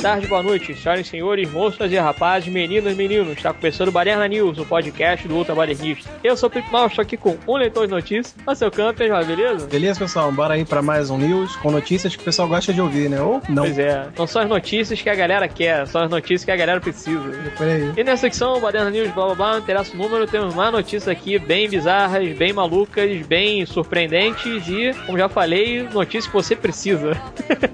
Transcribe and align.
tarde, 0.00 0.26
boa 0.26 0.42
noite, 0.42 0.74
senhoras 0.74 1.06
e 1.06 1.10
senhores, 1.10 1.50
moças 1.50 1.92
e 1.92 1.96
rapazes, 1.96 2.50
meninas 2.50 2.94
e 2.94 2.96
meninos. 2.96 3.36
Está 3.36 3.52
começando 3.52 3.88
o 3.88 3.92
Baderna 3.92 4.26
News, 4.26 4.58
o 4.58 4.64
podcast 4.64 5.28
do 5.28 5.36
Ultra 5.36 5.54
Badernista. 5.54 6.09
Eu 6.22 6.36
sou 6.36 6.50
o 6.50 6.52
Pipo 6.52 6.70
Mal, 6.70 6.86
estou 6.86 7.00
aqui 7.00 7.16
com 7.16 7.38
um 7.48 7.56
leitor 7.56 7.86
de 7.86 7.94
notícias. 7.94 8.36
O 8.46 8.54
seu 8.54 8.70
camper, 8.70 9.08
beleza? 9.24 9.66
Beleza, 9.66 10.00
pessoal? 10.00 10.30
Bora 10.30 10.52
aí 10.52 10.66
para 10.66 10.82
mais 10.82 11.08
um 11.08 11.16
news 11.16 11.56
com 11.56 11.70
notícias 11.70 12.14
que 12.14 12.20
o 12.20 12.24
pessoal 12.26 12.46
gosta 12.46 12.74
de 12.74 12.80
ouvir, 12.80 13.08
né? 13.08 13.22
Ou 13.22 13.40
não. 13.48 13.62
Pois 13.62 13.78
é, 13.78 14.06
não 14.18 14.26
são 14.26 14.42
as 14.42 14.48
notícias 14.48 15.00
que 15.00 15.08
a 15.08 15.14
galera 15.14 15.48
quer, 15.48 15.86
são 15.86 16.02
as 16.02 16.10
notícias 16.10 16.44
que 16.44 16.50
a 16.50 16.56
galera 16.56 16.78
precisa. 16.78 17.22
Por 17.56 17.66
aí. 17.66 17.92
E 17.96 18.04
nessa 18.04 18.20
secção, 18.20 18.60
Baderna 18.60 18.90
News, 18.90 19.10
blá 19.12 19.26
blá 19.26 19.34
blá, 19.34 19.58
interessa 19.60 19.94
o 19.94 19.96
número, 19.96 20.26
temos 20.26 20.54
mais 20.54 20.70
notícias 20.70 21.08
aqui 21.08 21.38
bem 21.38 21.70
bizarras, 21.70 22.36
bem 22.36 22.52
malucas, 22.52 23.26
bem 23.26 23.64
surpreendentes 23.64 24.68
e, 24.68 24.92
como 25.06 25.16
já 25.16 25.28
falei, 25.28 25.84
notícias 25.84 26.26
que 26.26 26.32
você 26.34 26.54
precisa. 26.54 27.12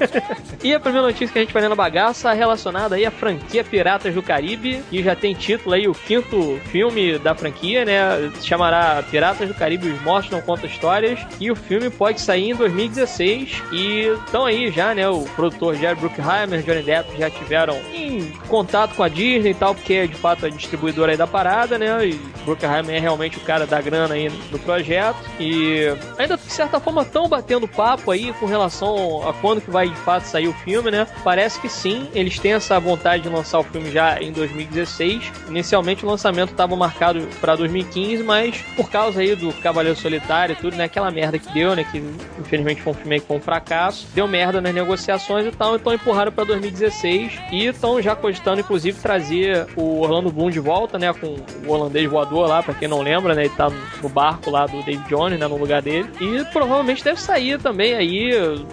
e 0.62 0.72
a 0.72 0.78
primeira 0.78 1.08
notícia 1.08 1.28
que 1.32 1.38
a 1.40 1.42
gente 1.42 1.52
vai 1.52 1.62
ler 1.62 1.68
na 1.68 1.74
bagaça 1.74 2.30
é 2.30 2.34
relacionada 2.34 2.94
aí 2.94 3.04
à 3.04 3.10
franquia 3.10 3.64
Piratas 3.64 4.14
do 4.14 4.22
Caribe, 4.22 4.84
que 4.88 5.02
já 5.02 5.16
tem 5.16 5.34
título 5.34 5.74
aí, 5.74 5.88
o 5.88 5.92
quinto 5.92 6.60
filme 6.70 7.18
da 7.18 7.34
franquia, 7.34 7.84
né? 7.84 8.30
Se 8.40 8.46
chamará 8.46 9.02
Piratas 9.10 9.48
do 9.48 9.54
Caribe 9.54 9.90
Os 9.90 10.02
Mortos 10.02 10.30
Não 10.30 10.40
Contam 10.40 10.66
Histórias. 10.66 11.20
E 11.40 11.50
o 11.50 11.56
filme 11.56 11.90
pode 11.90 12.20
sair 12.20 12.50
em 12.50 12.54
2016. 12.54 13.62
E 13.72 14.00
estão 14.24 14.46
aí 14.46 14.70
já, 14.70 14.94
né? 14.94 15.08
O 15.08 15.22
produtor 15.36 15.74
Jerry 15.74 15.98
Bruckheimer, 16.00 16.62
Johnny 16.62 16.82
Depp 16.82 17.16
já 17.18 17.30
tiveram 17.30 17.76
em 17.92 18.30
contato 18.48 18.94
com 18.94 19.02
a 19.02 19.08
Disney 19.08 19.50
e 19.50 19.54
tal, 19.54 19.74
porque 19.74 19.94
é 19.94 20.06
de 20.06 20.14
fato 20.14 20.46
a 20.46 20.48
distribuidora 20.48 21.12
aí 21.12 21.18
da 21.18 21.26
parada, 21.26 21.78
né? 21.78 22.06
E 22.06 22.14
Bruckheimer 22.44 22.94
é 22.94 22.98
realmente 22.98 23.38
o 23.38 23.40
cara 23.40 23.66
da 23.66 23.80
grana 23.80 24.14
aí 24.14 24.28
do 24.28 24.58
projeto. 24.58 25.18
E 25.38 25.86
ainda 26.18 26.36
de 26.36 26.52
certa 26.52 26.78
forma 26.80 27.02
estão 27.02 27.28
batendo 27.28 27.66
papo 27.66 28.10
aí 28.10 28.32
com 28.34 28.46
relação 28.46 29.28
a 29.28 29.32
quando 29.34 29.60
que 29.60 29.70
vai 29.70 29.88
de 29.88 29.96
fato 29.96 30.24
sair 30.24 30.48
o 30.48 30.52
filme, 30.52 30.90
né? 30.90 31.06
Parece 31.24 31.60
que 31.60 31.68
sim, 31.68 32.08
eles 32.14 32.38
têm 32.38 32.52
essa 32.52 32.78
vontade 32.78 33.24
de 33.24 33.28
lançar 33.28 33.58
o 33.58 33.64
filme 33.64 33.90
já 33.90 34.20
em 34.20 34.32
2016. 34.32 35.32
Inicialmente 35.48 36.04
o 36.04 36.08
lançamento 36.08 36.50
estava 36.50 36.74
marcado 36.76 37.26
para 37.40 37.56
2015, 37.56 38.22
mas 38.26 38.58
por 38.76 38.90
causa 38.90 39.20
aí 39.20 39.34
do 39.34 39.52
Cavaleiro 39.54 39.98
Solitário 39.98 40.52
e 40.52 40.56
tudo, 40.56 40.76
né? 40.76 40.84
Aquela 40.84 41.10
merda 41.10 41.38
que 41.38 41.52
deu, 41.52 41.74
né? 41.74 41.84
Que 41.84 41.98
infelizmente 42.38 42.82
foi 42.82 42.92
um 42.92 42.96
filme 42.96 43.20
que 43.20 43.26
foi 43.26 43.36
um 43.36 43.40
fracasso. 43.40 44.06
Deu 44.14 44.26
merda 44.26 44.60
nas 44.60 44.74
negociações 44.74 45.46
e 45.46 45.50
tal, 45.50 45.76
então 45.76 45.94
empurraram 45.94 46.32
para 46.32 46.44
2016 46.44 47.32
e 47.52 47.66
estão 47.66 48.02
já 48.02 48.14
cogitando, 48.14 48.60
inclusive, 48.60 48.98
trazer 49.00 49.66
o 49.76 50.00
Orlando 50.00 50.30
Bloom 50.30 50.50
de 50.50 50.60
volta, 50.60 50.98
né? 50.98 51.12
Com 51.12 51.36
o 51.66 51.70
holandês 51.70 52.10
voador 52.10 52.48
lá, 52.48 52.62
para 52.62 52.74
quem 52.74 52.88
não 52.88 53.00
lembra, 53.00 53.34
né? 53.34 53.44
Ele 53.44 53.54
tá 53.54 53.70
no 54.02 54.08
barco 54.08 54.50
lá 54.50 54.66
do 54.66 54.82
David 54.82 55.08
Jones, 55.08 55.38
né? 55.38 55.46
No 55.46 55.56
lugar 55.56 55.80
dele. 55.80 56.10
E 56.20 56.44
provavelmente 56.52 57.04
deve 57.04 57.20
sair 57.20 57.58
também 57.58 57.94
aí 57.94 58.30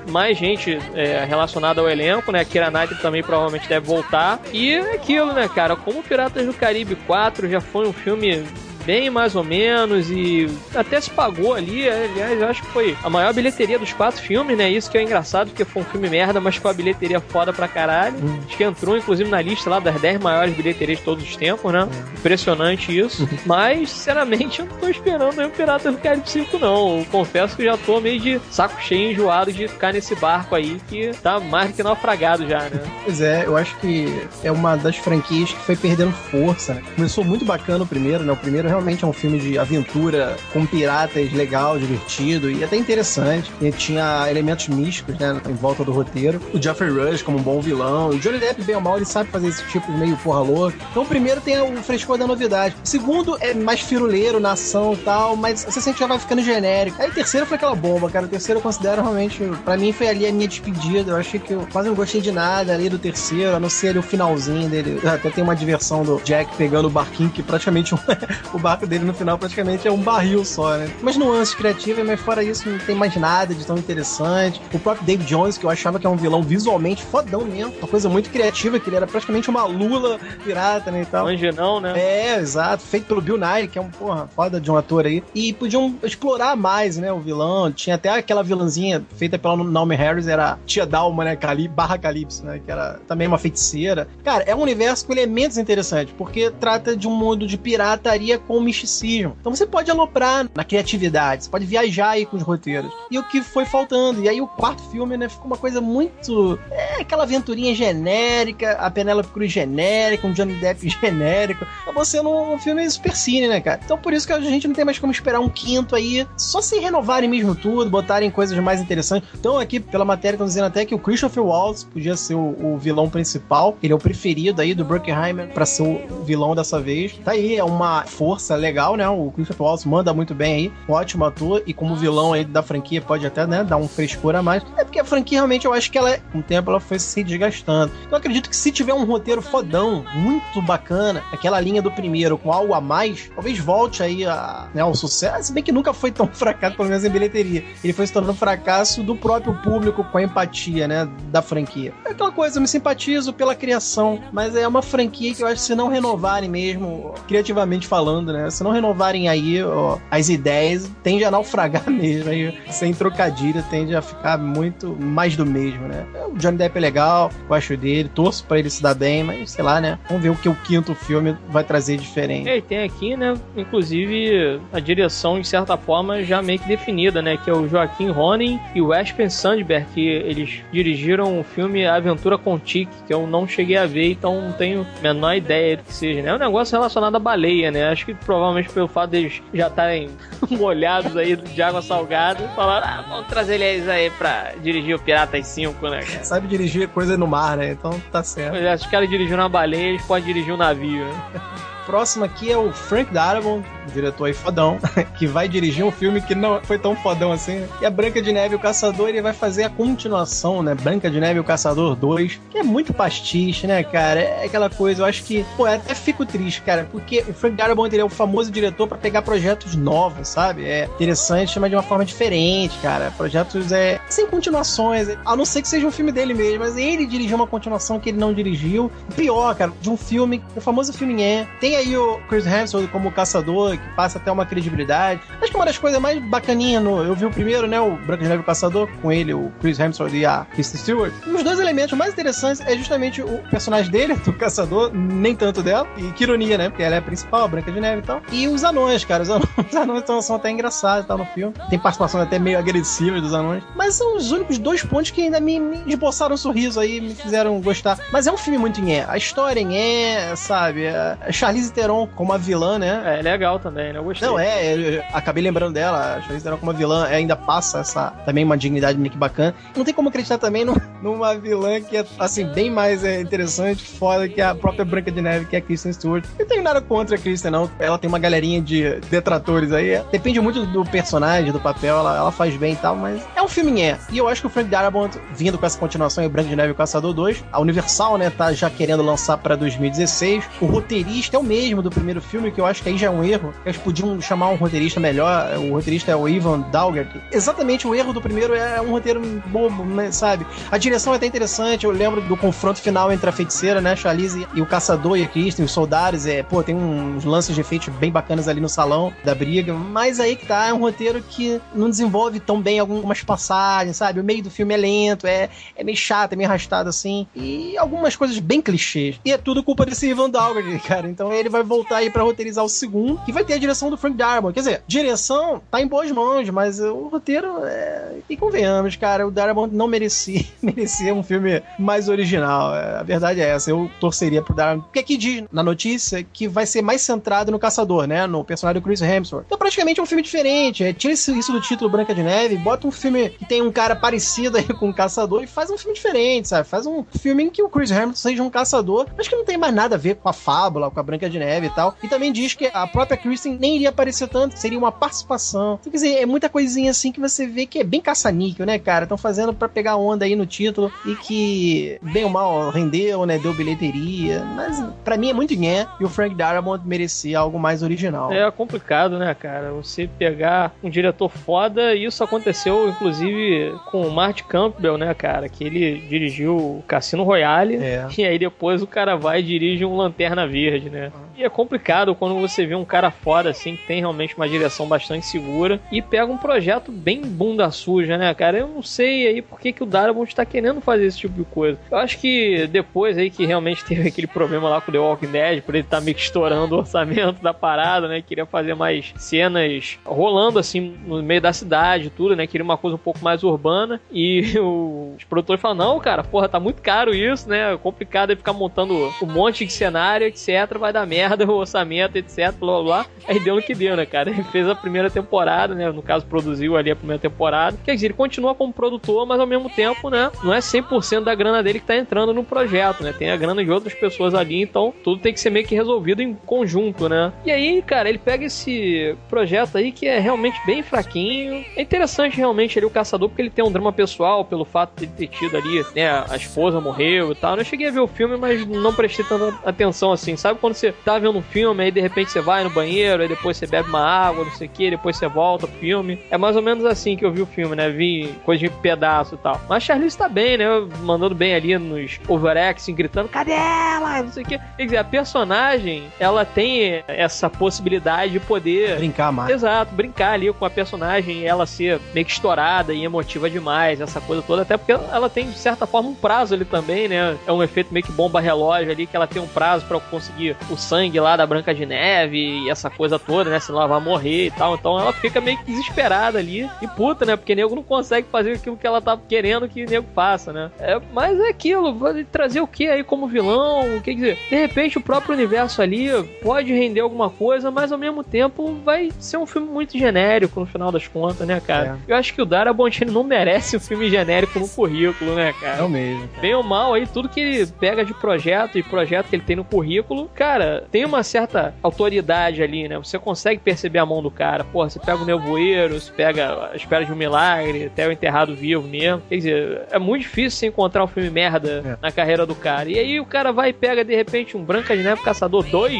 mais 0.10 0.38
gente 0.38 0.78
é, 0.96 1.24
relacionada 1.26 1.80
ao 1.80 1.90
elenco, 1.90 2.32
né? 2.32 2.44
Kira 2.44 2.72
Knightley 2.72 3.00
também 3.00 3.22
provavelmente 3.22 3.68
deve 3.68 3.86
voltar. 3.86 4.40
E 4.52 4.74
é 4.74 4.96
aquilo, 4.96 5.34
né, 5.34 5.48
cara? 5.48 5.76
Como 5.76 6.02
Piratas 6.04 6.46
do 6.46 6.54
Caribe 6.54 6.96
4 6.96 7.50
já 7.50 7.62
foi 7.62 7.88
um 7.88 7.94
filme 7.94 8.44
bem 8.86 9.10
mais 9.10 9.36
ou 9.36 9.44
menos 9.44 10.10
e 10.10 10.50
até 10.76 11.00
se 11.00 11.10
pagou 11.10 11.54
ali. 11.54 11.88
Aliás, 11.90 12.42
eu 12.42 12.48
acho 12.48 12.62
que 12.62 12.68
foi 12.70 12.98
a 13.04 13.10
maior 13.10 13.34
bilheteria 13.34 13.80
dos 13.80 13.94
quatro 13.94 14.22
filmes, 14.22 14.58
né? 14.58 14.70
Isso 14.70 14.90
que 14.90 14.98
é 14.98 15.04
engraçado, 15.04 15.50
porque 15.50 15.66
foi 15.66 15.82
um 15.82 15.86
filme 15.86 16.10
merda, 16.10 16.40
mas 16.40 16.60
com 16.60 16.68
a 16.68 16.74
bilheteria 16.74 17.20
foda 17.20 17.54
pra 17.54 17.68
caralho. 17.68 18.16
Hum. 18.18 18.40
Acho 18.46 18.58
que 18.58 18.64
entrou, 18.64 18.98
inclusive, 18.98 19.30
na 19.30 19.42
lista 19.42 19.70
lá 19.70 19.80
das 19.80 20.00
10 20.00 20.20
maiores 20.20 20.56
bilheterias 20.56 21.00
de 21.00 21.06
todos 21.06 21.24
os 21.24 21.36
tempos, 21.36 21.72
né? 21.72 21.84
Hum. 21.84 22.14
Impressionante 22.18 22.98
isso. 22.98 23.24
Uhum. 23.24 23.38
mas, 23.46 23.90
sinceramente, 23.90 24.60
eu 24.60 24.66
não 24.66 24.78
tô 24.78 24.90
esperando 24.90 25.44
o 25.44 25.50
Pirata 25.50 25.92
do 25.92 25.98
Caribe 25.98 26.30
5, 26.30 26.60
não. 26.60 27.00
Eu 27.00 27.06
confesso 27.06 27.56
que 27.56 27.64
já 27.64 27.78
tô 27.78 28.00
meio 28.00 28.20
de 28.20 28.42
saco 28.52 28.82
cheio, 28.82 29.12
enjoado 29.12 29.52
de 29.52 29.68
ficar 29.68 29.94
nesse 29.94 30.16
barco 30.16 30.56
aí 30.56 30.82
que 30.88 31.12
tá 31.22 31.40
mais 31.40 31.70
do 31.70 31.76
que 31.76 31.84
naufragado 31.84 32.48
já, 32.48 32.62
né? 32.62 32.82
Pois 33.04 33.20
é, 33.20 33.46
eu 33.46 33.58
acho 33.58 33.76
que 33.78 34.28
é 34.44 34.52
uma 34.52 34.76
das 34.78 34.96
franquias 34.96 35.52
que 35.52 35.60
foi 35.60 35.76
perdendo 35.76 36.12
força, 36.12 36.74
né? 36.74 36.84
Começou 36.96 37.24
muito 37.24 37.44
bacana 37.44 37.84
o 37.84 37.88
primeiro, 37.88 38.24
né? 38.24 38.32
O 38.32 38.38
primeiro 38.38 38.68
realmente 38.74 39.04
é 39.04 39.08
um 39.08 39.14
filme 39.14 39.40
de 39.40 39.58
aventura 39.58 40.36
com 40.52 40.66
piratas 40.66 41.32
legal, 41.32 41.78
divertido 41.78 42.50
e 42.50 42.64
até 42.64 42.76
interessante. 42.76 43.52
E 43.62 43.72
tinha 43.72 44.30
elementos 44.30 44.68
místicos, 44.68 45.18
né, 45.18 45.40
em 45.50 45.54
volta 45.54 45.84
do 45.84 45.92
roteiro. 45.92 46.42
O 46.54 46.62
Jeffrey 46.62 46.90
Rush 46.90 47.22
como 47.22 47.38
um 47.38 47.42
bom 47.42 47.62
vilão. 47.62 48.10
O 48.10 48.20
Johnny 48.20 48.40
Depp, 48.40 48.64
bem 48.64 48.76
ou 48.76 48.82
mal, 48.82 48.98
ele 48.98 49.06
sabe 49.06 49.30
fazer 49.30 49.48
esse 49.48 49.64
tipo 49.68 49.92
meio 49.92 50.18
porra 50.18 50.40
louca. 50.40 50.78
Então, 50.92 51.04
o 51.04 51.06
primeiro 51.06 51.42
tem 51.42 51.60
o 51.62 51.84
frescor 51.84 52.18
da 52.18 52.28
novidade. 52.28 52.76
O 52.84 52.88
segundo 52.88 53.38
é 53.40 53.54
mais 53.54 53.82
firuleiro 53.82 54.40
na 54.40 54.54
ação 54.54 54.94
e 54.94 54.98
tal, 54.98 55.36
mas 55.36 55.64
você 55.64 55.80
sente 55.80 55.96
que 55.96 56.00
já 56.00 56.08
vai 56.08 56.20
ficando 56.20 56.42
genérico. 56.42 57.02
Aí 57.02 57.10
o 57.10 57.14
terceiro 57.14 57.46
foi 57.46 57.58
aquela 57.58 57.76
bomba, 57.76 58.10
cara. 58.10 58.26
O 58.26 58.30
terceiro 58.30 58.60
eu 58.60 58.64
considero 58.64 59.02
realmente, 59.02 59.44
para 59.64 59.78
mim 59.78 59.92
foi 59.92 60.08
ali 60.08 60.26
a 60.26 60.32
minha 60.32 60.48
despedida. 60.48 61.12
Eu 61.12 61.18
achei 61.18 61.40
que 61.40 61.54
eu 61.54 61.68
quase 61.72 61.90
não 61.90 61.96
gostei 61.96 62.22
de 62.22 62.32
nada 62.32 62.74
ali 62.74 62.90
do 62.90 62.98
terceiro, 62.98 63.56
a 63.56 63.60
não 63.60 63.70
ser 63.70 63.90
ali 63.90 64.00
o 64.00 64.04
finalzinho 64.04 64.70
dele. 64.70 65.00
Até 65.08 65.30
tem 65.30 65.44
uma 65.44 65.56
diversão 65.56 66.04
do 66.04 66.22
Jack 66.24 66.56
pegando 66.58 66.88
o 66.88 66.92
barquinho, 66.92 67.30
que 67.30 67.44
praticamente 67.44 67.94
o 68.54 68.60
barco 68.64 68.88
dele 68.88 69.04
no 69.04 69.14
final 69.14 69.38
praticamente 69.38 69.88
é 69.88 69.92
um 69.92 69.98
barril 69.98 70.46
só, 70.46 70.78
né? 70.78 70.90
Mas 71.02 71.18
nuances 71.18 71.54
criativas, 71.54 72.06
mas 72.06 72.20
fora 72.20 72.44
isso 72.44 72.68
não 72.70 72.80
tem 72.80 72.96
mais 72.96 73.16
nada 73.16 73.54
de 73.54 73.66
tão 73.66 73.78
interessante. 73.78 74.62
O 74.74 74.80
próprio 74.80 75.06
Dave 75.06 75.24
Jones, 75.26 75.58
que 75.58 75.66
eu 75.66 75.70
achava 75.70 76.00
que 76.00 76.08
é 76.08 76.10
um 76.10 76.16
vilão 76.16 76.42
visualmente 76.42 77.04
fodão 77.04 77.44
mesmo, 77.46 77.74
uma 77.78 77.88
coisa 77.88 78.08
muito 78.08 78.30
criativa, 78.30 78.80
que 78.80 78.90
ele 78.90 78.96
era 78.96 79.06
praticamente 79.06 79.50
uma 79.50 79.66
lula 79.66 80.20
pirata, 80.44 80.90
né, 80.90 81.02
e 81.02 81.06
tal. 81.06 81.28
Angelão, 81.28 81.80
né? 81.80 81.94
É, 81.96 82.40
exato. 82.40 82.84
Feito 82.84 83.06
pelo 83.06 83.22
Bill 83.22 83.38
Nye, 83.38 83.68
que 83.68 83.78
é 83.78 83.82
um, 83.82 83.90
porra, 83.90 84.28
foda 84.34 84.60
de 84.60 84.72
um 84.72 84.78
ator 84.78 85.06
aí. 85.06 85.24
E 85.36 85.52
podiam 85.54 85.96
explorar 86.02 86.56
mais, 86.56 86.98
né, 86.98 87.12
o 87.12 87.20
vilão. 87.20 87.72
Tinha 87.72 87.96
até 87.96 88.10
aquela 88.10 88.44
vilãzinha 88.44 89.04
feita 89.18 89.38
pela 89.38 89.58
Naomi 89.58 89.96
Harris, 89.96 90.28
era 90.28 90.58
Tia 90.66 90.86
Dalma, 90.86 91.26
né, 91.26 91.36
Cali, 91.36 91.68
barra 91.68 91.98
Calypso, 91.98 92.46
né, 92.46 92.62
que 92.64 92.72
era 92.72 93.00
também 93.08 93.28
uma 93.28 93.38
feiticeira. 93.38 94.08
Cara, 94.24 94.44
é 94.46 94.56
um 94.56 94.62
universo 94.62 95.06
com 95.06 95.14
elementos 95.14 95.58
interessantes, 95.58 96.14
porque 96.18 96.52
trata 96.52 96.96
de 96.96 97.08
um 97.08 97.16
mundo 97.16 97.46
de 97.46 97.58
pirataria 97.58 98.38
com 98.38 98.53
misticismo 98.62 98.84
misticismo. 98.84 99.36
Então 99.40 99.56
você 99.56 99.66
pode 99.66 99.90
aloprar 99.90 100.50
na 100.54 100.64
criatividade, 100.64 101.46
você 101.46 101.50
pode 101.50 101.66
viajar 101.66 102.10
aí 102.10 102.26
com 102.26 102.38
os 102.38 102.44
roteiros. 102.44 102.92
E 103.10 103.18
o 103.18 103.24
que 103.24 103.42
foi 103.42 103.66
faltando. 103.66 104.24
E 104.24 104.30
aí 104.30 104.42
o 104.42 104.48
quarto 104.48 104.82
filme, 104.90 105.18
né, 105.18 105.30
ficou 105.30 105.48
uma 105.48 105.58
coisa 105.58 105.80
muito. 105.80 106.60
É 106.72 107.02
aquela 107.02 107.24
aventurinha 107.24 107.74
genérica, 107.74 108.74
a 108.74 108.90
Penélope 108.90 109.30
Cruz 109.30 109.52
genérica, 109.52 110.28
um 110.28 110.34
Johnny 110.34 110.54
Depp 110.56 110.88
genérico. 110.90 111.66
Acabou 111.84 112.06
sendo 112.06 112.30
um 112.30 112.58
filme 112.60 112.90
super 112.90 113.16
cine, 113.16 113.48
né, 113.48 113.62
cara? 113.62 113.80
Então 113.84 113.98
por 113.98 114.14
isso 114.14 114.28
que 114.28 114.34
a 114.34 114.40
gente 114.40 114.68
não 114.68 114.76
tem 114.76 114.86
mais 114.86 115.00
como 115.00 115.12
esperar 115.12 115.40
um 115.40 115.50
quinto 115.50 115.96
aí. 115.96 116.28
Só 116.38 116.62
se 116.62 116.80
renovarem 116.80 117.30
mesmo 117.30 117.56
tudo, 117.56 117.90
botarem 117.90 118.30
coisas 118.30 118.58
mais 118.60 118.82
interessantes. 118.82 119.28
Então 119.34 119.58
aqui, 119.58 119.80
pela 119.80 120.06
matéria, 120.06 120.36
estão 120.36 120.48
dizendo 120.48 120.66
até 120.66 120.86
que 120.86 120.96
o 120.96 121.00
Christopher 121.00 121.44
Waltz 121.44 121.84
podia 121.84 122.16
ser 122.16 122.36
o, 122.36 122.74
o 122.74 122.78
vilão 122.78 123.10
principal. 123.10 123.78
Ele 123.82 123.94
é 123.94 123.96
o 123.96 124.00
preferido 124.00 124.62
aí 124.62 124.74
do 124.74 124.84
Bruckheimer 124.84 125.50
para 125.50 125.66
ser 125.66 125.84
o 125.84 126.24
vilão 126.24 126.56
dessa 126.56 126.80
vez. 126.80 127.14
Tá 127.24 127.32
aí, 127.32 127.56
é 127.56 127.64
uma 127.64 128.04
força 128.04 128.43
legal 128.56 128.74
legal, 128.74 128.96
né? 128.96 129.08
O 129.08 129.32
Christopher 129.32 129.66
Waltz 129.66 129.86
manda 129.86 130.14
muito 130.14 130.36
bem 130.36 130.56
aí, 130.56 130.74
um 130.88 130.94
ótimo 130.94 131.26
ator, 131.26 131.64
e 131.66 131.74
como 131.74 131.96
vilão 131.96 132.34
aí 132.34 132.44
da 132.44 132.62
franquia 132.62 133.02
pode 133.02 133.26
até, 133.26 133.46
né, 133.48 133.64
dar 133.64 133.78
um 133.78 133.88
frescor 133.88 134.36
a 134.36 134.42
mais. 134.42 134.64
É 134.78 134.84
porque 134.84 135.00
a 135.00 135.06
franquia 135.06 135.40
realmente 135.40 135.66
eu 135.66 135.74
acho 135.74 135.92
que 135.92 135.98
ela, 135.98 136.18
com 136.32 136.40
o 136.40 136.44
tempo, 136.44 136.70
ela 136.70 136.80
foi 136.80 137.00
se 137.00 137.24
desgastando. 137.24 137.92
Eu 138.10 138.18
acredito 138.18 138.50
que 138.50 138.56
se 138.56 138.72
tiver 138.72 138.94
um 138.94 139.06
roteiro 139.06 139.42
fodão, 139.42 140.04
muito 140.16 140.62
bacana, 140.62 141.24
aquela 141.32 141.60
linha 141.60 141.82
do 141.82 141.92
primeiro 141.92 142.38
com 142.38 142.52
algo 142.52 142.74
a 142.74 142.82
mais, 142.82 143.30
talvez 143.34 143.60
volte 143.60 144.04
aí 144.04 144.26
a, 144.26 144.68
né, 144.74 144.82
ao 144.82 144.94
sucesso, 144.96 145.48
se 145.48 145.54
bem 145.54 145.64
que 145.64 145.72
nunca 145.72 145.94
foi 145.94 146.12
tão 146.12 146.28
fracasso, 146.34 146.76
pelo 146.76 146.90
menos 146.90 147.06
em 147.06 147.10
bilheteria. 147.10 147.64
Ele 147.84 147.94
foi 147.94 148.08
se 148.08 148.14
tornando 148.14 148.34
fracasso 148.34 149.04
do 149.04 149.16
próprio 149.16 149.54
público 149.62 150.04
com 150.04 150.18
a 150.18 150.24
empatia, 150.24 150.88
né, 150.88 151.08
da 151.32 151.42
franquia. 151.42 151.94
É 152.06 152.10
aquela 152.10 152.32
coisa, 152.32 152.58
eu 152.58 152.62
me 152.62 152.68
simpatizo 152.68 153.32
pela 153.34 153.56
criação, 153.56 154.20
mas 154.32 154.56
é 154.56 154.68
uma 154.68 154.82
franquia 154.82 155.34
que 155.34 155.44
eu 155.44 155.48
acho 155.48 155.62
que 155.62 155.68
se 155.68 155.76
não 155.76 155.88
renovarem 155.88 156.50
mesmo, 156.50 157.14
criativamente 157.28 157.88
falando, 157.88 158.33
né, 158.34 158.50
se 158.50 158.64
não 158.64 158.72
renovarem 158.72 159.30
aí 159.30 159.64
ó, 159.64 159.98
as 160.12 160.30
ideias, 160.30 160.90
tende 161.02 161.24
a 161.24 161.32
naufragar 161.32 161.88
mesmo. 161.90 162.30
Aí, 162.30 162.58
sem 162.70 162.94
trocadilho, 162.94 163.64
tende 163.70 163.96
a 163.96 164.02
ficar 164.02 164.38
muito 164.38 164.96
mais 165.00 165.36
do 165.36 165.46
mesmo, 165.46 165.88
né? 165.88 166.06
O 166.28 166.38
Johnny 166.38 166.58
Depp 166.58 166.78
é 166.78 166.82
legal, 166.82 167.32
gosto 167.48 167.78
dele, 167.78 168.10
torço 168.14 168.44
pra 168.46 168.60
ele 168.60 168.70
se 168.70 168.82
dar 168.82 168.94
bem, 168.94 169.24
mas 169.24 169.52
sei 169.52 169.64
lá, 169.64 169.80
né? 169.80 170.00
Vamos 170.08 170.24
ver 170.24 170.30
o 170.30 170.36
que 170.36 170.50
o 170.50 170.56
quinto 170.56 170.94
filme 170.96 171.36
vai 171.50 171.64
trazer 171.64 171.98
diferente. 171.98 172.50
É, 172.50 172.58
e 172.58 172.62
tem 172.62 172.84
aqui, 172.84 173.16
né? 173.16 173.34
Inclusive, 173.56 174.60
a 174.72 174.80
direção, 174.80 175.40
de 175.40 175.48
certa 175.48 175.78
forma, 175.78 176.24
já 176.24 176.42
meio 176.42 176.60
que 176.60 176.68
definida, 176.68 177.22
né? 177.22 177.38
Que 177.38 177.50
é 177.50 177.54
o 177.54 177.68
Joaquim 177.68 178.10
Ronin 178.10 178.60
e 178.74 178.82
o 178.82 178.94
Espen 178.94 179.30
Sandberg, 179.30 179.86
que 179.94 180.08
eles 180.08 180.62
dirigiram 180.72 181.40
o 181.40 181.44
filme 181.44 181.86
Aventura 181.86 182.38
com 182.38 182.58
Tic, 182.58 182.90
que 183.06 183.14
eu 183.14 183.28
não 183.28 183.48
cheguei 183.48 183.78
a 183.78 183.86
ver, 183.86 184.12
então 184.12 184.42
não 184.42 184.52
tenho 184.52 184.86
a 185.00 185.02
menor 185.02 185.36
ideia 185.36 185.78
do 185.78 185.84
que 185.84 185.94
seja, 185.94 186.22
né? 186.22 186.30
É 186.30 186.36
um 186.36 186.40
negócio 186.40 186.76
relacionado 186.76 187.16
à 187.16 187.20
baleia, 187.20 187.72
né? 187.72 187.90
Acho 187.90 188.06
que 188.06 188.14
provavelmente 188.24 188.70
pelo 188.70 188.88
fato 188.88 189.12
deles 189.12 189.42
já 189.54 189.68
estarem 189.68 190.10
molhados 190.50 191.16
aí 191.16 191.36
de 191.36 191.62
água 191.62 191.82
salgada, 191.82 192.48
falaram, 192.56 192.88
ah, 192.88 193.06
vamos 193.08 193.28
trazer 193.28 193.60
eles 193.62 193.88
aí 193.88 194.10
pra 194.12 194.54
dirigir 194.62 194.96
o 194.96 195.00
Piratas 195.00 195.48
5, 195.48 195.90
né, 195.90 196.02
cara? 196.02 196.24
Sabe 196.24 196.48
dirigir 196.48 196.88
coisa 196.90 197.18
no 197.18 197.28
mar, 197.28 197.58
né? 197.58 197.72
Então 197.72 198.02
tá 198.12 198.24
certo. 198.24 198.56
É, 198.56 198.78
se 198.78 198.86
os 198.86 198.92
caras 198.92 199.10
dirigirem 199.10 199.40
uma 199.40 199.50
baleia, 199.50 199.90
eles 199.90 200.06
podem 200.06 200.26
dirigir 200.26 200.54
um 200.54 200.58
navio, 200.58 201.06
né? 201.06 201.24
próximo 201.86 202.26
aqui 202.26 202.52
é 202.52 202.58
o 202.58 202.72
Frank 202.72 203.14
Darabont, 203.14 203.66
diretor 203.94 204.26
aí 204.26 204.34
fodão, 204.34 204.78
que 205.18 205.28
vai 205.28 205.48
dirigir 205.48 205.84
um 205.86 205.92
filme 205.92 206.22
que 206.22 206.36
não 206.36 206.62
foi 206.62 206.80
tão 206.80 206.96
fodão 206.96 207.32
assim, 207.32 207.66
que 207.80 207.86
é 207.86 207.90
Branca 207.90 208.22
de 208.22 208.32
Neve 208.32 208.54
e 208.54 208.58
o 208.58 208.60
Caçador, 208.60 209.08
e 209.08 209.12
ele 209.12 209.22
vai 209.22 209.34
fazer 209.34 209.64
a 209.64 209.70
continuação, 209.70 210.64
né? 210.64 210.76
Branca 210.76 211.10
de 211.10 211.20
Neve 211.20 211.38
e 211.38 211.40
o 211.40 211.44
Caçador 211.44 211.96
2, 211.96 212.40
que 212.50 212.58
é 212.58 212.64
muito 212.64 212.94
pastiche, 212.94 213.68
né, 213.68 213.84
cara? 213.84 214.20
É 214.20 214.46
aquela 214.46 214.70
coisa, 214.70 215.02
eu 215.02 215.06
acho 215.06 215.24
que, 215.24 215.46
pô, 215.56 215.66
até 215.66 215.94
fico 215.94 216.26
triste, 216.26 216.62
cara, 216.62 216.88
porque 216.92 217.24
o 217.28 217.34
Frank 217.34 217.56
Darabont 217.56 217.94
ele 217.94 218.02
é 218.02 218.06
o 218.06 218.10
famoso 218.10 218.52
diretor 218.52 218.88
para 218.88 218.98
pegar 218.98 219.22
projetos 219.22 219.76
novos, 219.76 220.28
sabe? 220.28 220.66
É 220.66 220.86
interessante, 220.86 221.60
mas 221.60 221.70
de 221.70 221.76
uma 221.76 221.84
forma 221.84 222.06
diferente, 222.06 222.78
cara. 222.82 223.12
Projetos 223.12 223.72
é 223.72 224.00
sem 224.10 224.28
continuações, 224.28 225.08
a 225.26 225.36
não 225.36 225.46
ser 225.46 225.62
que 225.62 225.68
seja 225.68 225.86
um 225.86 225.92
filme 225.92 226.12
dele 226.12 226.34
mesmo, 226.34 226.60
mas 226.60 226.78
ele 226.78 227.06
dirigiu 227.06 227.36
uma 227.36 227.48
continuação 227.48 228.00
que 228.00 228.10
ele 228.10 228.18
não 228.18 228.34
dirigiu. 228.34 228.92
Pior, 229.16 229.56
cara, 229.56 229.72
de 229.82 229.90
um 229.90 229.98
filme, 229.98 230.44
o 230.56 230.62
famoso 230.62 230.94
filme 230.94 231.22
é. 231.22 231.48
Tem 231.60 231.73
aí 231.76 231.98
o 231.98 232.20
Chris 232.30 232.46
Hemsworth 232.46 232.90
como 232.90 233.12
caçador, 233.12 233.78
que 233.78 233.96
passa 233.96 234.18
até 234.18 234.32
uma 234.32 234.46
credibilidade. 234.46 235.22
Acho 235.42 235.52
que 235.52 235.58
uma 235.58 235.66
das 235.66 235.78
coisas 235.78 236.00
mais 236.00 236.22
bacaninhas, 236.24 236.84
no, 236.84 237.04
eu 237.04 237.16
vi 237.16 237.26
o 237.26 237.32
primeiro, 237.32 237.68
né, 237.68 237.80
o 237.80 237.96
Branca 237.98 238.24
de 238.24 238.30
Neve 238.30 238.42
o 238.42 238.46
Caçador, 238.46 238.90
com 239.02 239.12
ele, 239.12 239.34
o 239.34 239.52
Chris 239.62 239.80
Hemsworth 239.80 240.14
e 240.14 240.26
a 240.26 240.46
Kristen 240.54 240.80
Stewart. 240.80 241.14
Um 241.28 241.34
dos 241.34 241.44
dois 241.44 241.60
elementos 241.60 241.98
mais 241.98 242.14
interessantes 242.14 242.62
é 242.62 242.78
justamente 242.78 243.22
o 243.22 243.40
personagem 243.50 243.92
dele, 243.92 244.16
do 244.26 244.34
caçador, 244.34 244.92
nem 244.94 245.36
tanto 245.36 245.64
dela, 245.64 245.88
e 245.98 246.12
que 246.12 246.24
ironia, 246.24 246.58
né, 246.58 246.70
porque 246.70 246.84
ela 246.84 246.96
é 246.96 246.98
a 247.00 247.02
principal, 247.02 247.44
a 247.44 247.48
Branca 247.48 247.72
de 247.72 247.80
Neve 247.80 248.02
e 248.02 248.06
tal. 248.06 248.22
E 248.32 248.48
os 248.48 248.64
anões, 248.64 249.06
cara, 249.06 249.24
os 249.24 249.30
anões, 249.32 249.50
os 249.70 249.76
anões 249.76 250.04
são, 250.06 250.22
são 250.22 250.36
até 250.36 250.50
engraçados 250.50 251.06
e 251.06 251.08
tal 251.08 251.18
no 251.18 251.26
filme. 251.26 251.54
Tem 251.70 251.80
participação 251.80 252.22
até 252.22 252.38
meio 252.40 252.58
agressiva 252.58 253.20
dos 253.20 253.34
anões. 253.34 253.64
Mas 253.76 253.96
são 253.96 254.18
os 254.18 254.32
únicos 254.32 254.58
dois 254.58 254.84
pontos 254.84 255.12
que 255.12 255.22
ainda 255.22 255.40
me, 255.40 255.60
me 255.60 255.84
esboçaram 255.88 256.36
um 256.36 256.38
sorriso 256.38 256.80
aí, 256.80 257.00
me 257.02 257.16
fizeram 257.16 257.60
gostar. 257.62 257.98
Mas 258.12 258.28
é 258.28 258.32
um 258.32 258.38
filme 258.38 258.58
muito 258.58 258.80
em 258.82 259.00
A 259.02 259.18
história 259.18 259.60
em 259.60 259.76
é, 259.76 260.36
sabe? 260.36 260.88
A 260.88 261.32
Charlize 261.32 261.63
Theron 261.72 262.08
como 262.08 262.34
a 262.34 262.38
vilã, 262.38 262.78
né? 262.78 263.20
É 263.20 263.22
legal 263.22 263.60
também, 263.60 263.94
né? 263.94 264.00
Eu 264.00 264.04
gostei. 264.04 264.28
Não, 264.28 264.40
é, 264.40 265.08
acabei 265.14 265.44
lembrando 265.44 265.74
dela. 265.74 266.16
A 266.16 266.22
Charlize 266.22 266.44
Theron 266.44 266.58
como 266.58 266.72
a 266.72 266.74
vilã 266.74 267.06
ainda 267.06 267.36
passa 267.36 267.80
essa 267.80 268.12
também 268.26 268.44
uma 268.44 268.58
dignidade 268.58 268.98
meio 268.98 269.12
que 269.12 269.18
bacana. 269.18 269.54
Não 269.76 269.84
tem 269.84 269.94
como 269.94 270.10
acreditar 270.10 270.38
também 270.38 270.66
no, 270.66 270.80
numa 271.02 271.36
vilã 271.36 271.82
que 271.82 271.98
é, 271.98 272.06
assim, 272.20 272.46
bem 272.46 272.70
mais 272.70 273.04
é, 273.04 273.22
interessante, 273.22 273.84
foda 273.84 274.28
que 274.28 274.42
a 274.42 274.56
própria 274.56 274.86
Branca 274.86 275.12
de 275.12 275.22
Neve, 275.22 275.46
que 275.46 275.56
é 275.56 275.60
a 275.60 275.62
Kristen 275.62 275.94
Stewart. 275.94 276.26
Não 276.38 276.46
tenho 276.46 276.64
nada 276.64 276.82
contra 276.82 277.16
a 277.16 277.20
Kristen, 277.20 277.52
não. 277.52 277.70
Ela 277.80 277.98
tem 277.98 278.08
uma 278.08 278.20
galerinha 278.20 278.62
de 278.62 279.00
detratores 279.10 279.72
aí. 279.72 280.02
Depende 280.12 280.40
muito 280.40 280.66
do 280.66 280.84
personagem, 280.86 281.52
do 281.52 281.60
papel, 281.60 281.98
ela, 281.98 282.18
ela 282.18 282.32
faz 282.32 282.56
bem 282.56 282.74
e 282.74 282.78
tal, 282.78 282.96
mas 282.96 283.22
é 283.36 283.42
um 283.42 283.48
filme 283.48 283.82
é. 283.82 283.98
E 284.12 284.18
eu 284.18 284.28
acho 284.28 284.42
que 284.42 284.48
o 284.48 284.50
Frank 284.50 284.70
Darabont, 284.70 285.18
vindo 285.34 285.58
com 285.58 285.66
essa 285.66 285.78
continuação 285.78 286.24
em 286.24 286.30
Branca 286.30 286.50
de 286.50 286.56
Neve 286.56 286.70
e 286.70 286.72
o 286.72 286.76
Caçador 286.76 287.14
2, 287.14 287.44
a 287.52 287.60
Universal, 287.60 288.18
né, 288.18 288.30
tá 288.30 288.54
já 288.54 288.70
querendo 288.70 289.04
lançar 289.04 289.38
pra 289.38 289.56
2016. 289.56 290.44
O 290.62 290.66
roteirista 290.66 291.38
é 291.38 291.40
o 291.40 291.44
mesmo 291.44 291.53
do 291.82 291.90
primeiro 291.90 292.22
filme, 292.22 292.52
que 292.52 292.60
eu 292.60 292.66
acho 292.66 292.82
que 292.82 292.90
aí 292.90 292.98
já 292.98 293.08
é 293.08 293.10
um 293.10 293.24
erro. 293.24 293.54
Eles 293.66 293.78
podiam 293.78 294.20
chamar 294.22 294.50
um 294.50 294.56
roteirista 294.56 295.00
melhor. 295.00 295.58
O 295.58 295.74
roteirista 295.74 296.12
é 296.12 296.16
o 296.16 296.28
Ivan 296.28 296.62
Daugert. 296.72 297.10
Exatamente 297.32 297.88
o 297.88 297.94
erro 297.94 298.14
do 298.14 298.22
primeiro 298.22 298.54
é 298.54 298.82
um 298.82 298.92
roteiro 298.92 299.22
bobo, 299.48 299.84
né, 299.84 300.12
sabe? 300.12 300.46
A 300.72 300.78
direção 300.78 301.14
é 301.14 301.18
até 301.18 301.26
interessante. 301.26 301.86
Eu 301.86 301.92
lembro 301.92 302.22
do 302.22 302.36
confronto 302.36 302.82
final 302.82 303.12
entre 303.12 303.30
a 303.30 303.32
feiticeira, 303.32 303.82
né, 303.82 303.96
Charlize 303.96 304.48
e 304.54 304.62
o 304.62 304.66
caçador 304.66 305.18
e 305.18 305.24
a 305.24 305.28
Kristen, 305.28 305.66
os 305.66 305.72
soldados. 305.72 306.26
É, 306.26 306.44
pô, 306.44 306.64
tem 306.64 306.76
uns 306.76 307.24
lances 307.24 307.54
de 307.54 307.62
efeitos 307.62 307.90
bem 307.96 308.12
bacanas 308.12 308.48
ali 308.48 308.60
no 308.60 308.70
salão 308.70 309.14
da 309.24 309.36
briga. 309.36 309.74
Mas 309.74 310.20
aí 310.20 310.36
que 310.36 310.46
tá, 310.46 310.68
é 310.68 310.74
um 310.74 310.80
roteiro 310.80 311.22
que 311.22 311.60
não 311.74 311.90
desenvolve 311.90 312.40
tão 312.40 312.62
bem 312.62 312.80
algumas 312.80 313.24
passagens, 313.24 313.98
sabe? 313.98 314.20
O 314.20 314.24
meio 314.24 314.44
do 314.44 314.50
filme 314.50 314.74
é 314.74 314.78
lento, 314.78 315.28
é, 315.28 315.50
é 315.76 315.84
meio 315.84 315.98
chato, 315.98 316.34
é 316.34 316.36
meio 316.36 316.50
arrastado 316.50 316.90
assim. 316.90 317.28
E 317.36 317.78
algumas 317.78 318.16
coisas 318.16 318.40
bem 318.40 318.62
clichês. 318.62 319.20
E 319.24 319.32
é 319.32 319.38
tudo 319.38 319.64
culpa 319.64 319.86
desse 319.86 320.08
Ivan 320.08 320.30
Dalgard, 320.30 320.80
cara. 320.88 321.08
Então 321.08 321.32
ele 321.34 321.43
vai 321.50 321.64
voltar 321.64 321.98
aí 321.98 322.10
para 322.10 322.24
roteirizar 322.24 322.64
o 322.64 322.70
segundo, 322.70 323.20
que 323.26 323.32
vai 323.32 323.44
ter 323.44 323.54
a 323.54 323.58
direção 323.58 323.90
do 323.90 323.98
Frank 323.98 324.16
Darabont. 324.16 324.54
Quer 324.54 324.60
dizer, 324.60 324.84
direção 324.88 325.62
tá 325.70 325.82
em 325.82 325.88
boas 325.88 326.12
mãos, 326.12 326.50
mas 326.50 326.80
o 326.80 327.08
roteiro 327.08 327.66
é... 327.66 328.14
E 328.30 328.38
convenhamos, 328.38 328.96
cara, 328.96 329.28
o 329.28 329.32
Darabont 329.32 329.74
não 329.74 329.88
merecia, 329.88 330.46
merecia 330.62 331.14
um 331.14 331.24
filme 331.24 331.62
mais 331.78 332.10
original. 332.10 332.76
É, 332.76 333.00
a 333.00 333.04
verdade 333.04 333.42
é 333.42 333.50
essa, 333.50 333.70
eu 333.70 333.90
torceria 334.00 334.42
pro 334.42 334.56
Darabont. 334.56 334.86
Porque 334.86 335.00
aqui 335.00 335.18
diz 335.18 335.44
na 335.52 335.64
notícia 335.64 336.24
que 336.24 336.48
vai 336.48 336.66
ser 336.66 336.82
mais 336.82 337.02
centrado 337.02 337.52
no 337.52 337.60
caçador, 337.60 338.08
né? 338.08 338.26
No 338.28 338.44
personagem 338.44 338.82
do 338.82 338.86
Chris 338.86 339.02
Hemsworth. 339.02 339.46
Então 339.46 339.58
praticamente 339.58 340.00
é 340.00 340.04
um 340.04 340.06
filme 340.06 340.24
diferente. 340.24 340.84
É, 340.84 340.94
tira 340.94 341.14
isso 341.14 341.52
do 341.52 341.62
título 341.62 341.90
Branca 341.90 342.14
de 342.14 342.24
Neve, 342.24 342.58
bota 342.58 342.88
um 342.88 342.92
filme 342.92 343.30
que 343.30 343.46
tem 343.46 343.62
um 343.62 343.72
cara 343.72 343.96
parecido 343.96 344.58
aí 344.58 344.68
com 344.80 344.90
um 344.90 344.94
caçador 344.94 345.44
e 345.44 345.48
faz 345.48 345.70
um 345.70 345.78
filme 345.78 345.96
diferente, 345.96 346.48
sabe? 346.48 346.68
Faz 346.68 346.86
um 346.86 347.04
filme 347.04 347.44
em 347.44 347.50
que 347.50 347.62
o 347.62 347.70
Chris 347.70 347.92
Hemsworth 347.92 348.16
seja 348.16 348.44
um 348.44 348.50
caçador, 348.50 349.08
mas 349.18 349.28
que 349.28 349.36
não 349.36 349.46
tem 349.46 349.58
mais 349.58 349.74
nada 349.74 349.96
a 349.96 349.98
ver 349.98 350.16
com 350.16 350.30
a 350.30 350.34
fábula, 350.34 350.90
com 350.90 351.00
a 351.00 351.04
Branca 351.04 351.30
de 351.30 351.33
Neve 351.40 351.68
e 351.68 351.70
tal. 351.70 351.96
E 352.04 352.08
também 352.08 352.32
diz 352.32 352.54
que 352.54 352.70
a 352.74 352.88
própria 352.88 353.18
Kristen 353.18 353.58
nem 353.60 353.76
iria 353.76 353.90
aparecer 353.90 354.28
tanto, 354.28 354.58
seria 354.58 354.78
uma 354.78 354.92
participação. 354.92 355.78
Então, 355.80 355.92
quer 355.92 355.98
dizer, 355.98 356.22
é 356.22 356.26
muita 356.26 356.50
coisinha 356.50 356.92
assim 356.92 357.12
que 357.12 357.20
você 357.20 357.48
vê 357.48 357.66
que 357.66 357.80
é 357.80 357.84
bem 357.84 358.02
caça-níquel, 358.02 358.66
né, 358.66 358.80
cara? 358.80 359.04
Estão 359.04 359.18
fazendo 359.18 359.54
para 359.54 359.70
pegar 359.70 359.96
onda 359.96 360.26
aí 360.26 360.36
no 360.36 360.46
título 360.46 360.92
e 361.06 361.16
que, 361.16 361.98
bem 362.02 362.24
ou 362.24 362.30
mal, 362.30 362.70
rendeu, 362.70 363.26
né? 363.26 363.38
Deu 363.38 363.54
bilheteria. 363.54 364.44
Mas 364.56 364.84
para 365.04 365.18
mim 365.18 365.30
é 365.30 365.34
muito 365.34 365.56
nhé 365.56 365.88
e 366.00 366.04
o 366.04 366.10
Frank 366.10 366.36
Darabont 366.36 366.86
merecia 366.88 367.40
algo 367.40 367.60
mais 367.60 367.84
original. 367.84 368.32
É 368.32 368.50
complicado, 368.52 369.18
né, 369.18 369.34
cara? 369.34 369.72
Você 369.74 370.10
pegar 370.18 370.74
um 370.84 370.90
diretor 370.90 371.30
foda, 371.30 371.94
e 371.96 372.06
isso 372.06 372.24
aconteceu, 372.24 372.90
inclusive, 372.90 373.74
com 373.92 374.02
o 374.02 374.12
Martin 374.12 374.44
Campbell, 374.46 374.98
né, 374.98 375.14
cara? 375.14 375.50
Que 375.50 375.64
ele 375.64 376.08
dirigiu 376.08 376.84
Cassino 376.88 377.24
Royale. 377.24 377.78
É. 377.78 378.08
E 378.24 378.26
aí 378.26 378.40
depois 378.40 378.82
o 378.82 378.88
cara 378.88 379.18
vai 379.18 379.40
e 379.40 379.44
dirige 379.44 379.84
um 379.84 379.98
Lanterna 379.98 380.48
Verde, 380.48 380.90
né? 380.90 381.12
E 381.36 381.44
é 381.44 381.50
complicado 381.50 382.14
quando 382.14 382.40
você 382.40 382.66
vê 382.66 382.76
um 382.76 382.86
cara 382.86 383.10
foda 383.10 383.50
assim, 383.50 383.76
que 383.76 383.88
tem 383.88 384.00
realmente 384.00 384.36
uma 384.36 384.48
direção 384.48 384.88
bastante 384.88 385.26
segura 385.26 385.80
e 385.92 386.02
pega 386.02 386.32
um 386.32 386.38
projeto 386.38 386.92
bem 386.92 387.22
bunda 387.22 387.70
suja, 387.72 388.18
né, 388.18 388.34
cara? 388.34 388.60
Eu 388.60 388.68
não 388.68 388.84
sei 388.84 389.28
aí 389.28 389.42
por 389.42 389.60
que, 389.60 389.74
que 389.74 389.84
o 389.84 389.86
Darabont 389.86 390.30
está 390.30 390.46
querendo 390.46 390.80
fazer 390.80 391.06
esse 391.06 391.18
tipo 391.18 391.34
de 391.36 391.44
coisa. 391.46 391.80
Eu 391.90 391.98
acho 391.98 392.20
que 392.20 392.68
depois 392.68 393.18
aí 393.18 393.30
que 393.30 393.46
realmente 393.46 393.84
teve 393.86 394.08
aquele 394.08 394.28
problema 394.28 394.70
lá 394.70 394.80
com 394.80 394.92
The 394.92 395.00
Walking 395.00 395.32
Dead, 395.32 395.64
por 395.64 395.74
ele 395.74 395.84
estar 395.84 395.98
tá 395.98 396.04
meio 396.04 396.16
que 396.16 396.22
estourando 396.22 396.76
o 396.76 396.80
orçamento 396.80 397.42
da 397.42 397.54
parada, 397.54 398.08
né? 398.08 398.22
Queria 398.22 398.46
fazer 398.46 398.76
mais 398.76 399.14
cenas 399.18 399.98
rolando 400.06 400.60
assim 400.60 400.96
no 401.06 401.22
meio 401.24 401.42
da 401.42 401.52
cidade, 401.52 402.12
tudo, 402.12 402.36
né? 402.36 402.46
Queria 402.46 402.64
uma 402.64 402.78
coisa 402.78 402.96
um 402.96 403.00
pouco 403.00 403.24
mais 403.24 403.44
urbana. 403.44 404.00
E 404.12 404.58
o, 404.60 405.16
os 405.18 405.24
produtores 405.24 405.62
falam: 405.62 405.78
não, 405.78 406.00
cara, 406.00 406.24
porra, 406.24 406.48
tá 406.48 406.60
muito 406.60 406.82
caro 406.82 407.14
isso, 407.14 407.50
né? 407.50 407.74
É 407.74 407.78
complicado 407.78 408.30
aí 408.30 408.36
ficar 408.36 408.54
montando 408.54 409.12
um 409.22 409.26
monte 409.26 409.66
de 409.66 409.74
cenário, 409.74 410.28
etc. 410.28 410.78
Vai 410.80 410.94
dar 410.94 411.06
merda 411.08 411.23
o 411.48 411.52
orçamento, 411.52 412.18
etc. 412.18 412.54
Blá 412.60 412.74
blá 412.74 412.84
blá. 412.84 413.06
Aí 413.28 413.40
deu 413.40 413.56
no 413.56 413.62
que 413.62 413.74
deu, 413.74 413.96
né, 413.96 414.06
cara? 414.06 414.30
Ele 414.30 414.44
fez 414.44 414.68
a 414.68 414.76
primeira 414.76 415.10
temporada, 415.10 415.74
né? 415.76 415.92
No 415.92 416.02
caso, 416.02 416.26
produziu 416.26 416.76
ali 416.78 416.92
a 416.92 416.96
primeira 416.96 417.20
temporada. 417.20 417.78
Quer 417.84 417.96
dizer, 417.96 418.08
ele 418.08 418.14
continua 418.14 418.56
como 418.56 418.74
produtor, 418.74 419.26
mas 419.26 419.40
ao 419.40 419.48
mesmo 419.48 419.70
tempo, 419.70 420.10
né? 420.10 420.32
Não 420.44 420.54
é 420.54 420.60
100% 420.60 421.24
da 421.24 421.36
grana 421.36 421.62
dele 421.64 421.80
que 421.80 421.86
tá 421.86 421.96
entrando 421.96 422.34
no 422.34 422.44
projeto, 422.44 423.04
né? 423.04 423.14
Tem 423.14 423.32
a 423.32 423.38
grana 423.38 423.64
de 423.64 423.72
outras 423.72 423.94
pessoas 423.94 424.34
ali, 424.34 424.62
então 424.62 424.94
tudo 425.04 425.22
tem 425.22 425.34
que 425.34 425.40
ser 425.40 425.50
meio 425.50 425.66
que 425.66 425.76
resolvido 425.76 426.22
em 426.22 426.34
conjunto, 426.34 427.08
né? 427.08 427.32
E 427.46 427.52
aí, 427.52 427.82
cara, 427.82 428.10
ele 428.10 428.18
pega 428.18 428.46
esse 428.46 429.16
projeto 429.30 429.78
aí 429.78 429.92
que 429.92 430.08
é 430.08 430.20
realmente 430.20 430.60
bem 430.66 430.82
fraquinho. 430.84 431.64
É 431.76 431.82
interessante 431.82 432.38
realmente 432.38 432.78
ele 432.78 432.86
o 432.86 432.90
caçador, 432.90 433.30
porque 433.30 433.42
ele 433.42 433.50
tem 433.50 433.64
um 433.64 433.72
drama 433.72 433.92
pessoal 433.92 434.44
pelo 434.46 434.66
fato 434.66 435.00
de 435.00 435.08
ter 435.08 435.28
tido 435.28 435.58
ali, 435.58 435.84
né? 435.96 436.24
A 436.30 436.36
esposa 436.36 436.80
morreu 436.80 437.32
e 437.32 437.36
tal. 437.36 437.58
Eu 437.58 437.66
cheguei 437.66 437.88
a 437.88 437.92
ver 437.92 438.00
o 438.00 438.08
filme, 438.08 438.38
mas 438.38 438.66
não 438.66 438.94
prestei 438.94 439.26
tanta 439.26 439.58
atenção 439.68 440.12
assim. 440.12 440.36
Sabe 440.36 440.60
quando 440.60 440.74
você 440.74 440.92
tá 440.92 441.13
vendo 441.20 441.38
um 441.38 441.42
filme, 441.42 441.84
aí 441.84 441.92
de 441.92 442.00
repente 442.00 442.32
você 442.32 442.42
vai 442.42 442.64
no 442.64 442.70
banheiro, 442.70 443.22
aí 443.22 443.28
depois 443.28 443.58
você 443.58 443.68
bebe 443.68 443.90
uma 443.90 444.06
água, 444.06 444.46
não 444.46 444.52
sei 444.52 444.68
o 444.68 444.70
que, 444.70 444.90
depois 444.90 445.18
você 445.18 445.28
volta 445.28 445.68
pro 445.68 445.80
filme. 445.80 446.20
É 446.30 446.38
mais 446.38 446.56
ou 446.56 446.62
menos 446.62 446.86
assim 446.86 447.16
que 447.16 447.26
eu 447.26 447.32
vi 447.32 447.42
o 447.42 447.46
filme, 447.46 447.76
né? 447.76 447.90
Vi 447.90 448.34
coisa 448.44 448.60
de 448.62 448.70
pedaço 448.70 449.36
e 449.36 449.38
tal. 449.38 449.60
Mas 449.68 449.84
Charlize 449.84 450.18
tá 450.18 450.28
bem, 450.28 450.58
né? 450.58 450.66
Mandando 451.02 451.36
bem 451.36 451.54
ali 451.56 451.78
nos 451.78 452.20
overacting, 452.28 452.94
gritando, 452.94 453.30
cadê 453.30 453.52
ela? 453.52 454.24
Não 454.24 454.32
sei 454.32 454.44
o 454.44 454.46
que. 454.46 454.60
Quer 454.78 454.84
dizer, 454.84 454.98
a 454.98 455.04
personagem, 455.04 456.04
ela 456.20 456.46
tem 456.46 457.04
essa 457.08 457.50
possibilidade 457.50 458.34
de 458.34 458.40
poder... 458.40 458.98
Brincar 458.98 459.32
mais. 459.32 459.50
Exato, 459.50 459.94
brincar 459.94 460.34
ali 460.34 460.52
com 460.54 460.66
a 460.66 460.70
personagem, 460.70 461.46
ela 461.46 461.66
ser 461.66 462.00
meio 462.14 462.26
que 462.26 462.32
estourada 462.32 462.94
e 462.94 463.04
emotiva 463.04 463.50
demais, 463.50 464.02
essa 464.02 464.20
coisa 464.22 464.42
toda. 464.42 464.62
Até 464.64 464.78
porque 464.78 464.92
ela 464.92 465.30
tem, 465.30 465.50
de 465.50 465.58
certa 465.58 465.86
forma, 465.86 466.10
um 466.10 466.16
prazo 466.16 466.54
ali 466.54 466.66
também, 466.66 467.08
né? 467.08 467.38
É 467.46 467.52
um 467.52 467.62
efeito 467.62 467.94
meio 467.94 468.06
que 468.06 468.12
bomba 468.12 468.40
relógio 468.40 468.92
ali, 468.92 469.06
que 469.06 469.16
ela 469.16 469.28
tem 469.28 469.42
um 469.42 469.48
prazo 469.48 469.86
para 469.86 470.00
conseguir 470.00 470.56
o 470.70 470.78
sangue 470.78 471.03
lá 471.20 471.36
da 471.36 471.46
Branca 471.46 471.74
de 471.74 471.86
Neve 471.86 472.38
e 472.38 472.70
essa 472.70 472.90
coisa 472.90 473.18
toda, 473.18 473.50
né? 473.50 473.60
Senão 473.60 473.80
ela 473.80 473.88
vai 473.88 474.02
morrer 474.02 474.48
e 474.48 474.52
tal. 474.52 474.76
Então 474.76 475.00
ela 475.00 475.14
fica 475.14 475.42
meio 475.42 475.58
que 475.58 475.66
desesperada 475.66 476.40
ali 476.40 476.70
e 476.82 476.88
puta, 476.88 477.26
né? 477.26 477.36
Porque 477.36 477.56
nego 477.56 477.76
não 477.76 477.84
consegue 477.84 478.28
fazer 478.32 478.54
aquilo 478.54 478.78
que 478.78 478.88
ela 478.88 479.02
tá 479.02 479.18
querendo 479.28 479.68
que 479.68 479.86
nego 479.86 480.08
faça, 480.14 480.52
né? 480.52 480.72
É, 480.80 481.00
mas 481.14 481.40
é 481.40 481.50
aquilo, 481.50 481.94
vai 481.94 482.24
trazer 482.24 482.62
o 482.62 482.68
que 482.68 482.88
aí 482.88 483.04
como 483.04 483.28
vilão? 483.28 484.02
Quer 484.04 484.14
dizer, 484.14 484.38
de 484.50 484.56
repente 484.56 484.98
o 484.98 485.02
próprio 485.02 485.34
universo 485.34 485.82
ali 485.82 486.10
pode 486.42 486.74
render 486.74 487.02
alguma 487.02 487.30
coisa, 487.30 487.72
mas 487.72 487.92
ao 487.92 487.98
mesmo 487.98 488.24
tempo 488.24 488.76
vai 488.84 489.12
ser 489.20 489.38
um 489.38 489.46
filme 489.46 489.68
muito 489.68 489.98
genérico 489.98 490.60
no 490.60 490.66
final 490.66 490.92
das 490.92 491.08
contas, 491.08 491.48
né, 491.48 491.62
cara? 491.66 492.00
É. 492.08 492.14
Eu 492.14 492.18
acho 492.18 492.34
que 492.34 492.42
o 492.42 492.46
Dara 492.46 492.74
Bontini 492.74 493.12
não 493.12 493.24
merece 493.24 493.78
um 493.78 493.80
filme 493.80 494.10
genérico 494.10 494.60
no 494.60 494.68
currículo, 494.68 495.36
né, 495.36 495.54
cara? 495.60 495.78
É 495.78 495.84
o 495.84 495.90
mesmo. 495.90 496.28
Cara. 496.28 496.42
Bem 496.42 496.56
ou 496.56 496.64
mal 496.64 496.94
aí, 496.94 497.08
tudo 497.08 497.30
que 497.30 497.40
ele 497.40 497.68
pega 497.80 498.04
de 498.06 498.14
projeto 498.14 498.78
e 498.78 498.84
projeto 498.84 499.28
que 499.28 499.36
ele 499.36 499.44
tem 499.44 499.56
no 499.56 499.64
currículo, 499.64 500.30
cara, 500.34 500.86
tem 500.94 501.06
uma 501.06 501.24
certa 501.24 501.74
autoridade 501.82 502.62
ali, 502.62 502.88
né? 502.88 503.00
Você 503.00 503.18
consegue 503.18 503.60
perceber 503.60 503.98
a 503.98 504.06
mão 504.06 504.22
do 504.22 504.30
cara. 504.30 504.64
Porra, 504.64 504.92
você 504.92 505.00
pega 505.00 505.18
o 505.18 505.26
nevoeiro, 505.26 506.00
você 506.00 506.12
pega 506.12 506.70
a 506.72 506.76
espera 506.76 507.04
de 507.04 507.12
um 507.12 507.16
milagre, 507.16 507.86
até 507.88 508.08
o 508.08 508.12
enterrado 508.12 508.56
vivo 508.56 508.84
mesmo. 508.84 509.24
Quer 509.28 509.36
dizer, 509.36 509.82
é 509.90 509.98
muito 509.98 510.22
difícil 510.22 510.60
você 510.60 510.68
encontrar 510.68 511.04
um 511.04 511.08
filme 511.08 511.32
merda 511.32 511.82
é. 511.84 511.98
na 512.00 512.12
carreira 512.12 512.46
do 512.46 512.54
cara. 512.54 512.92
E 512.92 513.00
aí 513.00 513.20
o 513.20 513.26
cara 513.26 513.52
vai 513.52 513.70
e 513.70 513.74
pega 513.74 514.06
de 514.06 514.16
repente 514.16 514.56
um 514.56 514.64
Branca 514.64 514.96
de 514.96 515.02
Neve 515.02 515.24
Caçador 515.24 515.64
2, 515.64 516.00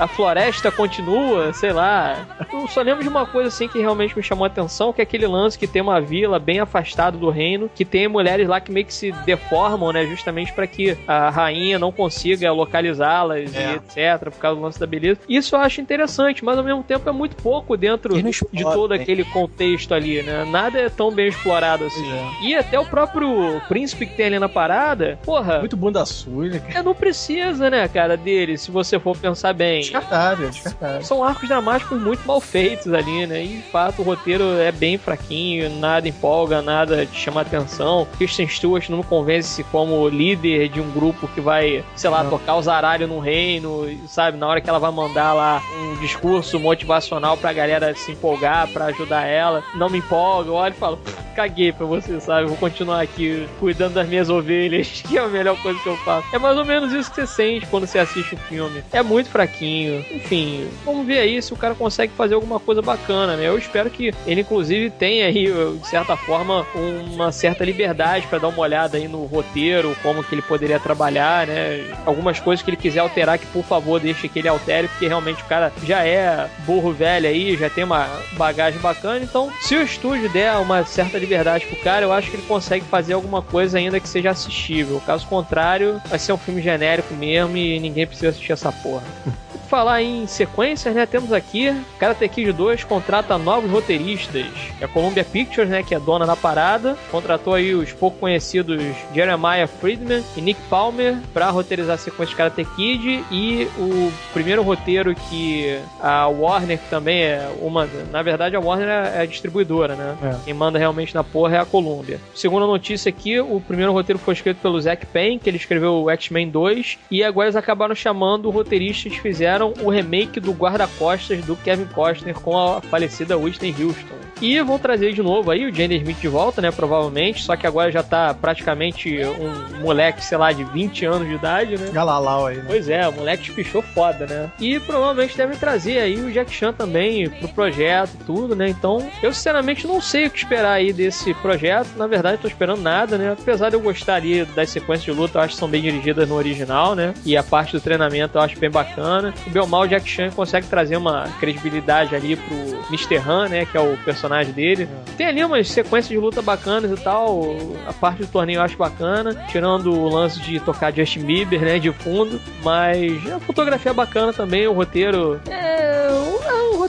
a 0.00 0.08
floresta 0.08 0.72
continua, 0.72 1.52
sei 1.52 1.72
lá. 1.72 2.26
Eu 2.52 2.66
só 2.66 2.82
lembro 2.82 3.04
de 3.04 3.08
uma 3.08 3.24
coisa 3.24 3.46
assim 3.46 3.68
que 3.68 3.78
realmente 3.78 4.16
me 4.16 4.24
chamou 4.24 4.42
a 4.42 4.48
atenção, 4.48 4.92
que 4.92 5.00
é 5.00 5.04
aquele 5.04 5.28
lance 5.28 5.56
que 5.56 5.68
tem 5.68 5.80
uma 5.80 6.00
vila 6.00 6.40
bem 6.40 6.58
afastada 6.58 7.16
do 7.16 7.30
reino, 7.30 7.70
que 7.72 7.84
tem 7.84 8.08
mulheres 8.08 8.48
lá 8.48 8.60
que 8.60 8.72
meio 8.72 8.86
que 8.86 8.94
se 8.94 9.12
deformam, 9.24 9.92
né? 9.92 10.04
Justamente 10.04 10.52
para 10.52 10.66
que 10.66 10.98
a 11.06 11.30
rainha 11.30 11.78
não 11.78 11.92
consiga 11.92 12.50
localizá-las 12.50 13.54
é. 13.54 13.70
e 13.70 13.74
etc, 13.76 14.31
por 14.32 14.40
causa 14.40 14.56
do 14.56 14.62
lance 14.62 14.80
da 14.80 14.86
beleza. 14.86 15.20
Isso 15.28 15.54
eu 15.54 15.60
acho 15.60 15.80
interessante, 15.80 16.44
mas 16.44 16.58
ao 16.58 16.64
mesmo 16.64 16.82
tempo 16.82 17.08
é 17.08 17.12
muito 17.12 17.36
pouco 17.36 17.76
dentro 17.76 18.20
de 18.20 18.62
todo 18.64 18.92
aquele 18.92 19.24
contexto 19.24 19.94
ali, 19.94 20.22
né? 20.22 20.44
Nada 20.44 20.78
é 20.78 20.88
tão 20.88 21.10
bem 21.12 21.28
explorado 21.28 21.84
assim. 21.84 22.12
É. 22.12 22.46
E 22.46 22.54
até 22.54 22.78
o 22.78 22.86
próprio 22.86 23.60
príncipe 23.68 24.06
que 24.06 24.14
tem 24.14 24.26
ali 24.26 24.38
na 24.38 24.48
parada, 24.48 25.18
porra. 25.24 25.60
Muito 25.60 25.76
bunda 25.76 26.04
suja. 26.04 26.58
Cara. 26.60 26.80
É, 26.80 26.82
não 26.82 26.94
precisa, 26.94 27.70
né, 27.70 27.86
cara, 27.88 28.16
dele, 28.16 28.56
se 28.56 28.70
você 28.70 28.98
for 28.98 29.16
pensar 29.16 29.52
bem. 29.52 29.80
Descartável, 29.80 30.50
descartável. 30.50 31.02
São 31.02 31.22
arcos 31.22 31.48
dramáticos 31.48 32.00
muito 32.00 32.26
mal 32.26 32.40
feitos 32.40 32.92
ali, 32.92 33.26
né? 33.26 33.44
E 33.44 33.48
de 33.48 33.62
fato 33.62 34.00
o 34.00 34.04
roteiro 34.04 34.44
é 34.58 34.72
bem 34.72 34.98
fraquinho, 34.98 35.70
nada 35.78 36.08
empolga, 36.08 36.62
nada 36.62 37.06
te 37.06 37.18
chama 37.18 37.40
atenção. 37.40 38.06
Kristen 38.18 38.48
Stewart 38.48 38.88
não 38.88 38.98
me 38.98 39.04
convence 39.04 39.62
como 39.64 40.08
líder 40.08 40.68
de 40.68 40.80
um 40.80 40.90
grupo 40.90 41.28
que 41.28 41.40
vai, 41.40 41.84
sei 41.94 42.10
lá, 42.10 42.22
não. 42.22 42.30
tocar 42.30 42.56
o 42.56 42.62
zaralho 42.62 43.06
num 43.06 43.18
reino, 43.18 43.88
sabe? 44.06 44.21
Na 44.30 44.46
hora 44.46 44.60
que 44.60 44.68
ela 44.68 44.78
vai 44.78 44.92
mandar 44.92 45.32
lá 45.32 45.60
um 45.80 45.96
discurso 45.96 46.58
motivacional 46.60 47.36
pra 47.36 47.52
galera 47.52 47.94
se 47.94 48.12
empolgar, 48.12 48.68
pra 48.68 48.86
ajudar 48.86 49.26
ela, 49.26 49.64
não 49.74 49.88
me 49.88 49.98
empolga, 49.98 50.48
eu 50.50 50.54
olho 50.54 50.74
e 50.74 50.76
falo, 50.76 50.98
caguei 51.32 51.72
pra 51.72 51.86
você, 51.86 52.20
sabe? 52.20 52.46
Vou 52.46 52.56
continuar 52.56 53.00
aqui 53.00 53.46
cuidando 53.58 53.94
das 53.94 54.08
minhas 54.08 54.28
ovelhas, 54.28 55.02
que 55.08 55.18
é 55.18 55.20
a 55.20 55.28
melhor 55.28 55.60
coisa 55.62 55.78
que 55.80 55.88
eu 55.88 55.96
faço. 55.98 56.26
É 56.32 56.38
mais 56.38 56.56
ou 56.56 56.64
menos 56.64 56.92
isso 56.92 57.10
que 57.10 57.16
você 57.16 57.26
sente 57.26 57.66
quando 57.66 57.86
você 57.86 57.98
assiste 57.98 58.34
o 58.34 58.38
filme. 58.38 58.82
É 58.92 59.02
muito 59.02 59.28
fraquinho. 59.28 60.04
Enfim, 60.10 60.68
vamos 60.84 61.06
ver 61.06 61.20
aí 61.20 61.40
se 61.42 61.52
o 61.52 61.56
cara 61.56 61.74
consegue 61.74 62.12
fazer 62.12 62.34
alguma 62.34 62.60
coisa 62.60 62.82
bacana, 62.82 63.36
né? 63.36 63.48
Eu 63.48 63.58
espero 63.58 63.90
que 63.90 64.12
ele, 64.26 64.40
inclusive, 64.42 64.90
tenha 64.90 65.26
aí, 65.26 65.46
de 65.80 65.86
certa 65.88 66.16
forma, 66.16 66.66
uma 66.74 67.32
certa 67.32 67.64
liberdade 67.64 68.26
para 68.26 68.38
dar 68.38 68.48
uma 68.48 68.60
olhada 68.60 68.96
aí 68.96 69.08
no 69.08 69.24
roteiro, 69.24 69.96
como 70.02 70.22
que 70.22 70.34
ele 70.34 70.42
poderia 70.42 70.78
trabalhar, 70.78 71.46
né? 71.46 71.92
Algumas 72.04 72.38
coisas 72.38 72.62
que 72.62 72.70
ele 72.70 72.76
quiser 72.76 73.00
alterar, 73.00 73.38
que 73.38 73.46
por 73.46 73.64
favor 73.64 74.00
deixe 74.00 74.28
que 74.28 74.38
ele 74.38 74.48
altere, 74.48 74.88
porque 74.88 75.06
realmente 75.06 75.42
o 75.42 75.46
cara 75.46 75.72
já 75.84 76.04
é 76.04 76.48
burro 76.66 76.92
velho 76.92 77.28
aí, 77.28 77.56
já 77.56 77.70
tem 77.70 77.84
uma 77.84 78.08
bagagem 78.32 78.80
bacana. 78.80 79.20
Então, 79.22 79.52
se 79.60 79.76
o 79.76 79.82
estúdio 79.82 80.28
der 80.28 80.52
uma 80.56 80.84
certa 80.84 81.18
liberdade 81.22 81.66
pro 81.66 81.76
cara, 81.76 82.04
eu 82.04 82.12
acho 82.12 82.30
que 82.30 82.36
ele 82.36 82.46
consegue 82.46 82.84
fazer 82.84 83.14
alguma 83.14 83.40
coisa 83.40 83.78
ainda 83.78 83.98
que 83.98 84.08
seja 84.08 84.30
assistível. 84.30 85.00
Caso 85.06 85.26
contrário, 85.26 86.00
vai 86.06 86.18
ser 86.18 86.32
um 86.32 86.38
filme 86.38 86.60
genérico 86.60 87.14
mesmo 87.14 87.56
e 87.56 87.78
ninguém 87.80 88.06
precisa 88.06 88.30
assistir 88.30 88.52
essa 88.52 88.70
porra. 88.70 89.04
falar 89.72 90.02
em 90.02 90.26
sequências, 90.26 90.94
né? 90.94 91.06
Temos 91.06 91.32
aqui 91.32 91.74
Karate 91.98 92.28
Kid 92.28 92.52
2 92.52 92.84
contrata 92.84 93.38
novos 93.38 93.70
roteiristas. 93.70 94.44
É 94.78 94.84
a 94.84 94.88
Columbia 94.88 95.24
Pictures, 95.24 95.70
né? 95.70 95.82
Que 95.82 95.94
é 95.94 95.98
dona 95.98 96.26
da 96.26 96.36
parada. 96.36 96.94
Contratou 97.10 97.54
aí 97.54 97.74
os 97.74 97.90
pouco 97.90 98.18
conhecidos 98.18 98.82
Jeremiah 99.14 99.66
Friedman 99.66 100.22
e 100.36 100.42
Nick 100.42 100.60
Palmer 100.68 101.16
para 101.32 101.48
roteirizar 101.48 101.94
a 101.94 101.98
sequência 101.98 102.32
de 102.32 102.36
Karate 102.36 102.66
Kid. 102.76 103.24
E 103.30 103.66
o 103.78 104.12
primeiro 104.34 104.62
roteiro 104.62 105.14
que 105.14 105.80
a 105.98 106.28
Warner, 106.28 106.78
que 106.78 106.90
também 106.90 107.22
é 107.22 107.50
uma. 107.58 107.88
Na 108.10 108.22
verdade, 108.22 108.54
a 108.54 108.60
Warner 108.60 108.88
é 108.88 109.20
a 109.22 109.26
distribuidora, 109.26 109.94
né? 109.94 110.18
É. 110.22 110.36
Quem 110.44 110.52
manda 110.52 110.78
realmente 110.78 111.14
na 111.14 111.24
porra 111.24 111.56
é 111.56 111.58
a 111.60 111.64
Columbia. 111.64 112.20
Segunda 112.34 112.66
notícia 112.66 113.08
aqui: 113.08 113.40
o 113.40 113.58
primeiro 113.58 113.92
roteiro 113.92 114.18
foi 114.18 114.34
escrito 114.34 114.58
pelo 114.58 114.78
Zack 114.78 115.06
Payne, 115.06 115.38
que 115.38 115.48
ele 115.48 115.56
escreveu 115.56 115.94
o 115.94 116.10
X-Men 116.10 116.50
2. 116.50 116.98
E 117.10 117.24
agora 117.24 117.46
eles 117.46 117.56
acabaram 117.56 117.94
chamando 117.94 118.48
o 118.48 118.50
roteirista 118.50 119.08
que 119.08 119.18
fizeram 119.18 119.61
fizeram 119.62 119.74
o 119.82 119.90
remake 119.90 120.40
do 120.40 120.52
Guarda-Costas 120.52 121.44
do 121.44 121.54
Kevin 121.56 121.86
Costner 121.86 122.34
com 122.34 122.58
a 122.58 122.80
falecida 122.80 123.38
Whitney 123.38 123.74
Houston. 123.78 124.31
E 124.42 124.60
vão 124.60 124.76
trazer 124.76 125.12
de 125.12 125.22
novo 125.22 125.52
aí 125.52 125.64
o 125.64 125.72
Jaden 125.72 125.98
Smith 125.98 126.18
de 126.18 126.26
volta, 126.26 126.60
né? 126.60 126.72
Provavelmente. 126.72 127.44
Só 127.44 127.54
que 127.54 127.64
agora 127.64 127.92
já 127.92 128.02
tá 128.02 128.34
praticamente 128.34 129.16
um 129.24 129.80
moleque, 129.80 130.24
sei 130.24 130.36
lá, 130.36 130.50
de 130.50 130.64
20 130.64 131.04
anos 131.06 131.28
de 131.28 131.34
idade, 131.34 131.78
né? 131.78 131.90
Galalau 131.92 132.46
aí, 132.46 132.56
né? 132.56 132.64
Pois 132.66 132.88
é, 132.88 133.06
o 133.06 133.12
moleque 133.12 133.48
espichou 133.48 133.80
foda, 133.80 134.26
né? 134.26 134.50
E 134.58 134.80
provavelmente 134.80 135.36
devem 135.36 135.56
trazer 135.56 136.00
aí 136.00 136.20
o 136.20 136.32
Jack 136.32 136.52
Chan 136.52 136.72
também 136.72 137.30
pro 137.30 137.48
projeto 137.50 138.10
tudo, 138.26 138.56
né? 138.56 138.68
Então, 138.68 139.08
eu 139.22 139.32
sinceramente 139.32 139.86
não 139.86 140.00
sei 140.00 140.26
o 140.26 140.30
que 140.30 140.38
esperar 140.38 140.72
aí 140.72 140.92
desse 140.92 141.32
projeto. 141.34 141.90
Na 141.96 142.08
verdade, 142.08 142.42
tô 142.42 142.48
esperando 142.48 142.82
nada, 142.82 143.16
né? 143.16 143.36
Apesar 143.38 143.68
de 143.68 143.76
eu 143.76 143.80
gostar 143.80 144.16
ali 144.16 144.44
das 144.44 144.70
sequências 144.70 145.04
de 145.04 145.12
luta, 145.12 145.38
eu 145.38 145.42
acho 145.42 145.54
que 145.54 145.60
são 145.60 145.68
bem 145.68 145.82
dirigidas 145.82 146.28
no 146.28 146.34
original, 146.34 146.96
né? 146.96 147.14
E 147.24 147.36
a 147.36 147.44
parte 147.44 147.72
do 147.72 147.80
treinamento 147.80 148.36
eu 148.36 148.42
acho 148.42 148.58
bem 148.58 148.70
bacana. 148.70 149.32
O 149.46 149.50
Belmal 149.50 149.86
Jack 149.86 150.08
Chan 150.08 150.30
consegue 150.30 150.66
trazer 150.66 150.96
uma 150.96 151.28
credibilidade 151.38 152.16
ali 152.16 152.34
pro 152.34 152.56
Mr. 152.88 153.18
Han, 153.24 153.48
né? 153.48 153.64
Que 153.66 153.76
é 153.76 153.80
o 153.80 153.96
personagem 153.98 154.31
personagem 154.32 154.52
dele. 154.52 154.88
Tem 155.16 155.26
ali 155.26 155.44
umas 155.44 155.68
sequências 155.68 156.08
de 156.08 156.18
luta 156.18 156.40
bacanas 156.40 156.90
e 156.90 157.02
tal. 157.02 157.54
A 157.86 157.92
parte 157.92 158.22
do 158.22 158.26
torneio 158.26 158.58
eu 158.58 158.62
acho 158.62 158.76
bacana, 158.76 159.34
tirando 159.50 159.92
o 159.92 160.08
lance 160.08 160.40
de 160.40 160.58
tocar 160.60 160.92
Justin 160.92 161.20
Bieber, 161.20 161.60
né, 161.60 161.78
de 161.78 161.92
fundo. 161.92 162.40
Mas 162.62 163.30
a 163.30 163.38
fotografia 163.38 163.90
é 163.90 163.94
bacana 163.94 164.32
também, 164.32 164.66
o 164.66 164.72
roteiro 164.72 165.40
é 165.48 165.81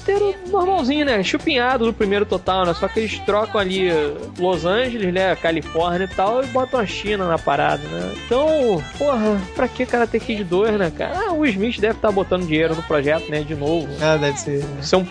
roteiro 0.03 0.35
normalzinho, 0.49 1.05
né? 1.05 1.23
Chupinhado 1.23 1.85
do 1.85 1.93
primeiro 1.93 2.25
total, 2.25 2.65
né? 2.65 2.73
Só 2.73 2.87
que 2.87 2.99
eles 2.99 3.17
trocam 3.19 3.59
ali 3.59 3.89
Los 4.37 4.65
Angeles, 4.65 5.13
né? 5.13 5.35
Califórnia 5.35 6.05
e 6.05 6.15
tal, 6.15 6.43
e 6.43 6.47
botam 6.47 6.79
a 6.79 6.85
China 6.85 7.27
na 7.27 7.39
parada, 7.39 7.81
né? 7.87 8.13
Então, 8.25 8.83
porra, 8.97 9.41
pra 9.55 9.67
que 9.67 9.85
Karate 9.85 10.19
Kid 10.19 10.43
2, 10.43 10.77
né, 10.77 10.91
cara? 10.95 11.13
Ah, 11.27 11.33
o 11.33 11.45
Smith 11.45 11.79
deve 11.79 11.95
estar 11.95 12.09
tá 12.09 12.13
botando 12.13 12.45
dinheiro 12.45 12.75
no 12.75 12.83
projeto, 12.83 13.29
né? 13.29 13.41
De 13.41 13.55
novo. 13.55 13.87
Ah, 14.01 14.17
deve 14.17 14.37
ser. 14.37 14.65
Isso 14.79 14.95
é 14.95 14.97
um, 14.97 15.05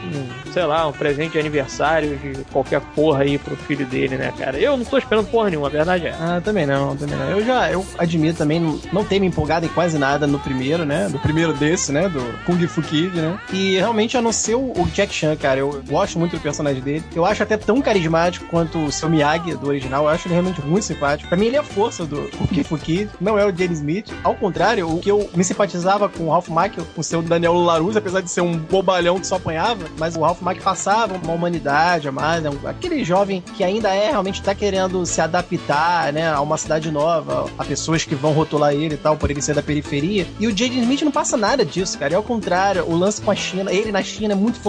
sei 0.53 0.65
lá, 0.65 0.87
um 0.87 0.93
presente 0.93 1.33
de 1.33 1.39
aniversário 1.39 2.17
de 2.19 2.45
qualquer 2.53 2.81
porra 2.95 3.23
aí 3.23 3.39
pro 3.39 3.57
filho 3.57 3.87
dele, 3.87 4.17
né, 4.17 4.33
cara? 4.39 4.59
Eu 4.59 4.77
não 4.77 4.85
tô 4.85 4.99
esperando 4.99 5.27
porra 5.27 5.49
nenhuma, 5.49 5.69
a 5.69 5.71
verdade 5.71 6.07
é. 6.07 6.15
Ah, 6.21 6.41
também 6.45 6.67
não, 6.67 6.95
também 6.97 7.17
não. 7.17 7.31
Eu 7.31 7.45
já, 7.45 7.71
eu 7.71 7.85
admito 7.99 8.39
também 8.39 8.61
não, 8.61 8.79
não 8.93 9.05
ter 9.05 9.19
me 9.19 9.27
empolgado 9.27 9.65
em 9.65 9.69
quase 9.71 9.99
nada 9.99 10.27
no 10.27 10.39
primeiro, 10.39 10.85
né? 10.85 11.09
Do 11.09 11.19
primeiro 11.19 11.55
desse, 11.55 11.93
né? 11.93 12.09
Do 12.09 12.21
Kung 12.45 12.67
Fu 12.67 12.83
Kid, 12.83 13.17
né? 13.17 13.39
E 13.53 13.77
realmente, 13.77 14.17
a 14.17 14.23
não 14.23 14.33
ser 14.33 14.55
o, 14.55 14.82
o 14.83 14.87
Jack 14.87 15.15
Chan, 15.15 15.37
cara, 15.37 15.61
eu 15.61 15.83
gosto 15.89 16.19
muito 16.19 16.37
do 16.37 16.41
personagem 16.41 16.83
dele. 16.83 17.05
Eu 17.15 17.25
acho 17.25 17.43
até 17.43 17.57
tão 17.57 17.81
carismático 17.81 18.47
quanto 18.47 18.79
o 18.79 18.93
seu 18.93 19.09
Miyagi 19.09 19.55
do 19.55 19.69
original. 19.69 20.05
Eu 20.05 20.11
acho 20.11 20.27
ele 20.27 20.35
realmente 20.35 20.61
muito 20.63 20.85
simpático. 20.85 21.29
Pra 21.29 21.39
mim, 21.39 21.47
ele 21.47 21.57
é 21.57 21.61
a 21.61 21.65
força 21.65 22.05
do 22.05 22.29
Kung 22.37 22.65
Fu 22.65 22.79
Kid, 22.79 23.11
não 23.21 23.39
é 23.39 23.45
o 23.45 23.57
James 23.57 23.79
Smith. 23.79 24.13
Ao 24.23 24.35
contrário, 24.35 24.89
o 24.89 24.99
que 25.01 25.11
eu 25.11 25.29
me 25.35 25.45
simpatizava 25.45 26.09
com 26.09 26.25
o 26.25 26.31
Ralph 26.31 26.49
Macchio, 26.49 26.85
com 26.95 27.01
o 27.01 27.05
seu 27.05 27.23
Daniel 27.23 27.55
Larus, 27.55 27.97
apesar 27.97 28.21
de 28.21 28.31
ser 28.31 28.41
um 28.41 28.57
bobalhão 28.57 29.19
que 29.19 29.27
só 29.27 29.37
apanhava, 29.37 29.85
mas 29.99 30.17
o 30.17 30.21
Ralph 30.21 30.41
Macchio 30.41 30.63
passava 30.63 31.19
uma 31.23 31.33
humanidade 31.33 32.09
a 32.09 32.13
mais, 32.13 32.43
né? 32.43 32.51
aquele 32.65 33.05
jovem 33.05 33.43
que 33.57 33.65
ainda 33.65 33.89
é 33.95 34.11
realmente 34.11 34.43
tá 34.43 34.55
querendo 34.55 35.05
se 35.07 35.21
adaptar, 35.21 36.13
né, 36.13 36.29
a 36.29 36.41
uma 36.41 36.57
cidade 36.57 36.91
nova, 36.91 37.51
a 37.59 37.65
pessoas 37.65 38.05
que 38.05 38.15
vão 38.15 38.33
rotular 38.33 38.73
ele 38.73 38.95
e 38.95 38.99
tal, 38.99 39.17
por 39.17 39.31
ele 39.31 39.41
ser 39.41 39.55
da 39.55 39.63
periferia. 39.63 40.27
E 40.39 40.47
o 40.47 40.51
Jaden 40.51 40.81
Smith 40.83 41.03
não 41.03 41.13
passa 41.13 41.37
nada 41.37 41.65
disso, 41.65 41.99
cara. 41.99 42.15
É 42.15 42.17
ao 42.17 42.23
contrário, 42.23 42.85
o 42.89 42.97
lance 42.97 43.21
com 43.21 43.31
a 43.31 43.35
China, 43.35 43.73
ele 43.73 43.93
na 43.93 44.03
China 44.03 44.33
é 44.33 44.37
muito. 44.37 44.61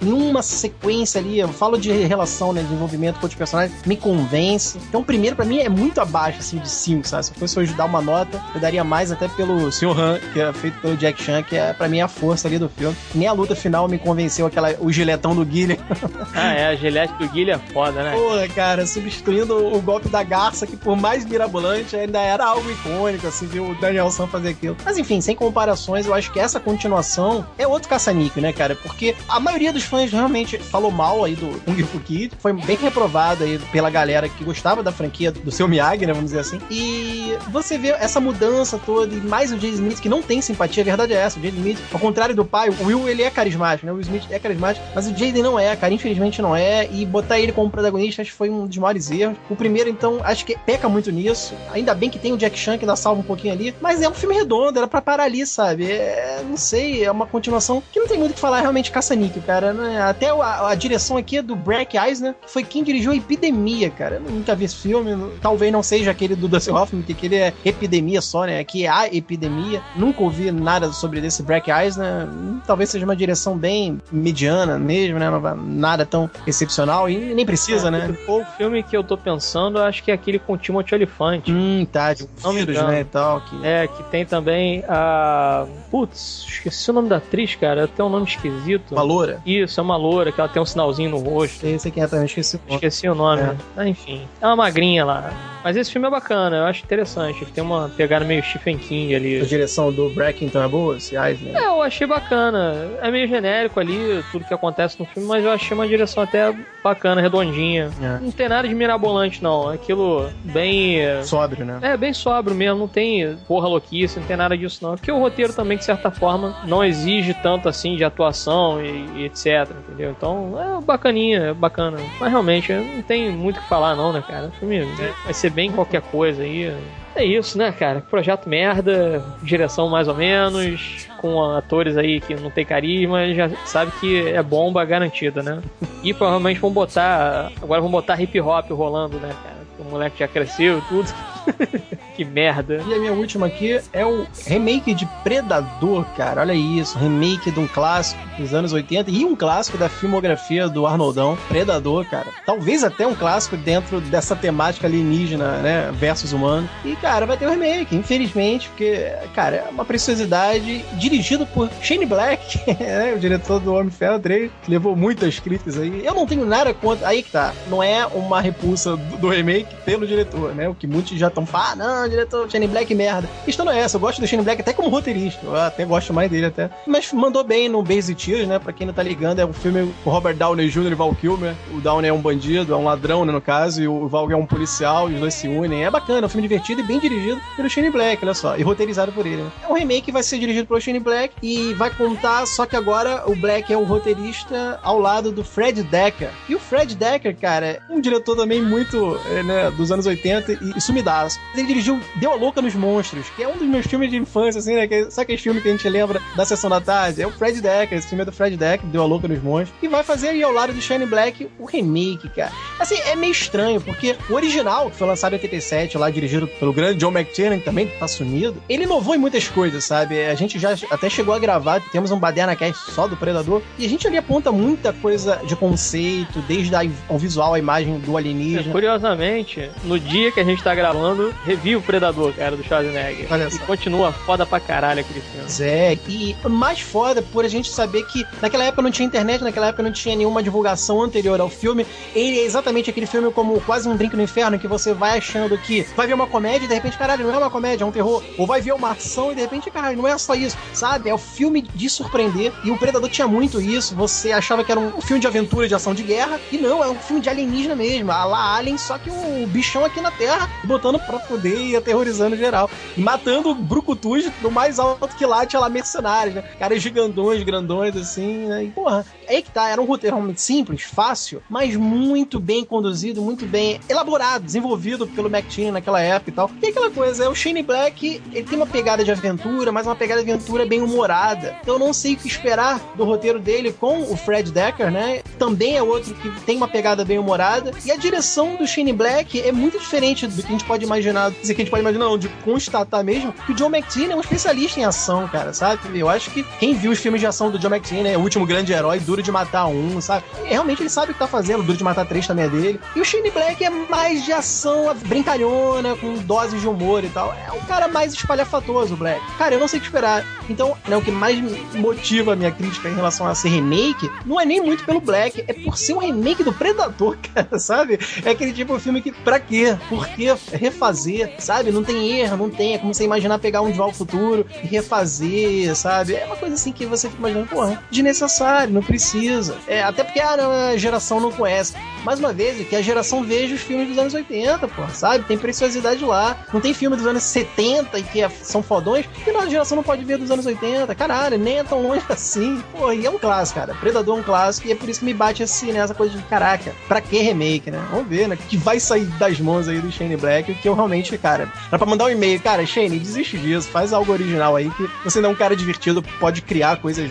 Nenhuma 0.00 0.42
sequência 0.42 1.20
ali, 1.20 1.38
eu 1.38 1.48
falo 1.48 1.78
de 1.78 1.90
relação, 1.92 2.52
né, 2.52 2.62
de 2.62 2.72
envolvimento 2.72 3.18
com 3.18 3.26
outros 3.26 3.38
personagens, 3.38 3.84
me 3.84 3.96
convence. 3.96 4.78
Então, 4.88 5.00
o 5.00 5.04
primeiro, 5.04 5.36
para 5.36 5.44
mim, 5.44 5.58
é 5.58 5.68
muito 5.68 6.00
abaixo, 6.00 6.38
assim, 6.38 6.58
de 6.58 6.68
5, 6.68 7.06
sabe? 7.06 7.26
Se 7.26 7.34
fosse 7.34 7.58
hoje 7.58 7.74
dar 7.74 7.84
uma 7.84 8.00
nota, 8.00 8.42
eu 8.54 8.60
daria 8.60 8.84
mais 8.84 9.10
até 9.10 9.28
pelo 9.28 9.70
Sr. 9.70 9.98
Han, 9.98 10.18
que 10.32 10.40
é 10.40 10.52
feito 10.52 10.78
pelo 10.80 10.96
Jack 10.96 11.22
Chan, 11.22 11.42
que 11.42 11.56
é, 11.56 11.72
para 11.72 11.88
mim, 11.88 12.00
a 12.00 12.08
força 12.08 12.48
ali 12.48 12.58
do 12.58 12.68
filme. 12.68 12.96
Nem 13.14 13.28
a 13.28 13.32
luta 13.32 13.54
final 13.54 13.88
me 13.88 13.98
convenceu, 13.98 14.46
aquela, 14.46 14.74
o 14.80 14.92
giletão 14.92 15.34
do 15.34 15.44
Guilherme. 15.44 15.82
ah, 16.34 16.52
é, 16.52 16.66
a 16.66 16.74
gilete 16.76 17.14
do 17.14 17.28
Guilherme 17.28 17.62
é 17.68 17.72
foda, 17.72 18.02
né? 18.02 18.12
Porra, 18.12 18.48
cara, 18.48 18.86
substituindo 18.86 19.74
o 19.74 19.80
golpe 19.80 20.08
da 20.08 20.22
garça, 20.22 20.66
que 20.66 20.76
por 20.76 20.96
mais 20.96 21.24
mirabolante, 21.24 21.96
ainda 21.96 22.20
era 22.20 22.44
algo 22.44 22.70
icônico, 22.70 23.26
assim, 23.26 23.46
viu 23.46 23.70
o 23.70 23.74
Daniel 23.74 24.10
San 24.10 24.26
fazer 24.26 24.50
aquilo. 24.50 24.76
Mas 24.84 24.98
enfim, 24.98 25.20
sem 25.20 25.34
comparações, 25.34 26.06
eu 26.06 26.14
acho 26.14 26.32
que 26.32 26.38
essa 26.40 26.58
continuação 26.60 27.46
é 27.58 27.66
outro 27.66 27.88
caça-níquel, 27.88 28.42
né, 28.42 28.52
cara? 28.52 28.74
Porque 28.74 29.14
a 29.28 29.35
a 29.36 29.40
maioria 29.40 29.70
dos 29.70 29.82
fãs 29.82 30.10
realmente 30.10 30.56
falou 30.56 30.90
mal 30.90 31.22
aí 31.22 31.34
do 31.34 31.60
Kung 31.60 31.76
Fu 31.84 32.00
Kid. 32.00 32.32
Foi 32.38 32.54
bem 32.54 32.76
reprovado 32.78 33.44
aí 33.44 33.58
pela 33.70 33.90
galera 33.90 34.30
que 34.30 34.42
gostava 34.42 34.82
da 34.82 34.90
franquia 34.90 35.30
do 35.30 35.50
seu 35.50 35.68
Miyagi, 35.68 36.06
né? 36.06 36.14
Vamos 36.14 36.30
dizer 36.30 36.40
assim. 36.40 36.58
E 36.70 37.36
você 37.50 37.76
vê 37.76 37.88
essa 37.88 38.18
mudança 38.18 38.80
toda 38.84 39.14
e 39.14 39.20
mais 39.20 39.52
o 39.52 39.60
Jay 39.60 39.72
Smith 39.72 40.00
que 40.00 40.08
não 40.08 40.22
tem 40.22 40.40
simpatia. 40.40 40.82
A 40.82 40.86
verdade 40.86 41.12
é 41.12 41.16
essa. 41.16 41.38
O 41.38 41.42
Jay 41.42 41.50
Smith, 41.50 41.78
ao 41.92 42.00
contrário 42.00 42.34
do 42.34 42.46
pai, 42.46 42.70
o 42.70 42.86
Will 42.86 43.06
ele 43.10 43.22
é 43.22 43.30
carismático, 43.30 43.84
né? 43.84 43.92
O 43.92 43.96
Will 43.96 44.04
Smith 44.04 44.24
é 44.30 44.38
carismático, 44.38 44.86
mas 44.94 45.06
o 45.06 45.10
Jaden 45.10 45.42
não 45.42 45.58
é, 45.58 45.76
cara. 45.76 45.92
Infelizmente 45.92 46.40
não 46.40 46.56
é. 46.56 46.88
E 46.90 47.04
botar 47.04 47.38
ele 47.38 47.52
como 47.52 47.70
protagonista 47.70 48.22
acho 48.22 48.30
que 48.30 48.36
foi 48.36 48.48
um 48.48 48.66
dos 48.66 48.78
maiores 48.78 49.10
erros. 49.10 49.36
O 49.50 49.54
primeiro, 49.54 49.90
então, 49.90 50.18
acho 50.24 50.46
que 50.46 50.56
peca 50.64 50.88
muito 50.88 51.12
nisso. 51.12 51.54
Ainda 51.72 51.94
bem 51.94 52.08
que 52.08 52.18
tem 52.18 52.32
o 52.32 52.38
Jack 52.38 52.58
Chan 52.58 52.78
que 52.78 52.86
ainda 52.86 52.96
salva 52.96 53.20
um 53.20 53.24
pouquinho 53.24 53.52
ali. 53.52 53.74
Mas 53.82 54.00
é 54.00 54.08
um 54.08 54.14
filme 54.14 54.34
redondo, 54.34 54.78
era 54.78 54.88
pra 54.88 55.02
parar 55.02 55.24
ali, 55.24 55.46
sabe? 55.46 55.92
É, 55.92 56.42
não 56.48 56.56
sei, 56.56 57.04
é 57.04 57.10
uma 57.10 57.26
continuação 57.26 57.82
que 57.92 58.00
não 58.00 58.08
tem 58.08 58.18
muito 58.18 58.30
o 58.30 58.34
que 58.34 58.40
falar, 58.40 58.60
realmente 58.60 58.90
caça-níquel, 59.26 59.42
cara. 59.42 59.72
Né? 59.72 60.00
Até 60.00 60.30
a, 60.30 60.68
a, 60.68 60.74
direção 60.74 61.16
aqui 61.16 61.38
é 61.38 61.42
do 61.42 61.56
Breck 61.56 61.96
Eisner, 61.96 62.34
que 62.34 62.50
foi 62.50 62.62
quem 62.62 62.82
dirigiu 62.82 63.12
a 63.12 63.16
Epidemia, 63.16 63.90
cara. 63.90 64.16
Eu 64.16 64.30
nunca 64.30 64.54
vi 64.54 64.64
esse 64.64 64.76
filme. 64.76 65.32
Talvez 65.40 65.72
não 65.72 65.82
seja 65.82 66.10
aquele 66.10 66.34
do 66.34 66.48
Dustin 66.48 66.70
Hoffman, 66.70 67.02
que 67.02 67.12
aquele 67.12 67.36
é 67.36 67.52
Epidemia 67.64 68.20
só, 68.20 68.44
né? 68.44 68.60
Aqui 68.60 68.84
é 68.84 68.88
a 68.88 69.06
Epidemia. 69.12 69.82
Nunca 69.94 70.22
ouvi 70.22 70.50
nada 70.50 70.92
sobre 70.92 71.24
esse 71.24 71.42
Breck 71.42 71.70
Eisner. 71.70 72.28
Talvez 72.66 72.90
seja 72.90 73.04
uma 73.04 73.16
direção 73.16 73.56
bem 73.56 74.00
mediana 74.10 74.78
mesmo, 74.78 75.18
né? 75.18 75.26
Nada 75.56 76.06
tão 76.06 76.30
excepcional 76.46 77.08
e 77.08 77.34
nem 77.34 77.44
precisa, 77.44 77.88
é, 77.88 77.90
né? 77.90 78.16
O 78.28 78.44
filme 78.56 78.82
que 78.82 78.96
eu 78.96 79.02
tô 79.02 79.16
pensando, 79.16 79.78
acho 79.78 80.02
que 80.02 80.10
é 80.10 80.14
aquele 80.14 80.38
com 80.38 80.56
Timothy 80.56 80.94
Olyphant. 80.94 81.48
Hum, 81.48 81.86
tá. 81.90 82.14
De 82.14 82.26
vírus, 82.52 82.76
né? 82.82 83.00
E 83.00 83.04
tal. 83.04 83.40
Que... 83.40 83.66
É, 83.66 83.86
que 83.86 84.02
tem 84.04 84.24
também 84.24 84.84
a. 84.88 85.66
Putz, 85.90 86.44
esqueci 86.48 86.90
o 86.90 86.94
nome 86.94 87.08
da 87.08 87.16
atriz, 87.16 87.54
cara. 87.54 87.86
Tem 87.88 88.04
um 88.04 88.08
nome 88.08 88.26
esquisito. 88.26 88.92
Uma 88.92 89.02
loura? 89.16 89.40
Isso, 89.46 89.80
é 89.80 89.82
uma 89.82 89.96
loura, 89.96 90.32
que 90.32 90.40
ela 90.40 90.48
tem 90.48 90.60
um 90.60 90.66
sinalzinho 90.66 91.10
no 91.10 91.18
rosto. 91.18 91.66
Esse 91.66 91.88
aqui 91.88 92.00
é 92.00 92.06
também, 92.06 92.26
esqueci 92.26 92.56
o 92.56 92.60
nome. 92.60 92.74
Esqueci 92.74 93.08
o 93.08 93.14
nome. 93.14 93.42
É. 93.42 93.56
Ah, 93.76 93.88
enfim. 93.88 94.22
É 94.40 94.46
uma 94.46 94.56
magrinha 94.56 95.04
lá. 95.04 95.30
Mas 95.66 95.76
esse 95.76 95.90
filme 95.90 96.06
é 96.06 96.10
bacana, 96.10 96.58
eu 96.58 96.64
acho 96.64 96.84
interessante. 96.84 97.44
Tem 97.46 97.62
uma 97.64 97.88
pegada 97.88 98.24
meio 98.24 98.40
Stephen 98.42 98.78
King 98.78 99.14
ali. 99.16 99.40
A 99.40 99.44
direção 99.44 99.92
do 99.92 100.12
então 100.40 100.62
é 100.62 100.68
boa, 100.68 100.96
esse 100.96 101.16
Eisner? 101.16 101.56
É, 101.56 101.66
eu 101.66 101.82
achei 101.82 102.06
bacana. 102.06 102.72
É 103.02 103.10
meio 103.10 103.26
genérico 103.26 103.80
ali, 103.80 104.24
tudo 104.30 104.44
que 104.44 104.54
acontece 104.54 104.98
no 105.00 105.06
filme, 105.06 105.28
mas 105.28 105.44
eu 105.44 105.50
achei 105.50 105.76
uma 105.76 105.86
direção 105.88 106.22
até 106.22 106.54
bacana, 106.84 107.20
redondinha. 107.20 107.90
É. 108.00 108.18
Não 108.22 108.30
tem 108.30 108.48
nada 108.48 108.68
de 108.68 108.74
mirabolante, 108.74 109.42
não. 109.42 109.68
Aquilo 109.68 110.30
bem. 110.44 111.00
Sóbrio, 111.24 111.64
né? 111.64 111.80
É, 111.82 111.96
bem 111.96 112.12
sóbrio 112.12 112.54
mesmo. 112.54 112.78
Não 112.78 112.88
tem 112.88 113.36
porra 113.48 113.66
louquice, 113.66 114.20
não 114.20 114.26
tem 114.26 114.36
nada 114.36 114.56
disso, 114.56 114.78
não. 114.82 114.94
Porque 114.94 115.10
o 115.10 115.18
roteiro 115.18 115.52
também, 115.52 115.76
de 115.76 115.84
certa 115.84 116.12
forma, 116.12 116.54
não 116.64 116.84
exige 116.84 117.34
tanto 117.34 117.68
assim 117.68 117.96
de 117.96 118.04
atuação 118.04 118.80
e, 118.80 119.05
e 119.14 119.24
etc. 119.24 119.70
Entendeu? 119.70 120.10
Então, 120.10 120.54
é 120.58 120.80
bacaninha, 120.80 121.38
é 121.40 121.54
bacana. 121.54 121.98
Mas 122.20 122.30
realmente, 122.30 122.72
não 122.72 123.02
tem 123.02 123.30
muito 123.30 123.58
o 123.58 123.60
que 123.60 123.68
falar, 123.68 123.94
não, 123.94 124.12
né, 124.12 124.22
cara? 124.26 124.50
O 124.60 125.24
vai 125.24 125.34
ser 125.34 125.50
bem 125.50 125.70
qualquer 125.70 126.02
coisa 126.02 126.42
aí. 126.42 126.74
É 127.14 127.24
isso, 127.24 127.56
né, 127.56 127.72
cara? 127.72 128.02
Projeto 128.02 128.46
merda, 128.46 129.24
direção 129.42 129.88
mais 129.88 130.06
ou 130.06 130.14
menos, 130.14 131.08
com 131.18 131.42
atores 131.42 131.96
aí 131.96 132.20
que 132.20 132.34
não 132.34 132.50
tem 132.50 132.64
carisma, 132.64 133.32
já 133.32 133.48
sabe 133.64 133.90
que 133.92 134.28
é 134.28 134.42
bomba 134.42 134.84
garantida, 134.84 135.42
né? 135.42 135.62
E 136.02 136.12
provavelmente 136.12 136.60
vão 136.60 136.70
botar. 136.70 137.50
Agora 137.62 137.80
vão 137.80 137.90
botar 137.90 138.20
hip 138.20 138.38
hop 138.38 138.70
rolando, 138.70 139.18
né, 139.18 139.30
cara? 139.42 139.55
O 139.78 139.84
moleque 139.84 140.18
já 140.18 140.28
cresceu 140.28 140.82
tudo. 140.88 141.12
que 142.16 142.24
merda. 142.24 142.82
E 142.86 142.94
a 142.94 142.98
minha 142.98 143.12
última 143.12 143.46
aqui 143.46 143.80
é 143.92 144.04
o 144.04 144.26
remake 144.46 144.94
de 144.94 145.06
Predador, 145.22 146.04
cara. 146.16 146.40
Olha 146.40 146.52
isso, 146.52 146.98
remake 146.98 147.50
de 147.50 147.60
um 147.60 147.66
clássico 147.66 148.20
dos 148.38 148.54
anos 148.54 148.72
80 148.72 149.10
e 149.10 149.24
um 149.24 149.36
clássico 149.36 149.78
da 149.78 149.88
filmografia 149.88 150.68
do 150.68 150.86
Arnoldão, 150.86 151.36
Predador, 151.48 152.04
cara. 152.06 152.28
Talvez 152.44 152.82
até 152.82 153.06
um 153.06 153.14
clássico 153.14 153.56
dentro 153.56 154.00
dessa 154.00 154.34
temática 154.34 154.86
alienígena, 154.86 155.58
né, 155.58 155.90
versus 155.92 156.32
humano. 156.32 156.68
E, 156.84 156.96
cara, 156.96 157.26
vai 157.26 157.36
ter 157.36 157.46
um 157.46 157.50
remake, 157.50 157.94
infelizmente, 157.94 158.68
porque, 158.68 159.12
cara, 159.34 159.56
é 159.56 159.68
uma 159.70 159.84
preciosidade 159.84 160.84
dirigido 160.94 161.46
por 161.46 161.70
Shane 161.82 162.06
Black, 162.06 162.58
né, 162.80 163.12
o 163.14 163.18
diretor 163.18 163.60
do 163.60 163.74
Homem-Ferro 163.74 164.18
3, 164.18 164.50
que 164.62 164.70
levou 164.70 164.96
muitas 164.96 165.38
críticas 165.38 165.78
aí. 165.78 166.04
Eu 166.04 166.14
não 166.14 166.26
tenho 166.26 166.44
nada 166.46 166.72
contra... 166.72 167.08
Aí 167.08 167.22
que 167.22 167.30
tá, 167.30 167.52
não 167.68 167.82
é 167.82 168.06
uma 168.06 168.40
repulsa 168.40 168.96
do, 168.96 169.16
do 169.18 169.28
remake 169.66 169.76
pelo 169.84 170.06
diretor, 170.06 170.54
né, 170.54 170.68
o 170.68 170.74
que 170.74 170.86
muitos 170.86 171.18
já 171.18 171.28
estão 171.28 171.44
falando, 171.46 171.82
ah, 171.82 172.00
não, 172.02 172.08
diretor 172.08 172.50
Shane 172.50 172.66
Black 172.66 172.94
merda. 172.94 173.28
Questão 173.44 173.64
não 173.64 173.72
é 173.72 173.80
essa, 173.80 173.96
eu 173.96 174.00
gosto 174.00 174.20
do 174.20 174.26
Shane 174.26 174.42
Black 174.42 174.60
até 174.60 174.72
como 174.72 174.88
roteirista, 174.88 175.44
eu 175.44 175.56
até 175.56 175.84
gosto 175.84 176.12
mais 176.12 176.30
dele 176.30 176.46
até. 176.46 176.70
Mas 176.86 177.12
mandou 177.12 177.44
bem 177.44 177.68
no 177.68 177.82
Base 177.82 178.14
Tears, 178.14 178.46
né, 178.46 178.58
pra 178.58 178.72
quem 178.72 178.86
não 178.86 178.94
tá 178.94 179.02
ligando, 179.02 179.40
é 179.40 179.46
um 179.46 179.52
filme 179.52 179.92
com 180.02 180.10
Robert 180.10 180.36
Downey 180.36 180.68
Jr. 180.68 180.92
e 180.92 180.94
Val 180.94 181.14
Kilmer. 181.14 181.54
O 181.72 181.80
Downey 181.80 182.10
é 182.10 182.12
um 182.12 182.20
bandido, 182.20 182.72
é 182.72 182.76
um 182.76 182.84
ladrão, 182.84 183.24
né, 183.24 183.32
no 183.32 183.40
caso, 183.40 183.82
e 183.82 183.88
o 183.88 184.08
Val 184.08 184.30
é 184.30 184.36
um 184.36 184.46
policial, 184.46 185.10
e 185.10 185.14
os 185.14 185.20
dois 185.20 185.34
se 185.34 185.48
unem. 185.48 185.84
É 185.84 185.90
bacana, 185.90 186.22
é 186.22 186.26
um 186.26 186.28
filme 186.28 186.46
divertido 186.46 186.80
e 186.80 186.84
bem 186.84 186.98
dirigido 186.98 187.40
pelo 187.54 187.68
Shane 187.68 187.90
Black, 187.90 188.24
olha 188.24 188.34
só, 188.34 188.56
e 188.56 188.62
roteirizado 188.62 189.12
por 189.12 189.26
ele. 189.26 189.42
Né? 189.42 189.50
É 189.62 189.68
um 189.68 189.74
remake 189.74 190.06
que 190.06 190.12
vai 190.12 190.22
ser 190.22 190.38
dirigido 190.38 190.66
pelo 190.66 190.80
Shane 190.80 191.00
Black 191.00 191.34
e 191.42 191.72
vai 191.74 191.90
contar, 191.90 192.46
só 192.46 192.66
que 192.66 192.76
agora 192.76 193.22
o 193.26 193.36
Black 193.36 193.72
é 193.72 193.76
o 193.76 193.84
roteirista 193.84 194.80
ao 194.82 194.98
lado 194.98 195.30
do 195.30 195.44
Fred 195.44 195.82
Decker. 195.82 196.30
E 196.48 196.54
o 196.54 196.58
Fred 196.58 196.94
Decker, 196.94 197.36
cara, 197.36 197.66
é 197.66 197.80
um 197.90 198.00
diretor 198.00 198.36
também 198.36 198.62
muito, 198.62 199.18
é, 199.30 199.42
né, 199.56 199.70
dos 199.70 199.90
anos 199.90 200.06
80 200.06 200.52
e, 200.52 200.58
e 200.76 200.80
sumidaço. 200.80 201.38
Ele 201.54 201.66
dirigiu 201.66 202.00
Deu 202.16 202.32
a 202.32 202.34
Louca 202.34 202.60
nos 202.60 202.74
Monstros, 202.74 203.26
que 203.30 203.42
é 203.42 203.48
um 203.48 203.56
dos 203.56 203.66
meus 203.66 203.86
filmes 203.86 204.10
de 204.10 204.16
infância, 204.16 204.58
assim, 204.58 204.74
né? 204.74 204.86
Que, 204.86 205.10
sabe 205.10 205.22
aquele 205.22 205.38
filme 205.38 205.60
que 205.60 205.68
a 205.68 205.72
gente 205.72 205.88
lembra 205.88 206.20
da 206.36 206.44
Sessão 206.44 206.70
da 206.70 206.80
Tarde? 206.80 207.22
É 207.22 207.26
o 207.26 207.30
Fred 207.30 207.60
Decker, 207.60 207.98
esse 207.98 208.08
filme 208.08 208.22
é 208.22 208.24
do 208.24 208.32
Fred 208.32 208.56
Decker, 208.56 208.88
Deu 208.88 209.02
a 209.02 209.06
Louca 209.06 209.26
nos 209.26 209.42
Monstros. 209.42 209.74
E 209.82 209.88
vai 209.88 210.02
fazer 210.02 210.28
aí 210.28 210.42
ao 210.42 210.52
lado 210.52 210.72
do 210.72 210.80
Shane 210.80 211.06
Black 211.06 211.48
o 211.58 211.64
remake, 211.64 212.28
cara. 212.30 212.52
Assim, 212.78 212.96
é 213.06 213.16
meio 213.16 213.32
estranho, 213.32 213.80
porque 213.80 214.16
o 214.28 214.34
original, 214.34 214.90
que 214.90 214.96
foi 214.96 215.06
lançado 215.06 215.32
em 215.32 215.36
87, 215.36 215.96
lá 215.98 216.10
dirigido 216.10 216.46
pelo 216.46 216.72
grande 216.72 216.98
John 216.98 217.10
McTiernan, 217.10 217.58
que 217.58 217.64
também 217.64 217.88
tá 217.98 218.06
sumido, 218.06 218.62
ele 218.68 218.84
inovou 218.84 219.14
em 219.14 219.18
muitas 219.18 219.48
coisas, 219.48 219.84
sabe? 219.84 220.24
A 220.26 220.34
gente 220.34 220.58
já 220.58 220.74
até 220.90 221.08
chegou 221.08 221.34
a 221.34 221.38
gravar, 221.38 221.80
temos 221.90 222.10
um 222.10 222.18
Baderna 222.18 222.54
Cast 222.54 222.90
só 222.90 223.06
do 223.06 223.16
Predador, 223.16 223.62
e 223.78 223.84
a 223.84 223.88
gente 223.88 224.06
ali 224.06 224.16
aponta 224.16 224.52
muita 224.52 224.92
coisa 224.92 225.40
de 225.46 225.56
conceito, 225.56 226.40
desde 226.42 226.76
o 227.08 227.18
visual, 227.18 227.54
a 227.54 227.58
imagem 227.58 227.98
do 228.00 228.16
alienígena. 228.16 228.68
É, 228.68 228.72
curiosamente, 228.72 229.45
no 229.84 229.98
dia 229.98 230.32
que 230.32 230.40
a 230.40 230.44
gente 230.44 230.62
tá 230.62 230.74
gravando, 230.74 231.34
revi 231.44 231.76
o 231.76 231.82
Predador, 231.82 232.32
cara, 232.32 232.56
do 232.56 232.64
Schwarzenegger. 232.64 233.26
Olha 233.30 233.50
só. 233.50 233.56
E 233.56 233.58
continua 233.60 234.12
foda 234.12 234.44
pra 234.44 234.60
caralho 234.60 235.00
aquele 235.00 235.20
filme. 235.20 235.48
Zé, 235.48 235.98
e 236.08 236.36
mais 236.48 236.80
foda 236.80 237.22
por 237.22 237.44
a 237.44 237.48
gente 237.48 237.70
saber 237.70 238.04
que 238.06 238.24
naquela 238.40 238.64
época 238.64 238.82
não 238.82 238.90
tinha 238.90 239.06
internet, 239.06 239.42
naquela 239.42 239.68
época 239.68 239.82
não 239.82 239.92
tinha 239.92 240.16
nenhuma 240.16 240.42
divulgação 240.42 241.02
anterior 241.02 241.40
ao 241.40 241.48
filme. 241.48 241.86
Ele 242.14 242.40
é 242.40 242.44
exatamente 242.44 242.90
aquele 242.90 243.06
filme 243.06 243.30
como 243.32 243.60
quase 243.60 243.88
um 243.88 243.96
drink 243.96 244.16
no 244.16 244.22
inferno, 244.22 244.58
que 244.58 244.68
você 244.68 244.92
vai 244.92 245.18
achando 245.18 245.56
que 245.58 245.82
vai 245.96 246.06
ver 246.06 246.14
uma 246.14 246.26
comédia 246.26 246.64
e 246.64 246.68
de 246.68 246.74
repente, 246.74 246.98
caralho, 246.98 247.26
não 247.26 247.34
é 247.34 247.38
uma 247.38 247.50
comédia, 247.50 247.84
é 247.84 247.86
um 247.86 247.92
terror. 247.92 248.22
Ou 248.38 248.46
vai 248.46 248.60
ver 248.60 248.72
uma 248.72 248.90
ação 248.92 249.32
e 249.32 249.34
de 249.34 249.40
repente, 249.40 249.70
caralho, 249.70 249.96
não 249.96 250.08
é 250.08 250.16
só 250.18 250.34
isso, 250.34 250.56
sabe? 250.72 251.08
É 251.08 251.14
o 251.14 251.18
filme 251.18 251.62
de 251.62 251.88
surpreender. 251.88 252.52
E 252.64 252.70
o 252.70 252.78
Predador 252.78 253.08
tinha 253.08 253.26
muito 253.26 253.60
isso. 253.60 253.94
Você 253.94 254.32
achava 254.32 254.64
que 254.64 254.72
era 254.72 254.80
um 254.80 255.00
filme 255.00 255.20
de 255.20 255.26
aventura, 255.26 255.68
de 255.68 255.74
ação 255.74 255.94
de 255.94 256.02
guerra. 256.02 256.40
E 256.50 256.58
não, 256.58 256.82
é 256.82 256.88
um 256.88 256.96
filme 256.96 257.20
de 257.20 257.28
alienígena 257.28 257.74
mesmo. 257.74 258.10
A 258.10 258.24
lá 258.24 258.56
Alien, 258.56 258.78
só 258.78 258.98
que 258.98 259.10
o 259.42 259.46
bichão 259.46 259.84
aqui 259.84 260.00
na 260.00 260.10
Terra, 260.10 260.50
botando 260.64 260.98
pra 260.98 261.18
poder 261.18 261.58
e 261.58 261.76
aterrorizando 261.76 262.36
geral. 262.36 262.70
E 262.96 263.00
matando 263.00 263.54
brucutus 263.54 264.30
do 264.40 264.50
mais 264.50 264.78
alto 264.78 265.16
que 265.16 265.26
lá 265.26 265.44
tinha 265.46 265.60
lá 265.60 265.68
mercenários, 265.68 266.34
né? 266.34 266.42
Caras 266.58 266.82
gigandões, 266.82 267.42
grandões, 267.42 267.96
assim, 267.96 268.46
né? 268.46 268.64
E, 268.64 268.70
porra, 268.70 269.04
aí 269.28 269.42
que 269.42 269.50
tá, 269.50 269.68
era 269.68 269.80
um 269.80 269.84
roteiro 269.84 270.16
realmente 270.16 270.40
simples, 270.40 270.82
fácil, 270.82 271.42
mas 271.48 271.76
muito 271.76 272.38
bem 272.38 272.64
conduzido, 272.64 273.22
muito 273.22 273.46
bem 273.46 273.80
elaborado, 273.88 274.44
desenvolvido 274.44 275.06
pelo 275.06 275.28
McTinney 275.28 275.70
naquela 275.70 276.00
época 276.00 276.30
e 276.30 276.34
tal. 276.34 276.50
E 276.62 276.66
aquela 276.68 276.90
coisa, 276.90 277.24
é 277.24 277.28
o 277.28 277.34
Shane 277.34 277.62
Black, 277.62 278.22
ele 278.32 278.44
tem 278.44 278.56
uma 278.56 278.66
pegada 278.66 279.04
de 279.04 279.10
aventura, 279.10 279.72
mas 279.72 279.86
uma 279.86 279.96
pegada 279.96 280.22
de 280.22 280.30
aventura 280.30 280.66
bem 280.66 280.80
humorada. 280.80 281.56
Então 281.62 281.74
eu 281.74 281.78
não 281.78 281.92
sei 281.92 282.14
o 282.14 282.16
que 282.16 282.28
esperar 282.28 282.80
do 282.94 283.04
roteiro 283.04 283.38
dele 283.38 283.72
com 283.72 284.02
o 284.02 284.16
Fred 284.16 284.50
Decker, 284.50 284.90
né? 284.90 285.22
Também 285.38 285.76
é 285.76 285.82
outro 285.82 286.14
que 286.14 286.30
tem 286.42 286.56
uma 286.56 286.68
pegada 286.68 287.04
bem 287.04 287.18
humorada. 287.18 287.72
E 287.84 287.90
a 287.90 287.96
direção 287.96 288.56
do 288.56 288.66
Shane 288.66 288.92
Black 288.92 289.25
é 289.34 289.52
muito 289.52 289.78
diferente 289.78 290.26
do 290.26 290.42
que 290.42 290.48
a 290.48 290.52
gente 290.52 290.64
pode 290.64 290.84
imaginar, 290.84 291.30
dizer 291.30 291.54
que 291.54 291.62
a 291.62 291.64
gente 291.64 291.70
pode 291.70 291.82
imaginar, 291.82 292.04
não, 292.04 292.18
de 292.18 292.28
constatar 292.44 293.04
mesmo 293.04 293.32
que 293.32 293.52
o 293.52 293.54
John 293.54 293.68
McTierney 293.68 294.12
é 294.12 294.16
um 294.16 294.20
especialista 294.20 294.80
em 294.80 294.84
ação, 294.84 295.28
cara, 295.28 295.52
sabe? 295.52 295.98
Eu 295.98 296.08
acho 296.08 296.30
que 296.30 296.42
quem 296.58 296.74
viu 296.74 296.90
os 296.90 296.98
filmes 296.98 297.20
de 297.20 297.26
ação 297.26 297.50
do 297.50 297.58
John 297.58 297.68
McTierney, 297.68 298.12
é 298.12 298.18
o 298.18 298.20
último 298.20 298.46
grande 298.46 298.72
herói, 298.72 299.00
Duro 299.00 299.22
de 299.22 299.32
Matar 299.32 299.66
um, 299.66 300.00
sabe? 300.00 300.24
Realmente 300.44 300.82
ele 300.82 300.90
sabe 300.90 301.10
o 301.10 301.14
que 301.14 301.18
tá 301.18 301.26
fazendo, 301.26 301.62
Duro 301.62 301.78
de 301.78 301.84
Matar 301.84 302.06
três 302.06 302.26
também 302.26 302.44
é 302.44 302.48
dele. 302.48 302.80
E 302.94 303.00
o 303.00 303.04
Shane 303.04 303.30
Black 303.30 303.64
é 303.64 303.70
mais 303.70 304.24
de 304.24 304.32
ação 304.32 304.94
brincalhona, 305.06 305.96
com 305.96 306.14
doses 306.14 306.60
de 306.60 306.68
humor 306.68 307.04
e 307.04 307.08
tal. 307.08 307.32
É 307.32 307.52
um 307.52 307.60
cara 307.66 307.88
mais 307.88 308.12
espalhafatoso, 308.12 308.96
Black. 308.96 309.20
Cara, 309.36 309.54
eu 309.54 309.60
não 309.60 309.68
sei 309.68 309.78
o 309.78 309.80
que 309.80 309.88
esperar. 309.88 310.24
Então, 310.48 310.76
né, 310.86 310.96
o 310.96 311.02
que 311.02 311.10
mais 311.10 311.38
motiva 311.74 312.32
a 312.32 312.36
minha 312.36 312.50
crítica 312.50 312.88
em 312.88 312.94
relação 312.94 313.26
a 313.26 313.34
ser 313.34 313.48
remake 313.48 314.10
não 314.24 314.40
é 314.40 314.44
nem 314.44 314.60
muito 314.60 314.84
pelo 314.84 315.00
Black, 315.00 315.44
é 315.46 315.52
por 315.52 315.76
ser 315.76 315.94
um 315.94 315.98
remake 315.98 316.42
do 316.42 316.52
Predador, 316.52 317.16
cara, 317.34 317.58
sabe? 317.58 317.98
É 318.24 318.30
aquele 318.30 318.52
tipo 318.52 318.76
de 318.76 318.82
filme 318.82 319.02
que, 319.02 319.12
pra 319.24 319.40
quê? 319.40 319.76
Por 319.88 320.06
que 320.08 320.26
refazer? 320.52 321.36
sabe? 321.38 321.70
Não 321.70 321.82
tem 321.84 322.20
erro, 322.20 322.36
não 322.36 322.50
tem. 322.50 322.74
É 322.74 322.78
como 322.78 322.92
você 322.92 323.04
imaginar 323.04 323.38
pegar 323.38 323.62
um 323.62 323.70
de 323.70 323.80
ao 323.80 323.92
futuro 323.92 324.46
e 324.62 324.66
refazer, 324.66 325.74
sabe? 325.76 326.14
É 326.14 326.24
uma 326.24 326.36
coisa 326.36 326.54
assim 326.54 326.72
que 326.72 326.86
você 326.86 327.08
fica 327.08 327.18
imaginando, 327.20 327.48
porra, 327.48 327.82
desnecessário, 327.90 328.72
não 328.72 328.82
precisa. 328.82 329.56
É, 329.66 329.82
até 329.82 330.02
porque 330.02 330.20
a 330.20 330.76
geração 330.76 331.20
não 331.20 331.30
conhece. 331.32 331.74
Mais 332.04 332.20
uma 332.20 332.32
vez, 332.32 332.66
que 332.68 332.76
a 332.76 332.82
geração 332.82 333.24
veja 333.24 333.54
os 333.54 333.60
filmes 333.60 333.88
dos 333.88 333.98
anos 333.98 334.14
80, 334.14 334.68
porra, 334.68 334.90
sabe? 334.90 335.24
Tem 335.24 335.36
preciosidade 335.36 336.04
lá. 336.04 336.36
Não 336.52 336.60
tem 336.60 336.72
filme 336.72 336.96
dos 336.96 337.06
anos 337.06 337.22
70 337.24 337.98
e 337.98 338.02
que 338.02 338.22
é, 338.22 338.28
são 338.28 338.62
fodões, 338.62 339.06
que 339.24 339.30
a 339.30 339.46
geração 339.48 339.76
não 339.76 339.82
pode 339.82 340.04
ver 340.04 340.18
dos 340.18 340.30
anos 340.30 340.46
80. 340.46 340.94
Caralho, 340.94 341.38
nem 341.38 341.58
é 341.58 341.64
tão 341.64 341.82
longe 341.82 342.04
assim. 342.08 342.62
Porra, 342.72 342.94
e 342.94 343.04
é 343.04 343.10
um 343.10 343.18
clássico, 343.18 343.60
cara. 343.60 343.74
Predador 343.74 344.16
é 344.16 344.20
um 344.20 344.22
clássico 344.22 344.68
e 344.68 344.72
é 344.72 344.74
por 344.74 344.88
isso 344.88 345.00
que 345.00 345.04
me 345.04 345.14
bate 345.14 345.42
assim, 345.42 345.72
né? 345.72 345.80
Essa 345.80 345.94
coisa 345.94 346.16
de 346.16 346.22
caraca, 346.24 346.72
pra 346.86 347.00
que 347.00 347.18
remake, 347.18 347.70
né? 347.70 347.84
Vamos 347.90 348.08
ver, 348.08 348.28
né? 348.28 348.38
Que 348.48 348.56
vai 348.56 348.78
sair 348.78 348.95
das 349.04 349.38
mãos 349.40 349.68
aí 349.68 349.80
do 349.80 349.90
Shane 349.90 350.16
Black, 350.16 350.54
que 350.54 350.68
eu 350.68 350.74
realmente, 350.74 351.16
cara, 351.18 351.50
era 351.68 351.78
pra 351.78 351.86
mandar 351.86 352.04
um 352.06 352.10
e-mail, 352.10 352.40
cara, 352.40 352.64
Shane, 352.64 352.98
desiste 352.98 353.38
disso, 353.38 353.68
faz 353.68 353.92
algo 353.92 354.12
original 354.12 354.56
aí, 354.56 354.70
que 354.70 354.88
você 355.04 355.20
não 355.20 355.30
é 355.30 355.32
um 355.32 355.36
cara 355.36 355.54
divertido, 355.54 356.02
pode 356.20 356.42
criar 356.42 356.76
coisas 356.76 357.10